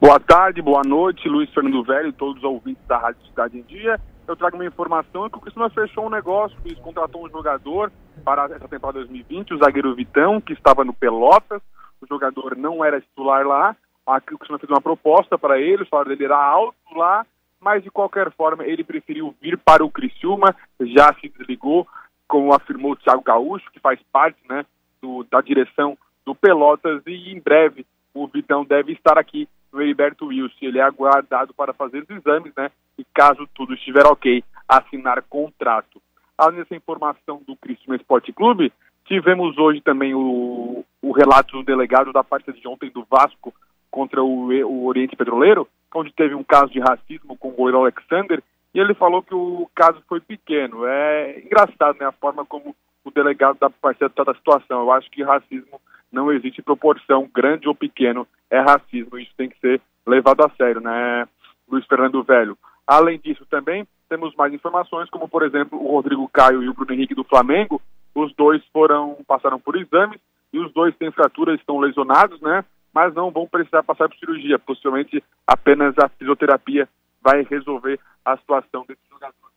[0.00, 3.62] Boa tarde, boa noite, Luiz Fernando Velho e todos os ouvintes da Rádio Cidade em
[3.62, 4.00] Dia.
[4.26, 7.92] Eu trago uma informação que o Criciúma fechou um negócio, Luiz contratou um jogador
[8.24, 11.62] para essa temporada 2020, o zagueiro Vitão, que estava no Pelotas.
[12.00, 13.76] O jogador não era titular lá.
[14.04, 17.24] Aqui o Criciúma fez uma proposta para ele, o salário dele era alto lá,
[17.64, 21.88] mas de qualquer forma ele preferiu vir para o Criciúma, já se desligou,
[22.28, 24.66] como afirmou o Thiago Gaúcho, que faz parte né,
[25.00, 25.96] do, da direção
[26.26, 30.56] do Pelotas, e em breve o Vitão deve estar aqui no Heriberto Wilson.
[30.60, 32.70] Ele é aguardado para fazer os exames, né?
[32.96, 36.00] E caso tudo estiver ok, assinar contrato.
[36.36, 38.72] Além dessa informação do Criciúma Esporte Clube,
[39.04, 43.52] tivemos hoje também o, o relato do delegado da partida de ontem do Vasco
[43.94, 48.42] contra o, o Oriente Petroleiro, onde teve um caso de racismo com o goleiro Alexander,
[48.74, 50.84] e ele falou que o caso foi pequeno.
[50.84, 54.80] É engraçado, né, a forma como o delegado da parceira trata a situação.
[54.80, 55.80] Eu acho que racismo
[56.10, 59.16] não existe proporção, grande ou pequeno, é racismo.
[59.16, 61.28] Isso tem que ser levado a sério, né,
[61.68, 62.58] Luiz Fernando Velho.
[62.84, 66.92] Além disso, também temos mais informações, como por exemplo o Rodrigo Caio e o Bruno
[66.92, 67.80] Henrique do Flamengo.
[68.12, 70.18] Os dois foram passaram por exames
[70.52, 72.64] e os dois têm fraturas, estão lesionados, né?
[72.94, 74.58] Mas não vão precisar passar por cirurgia.
[74.58, 76.88] Possivelmente apenas a fisioterapia
[77.22, 79.54] vai resolver a situação desses jogadores.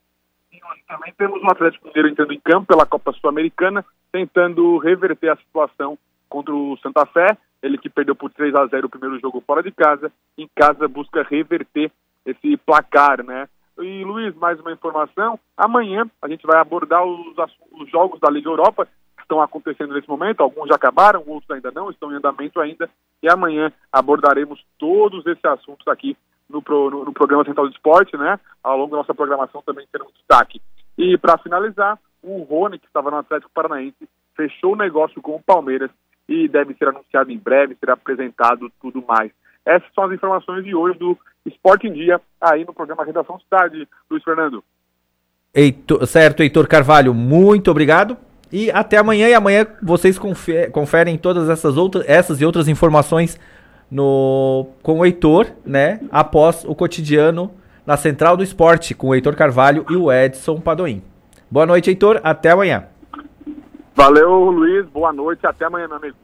[0.52, 5.36] E também temos o Atlético Mineiro entrando em campo pela Copa Sul-Americana, tentando reverter a
[5.36, 5.98] situação
[6.28, 7.38] contra o Santa Fé.
[7.62, 10.88] Ele que perdeu por 3 a 0 o primeiro jogo fora de casa, em casa
[10.88, 11.92] busca reverter
[12.26, 13.48] esse placar, né?
[13.80, 17.36] E Luiz, mais uma informação: amanhã a gente vai abordar os,
[17.72, 18.88] os jogos da Liga Europa
[19.28, 20.42] estão acontecendo nesse momento.
[20.42, 22.90] Alguns já acabaram, outros ainda não, estão em andamento ainda.
[23.22, 26.18] E amanhã abordaremos todos esses assuntos aqui
[26.50, 28.40] no, pro, no, no programa Central de Esporte, né?
[28.64, 30.62] Ao longo da nossa programação também um destaque.
[30.98, 35.44] E para finalizar, o Rony, que estava no Atlético Paranaense, fechou o negócio com o
[35.44, 35.92] Palmeiras
[36.28, 39.32] e deve ser anunciado em breve, será apresentado tudo mais.
[39.66, 43.88] Essas são as informações de hoje do Esporte em Dia, aí no programa Redação Cidade,
[44.10, 44.64] Luiz Fernando.
[45.54, 48.18] Heitor, certo, Heitor Carvalho, muito obrigado.
[48.52, 49.28] E até amanhã.
[49.28, 50.20] E amanhã vocês
[50.72, 53.40] conferem todas essas, outras, essas e outras informações
[53.90, 56.00] no, com o Heitor, né?
[56.12, 57.52] Após o cotidiano
[57.86, 61.02] na Central do Esporte, com o Heitor Carvalho e o Edson Padoim.
[61.50, 62.20] Boa noite, Heitor.
[62.24, 62.86] Até amanhã.
[63.96, 64.86] Valeu, Luiz.
[64.88, 65.46] Boa noite.
[65.46, 66.16] Até amanhã, meu amigo.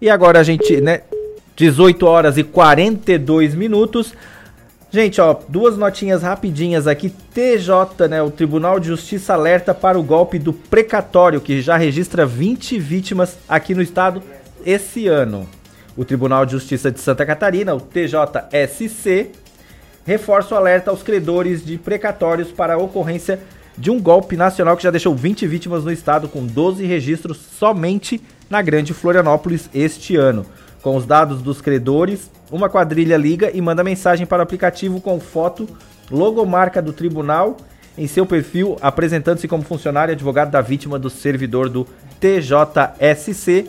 [0.00, 1.02] E agora a gente, né?
[1.56, 4.14] 18 horas e 42 minutos.
[4.92, 7.10] Gente, ó, duas notinhas rapidinhas aqui.
[7.32, 12.26] TJ, né, o Tribunal de Justiça alerta para o golpe do precatório, que já registra
[12.26, 14.20] 20 vítimas aqui no estado
[14.66, 15.48] esse ano.
[15.96, 19.30] O Tribunal de Justiça de Santa Catarina, o TJSC,
[20.04, 23.38] reforça o alerta aos credores de precatórios para a ocorrência
[23.78, 28.20] de um golpe nacional que já deixou 20 vítimas no estado, com 12 registros somente
[28.50, 30.44] na Grande Florianópolis este ano.
[30.82, 35.20] Com os dados dos credores, uma quadrilha liga e manda mensagem para o aplicativo com
[35.20, 35.68] foto,
[36.10, 37.56] logomarca do tribunal
[37.98, 41.86] em seu perfil, apresentando-se como funcionário advogado da vítima do servidor do
[42.18, 43.66] TJSC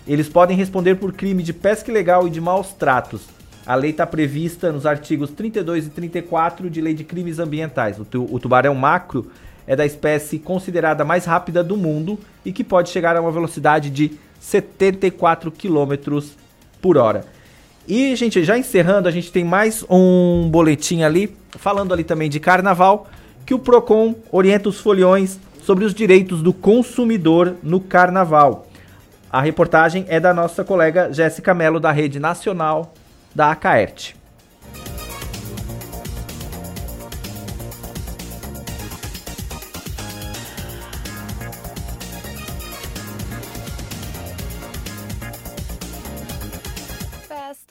[0.06, 3.22] Eles podem responder por crime de pesca ilegal e de maus tratos.
[3.66, 7.98] A lei está prevista nos artigos 32 e 34 de Lei de Crimes Ambientais.
[7.98, 9.30] O, tu, o tubarão macro
[9.66, 13.88] é da espécie considerada mais rápida do mundo e que pode chegar a uma velocidade
[13.88, 16.20] de 74 km
[16.82, 17.24] por hora.
[17.88, 22.40] E, gente, já encerrando, a gente tem mais um boletim ali, falando ali também de
[22.40, 23.06] carnaval,
[23.46, 28.66] que o Procon orienta os foliões sobre os direitos do consumidor no carnaval.
[29.34, 32.94] A reportagem é da nossa colega Jéssica Mello, da Rede Nacional
[33.34, 33.50] da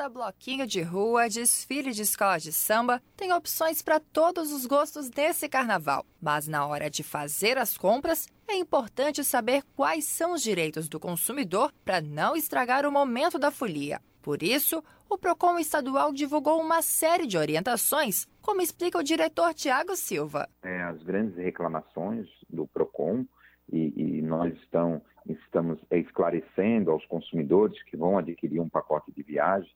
[0.04, 0.14] Acaerte.
[0.14, 5.50] bloquinho de rua, desfile de escola de samba, tem opções para todos os gostos desse
[5.50, 6.06] carnaval.
[6.22, 11.00] Mas na hora de fazer as compras, é importante saber quais são os direitos do
[11.00, 14.00] consumidor para não estragar o momento da folia.
[14.22, 19.96] Por isso, o Procon estadual divulgou uma série de orientações, como explica o diretor Tiago
[19.96, 20.48] Silva.
[20.64, 23.26] É, as grandes reclamações do Procon
[23.72, 29.70] e, e nós estão, estamos esclarecendo aos consumidores que vão adquirir um pacote de viagem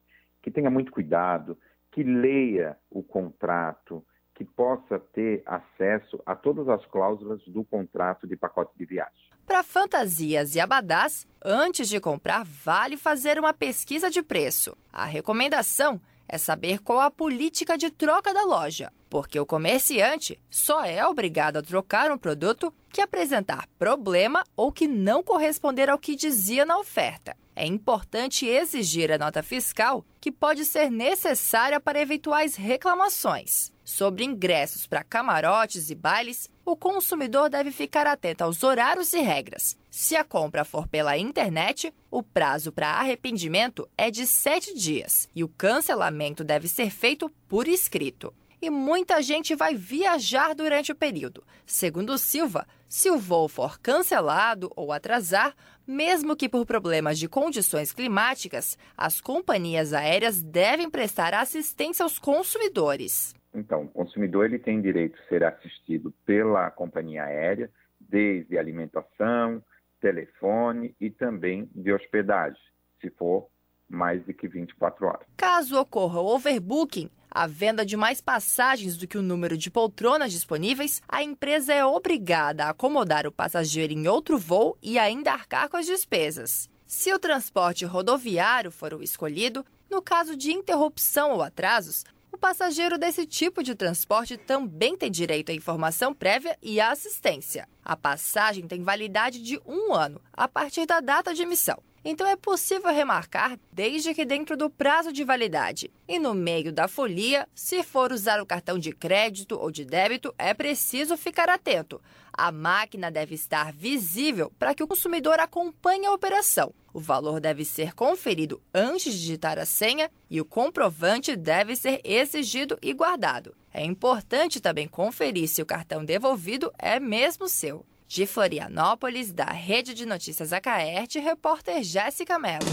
[0.47, 1.57] que tenha muito cuidado,
[1.91, 4.01] que leia o contrato,
[4.33, 9.29] que possa ter acesso a todas as cláusulas do contrato de pacote de viagem.
[9.45, 14.77] Para fantasias e abadás, antes de comprar, vale fazer uma pesquisa de preço.
[14.93, 15.99] A recomendação
[16.29, 21.57] é saber qual a política de troca da loja, porque o comerciante só é obrigado
[21.57, 26.77] a trocar um produto que apresentar problema ou que não corresponder ao que dizia na
[26.77, 33.73] oferta é importante exigir a nota fiscal, que pode ser necessária para eventuais reclamações.
[33.83, 39.75] Sobre ingressos para camarotes e bailes, o consumidor deve ficar atento aos horários e regras.
[39.89, 45.43] Se a compra for pela internet, o prazo para arrependimento é de sete dias e
[45.43, 48.31] o cancelamento deve ser feito por escrito
[48.61, 51.43] e muita gente vai viajar durante o período.
[51.65, 55.55] Segundo Silva, se o voo for cancelado ou atrasar,
[55.85, 63.33] mesmo que por problemas de condições climáticas, as companhias aéreas devem prestar assistência aos consumidores.
[63.53, 69.63] Então, o consumidor ele tem direito a ser assistido pela companhia aérea, desde alimentação,
[69.99, 72.61] telefone e também de hospedagem,
[73.01, 73.47] se for
[73.89, 75.27] mais de que 24 horas.
[75.37, 80.31] Caso ocorra o overbooking, a venda de mais passagens do que o número de poltronas
[80.31, 85.69] disponíveis, a empresa é obrigada a acomodar o passageiro em outro voo e ainda arcar
[85.69, 86.69] com as despesas.
[86.85, 92.97] Se o transporte rodoviário for o escolhido, no caso de interrupção ou atrasos, o passageiro
[92.97, 97.67] desse tipo de transporte também tem direito à informação prévia e à assistência.
[97.83, 102.37] A passagem tem validade de um ano, a partir da data de emissão então é
[102.37, 105.91] possível remarcar desde que dentro do prazo de validade.
[106.07, 110.33] E no meio da folia, se for usar o cartão de crédito ou de débito,
[110.37, 112.01] é preciso ficar atento.
[112.31, 116.73] A máquina deve estar visível para que o consumidor acompanhe a operação.
[116.93, 121.99] O valor deve ser conferido antes de digitar a senha e o comprovante deve ser
[122.05, 123.53] exigido e guardado.
[123.73, 127.85] É importante também conferir se o cartão devolvido é mesmo seu.
[128.07, 132.63] De Florianópolis, da Rede de Notícias Acaerte, repórter Jéssica Mello.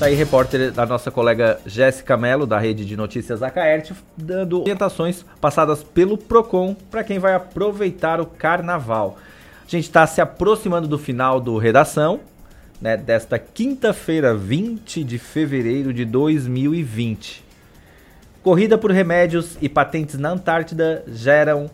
[0.00, 5.24] Tá aí, repórter da nossa colega Jéssica Mello, da Rede de Notícias Acaerte, dando orientações
[5.40, 9.16] passadas pelo PROCON para quem vai aproveitar o carnaval.
[9.64, 12.18] A gente está se aproximando do final do Redação,
[12.80, 17.44] né, desta quinta-feira, 20 de fevereiro de 2020.
[18.42, 21.70] Corrida por remédios e patentes na Antártida geram,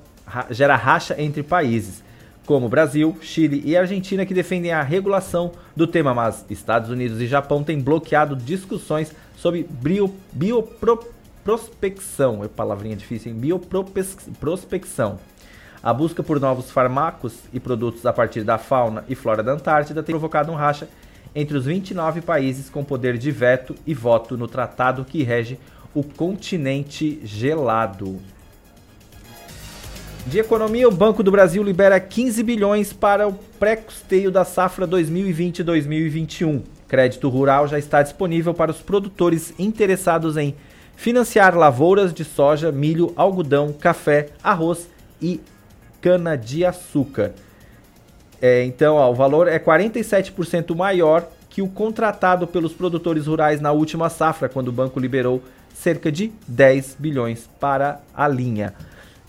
[0.51, 2.07] gera racha entre países
[2.49, 7.27] como Brasil, Chile e Argentina, que defendem a regulação do tema, mas Estados Unidos e
[7.27, 12.43] Japão têm bloqueado discussões sobre bio, bioprospecção.
[12.43, 13.39] É palavrinha difícil, hein?
[13.39, 15.19] Bioprospecção.
[15.83, 20.03] A busca por novos fármacos e produtos a partir da fauna e flora da Antártida
[20.03, 20.89] tem provocado um racha
[21.35, 25.59] entre os 29 países com poder de veto e voto no tratado que rege
[25.95, 28.19] o continente gelado.
[30.27, 36.63] De economia, o Banco do Brasil libera 15 bilhões para o pré-custeio da safra 2020-2021.
[36.87, 40.55] Crédito rural já está disponível para os produtores interessados em
[40.97, 44.89] financiar lavouras de soja, milho, algodão, café, arroz
[45.21, 45.41] e
[46.01, 47.33] cana-de-açúcar.
[48.41, 53.73] É, então, ó, o valor é 47% maior que o contratado pelos produtores rurais na
[53.73, 55.43] última safra, quando o banco liberou
[55.75, 58.75] cerca de 10 bilhões para a linha.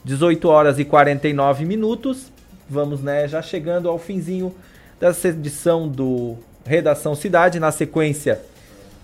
[0.09, 2.31] 18 horas e 49 minutos.
[2.67, 4.55] Vamos, né, já chegando ao finzinho
[4.99, 7.59] dessa edição do Redação Cidade.
[7.59, 8.41] Na sequência,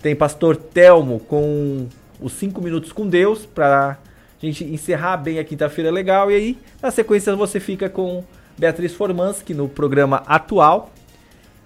[0.02, 1.86] tem Pastor Telmo com
[2.20, 3.96] os 5 minutos com Deus para a
[4.44, 6.28] gente encerrar bem a quinta-feira legal.
[6.28, 8.24] E aí, na sequência, você fica com
[8.58, 10.90] Beatriz Formanski no programa atual.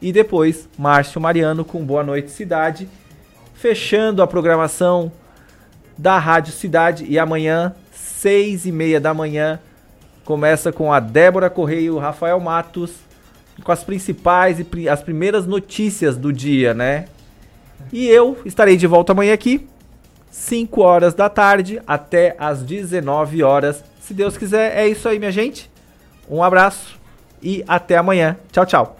[0.02, 2.86] E depois, Márcio Mariano com Boa Noite Cidade.
[3.54, 5.10] Fechando a programação
[5.96, 7.06] da Rádio Cidade.
[7.08, 7.74] E amanhã
[8.20, 9.58] seis e meia da manhã.
[10.24, 12.92] Começa com a Débora Correia Rafael Matos
[13.64, 17.06] com as principais e as primeiras notícias do dia, né?
[17.92, 19.66] E eu estarei de volta amanhã aqui,
[20.30, 23.82] 5 horas da tarde até as 19 horas.
[24.00, 25.70] Se Deus quiser, é isso aí, minha gente.
[26.28, 26.98] Um abraço
[27.42, 28.36] e até amanhã.
[28.52, 28.99] Tchau, tchau.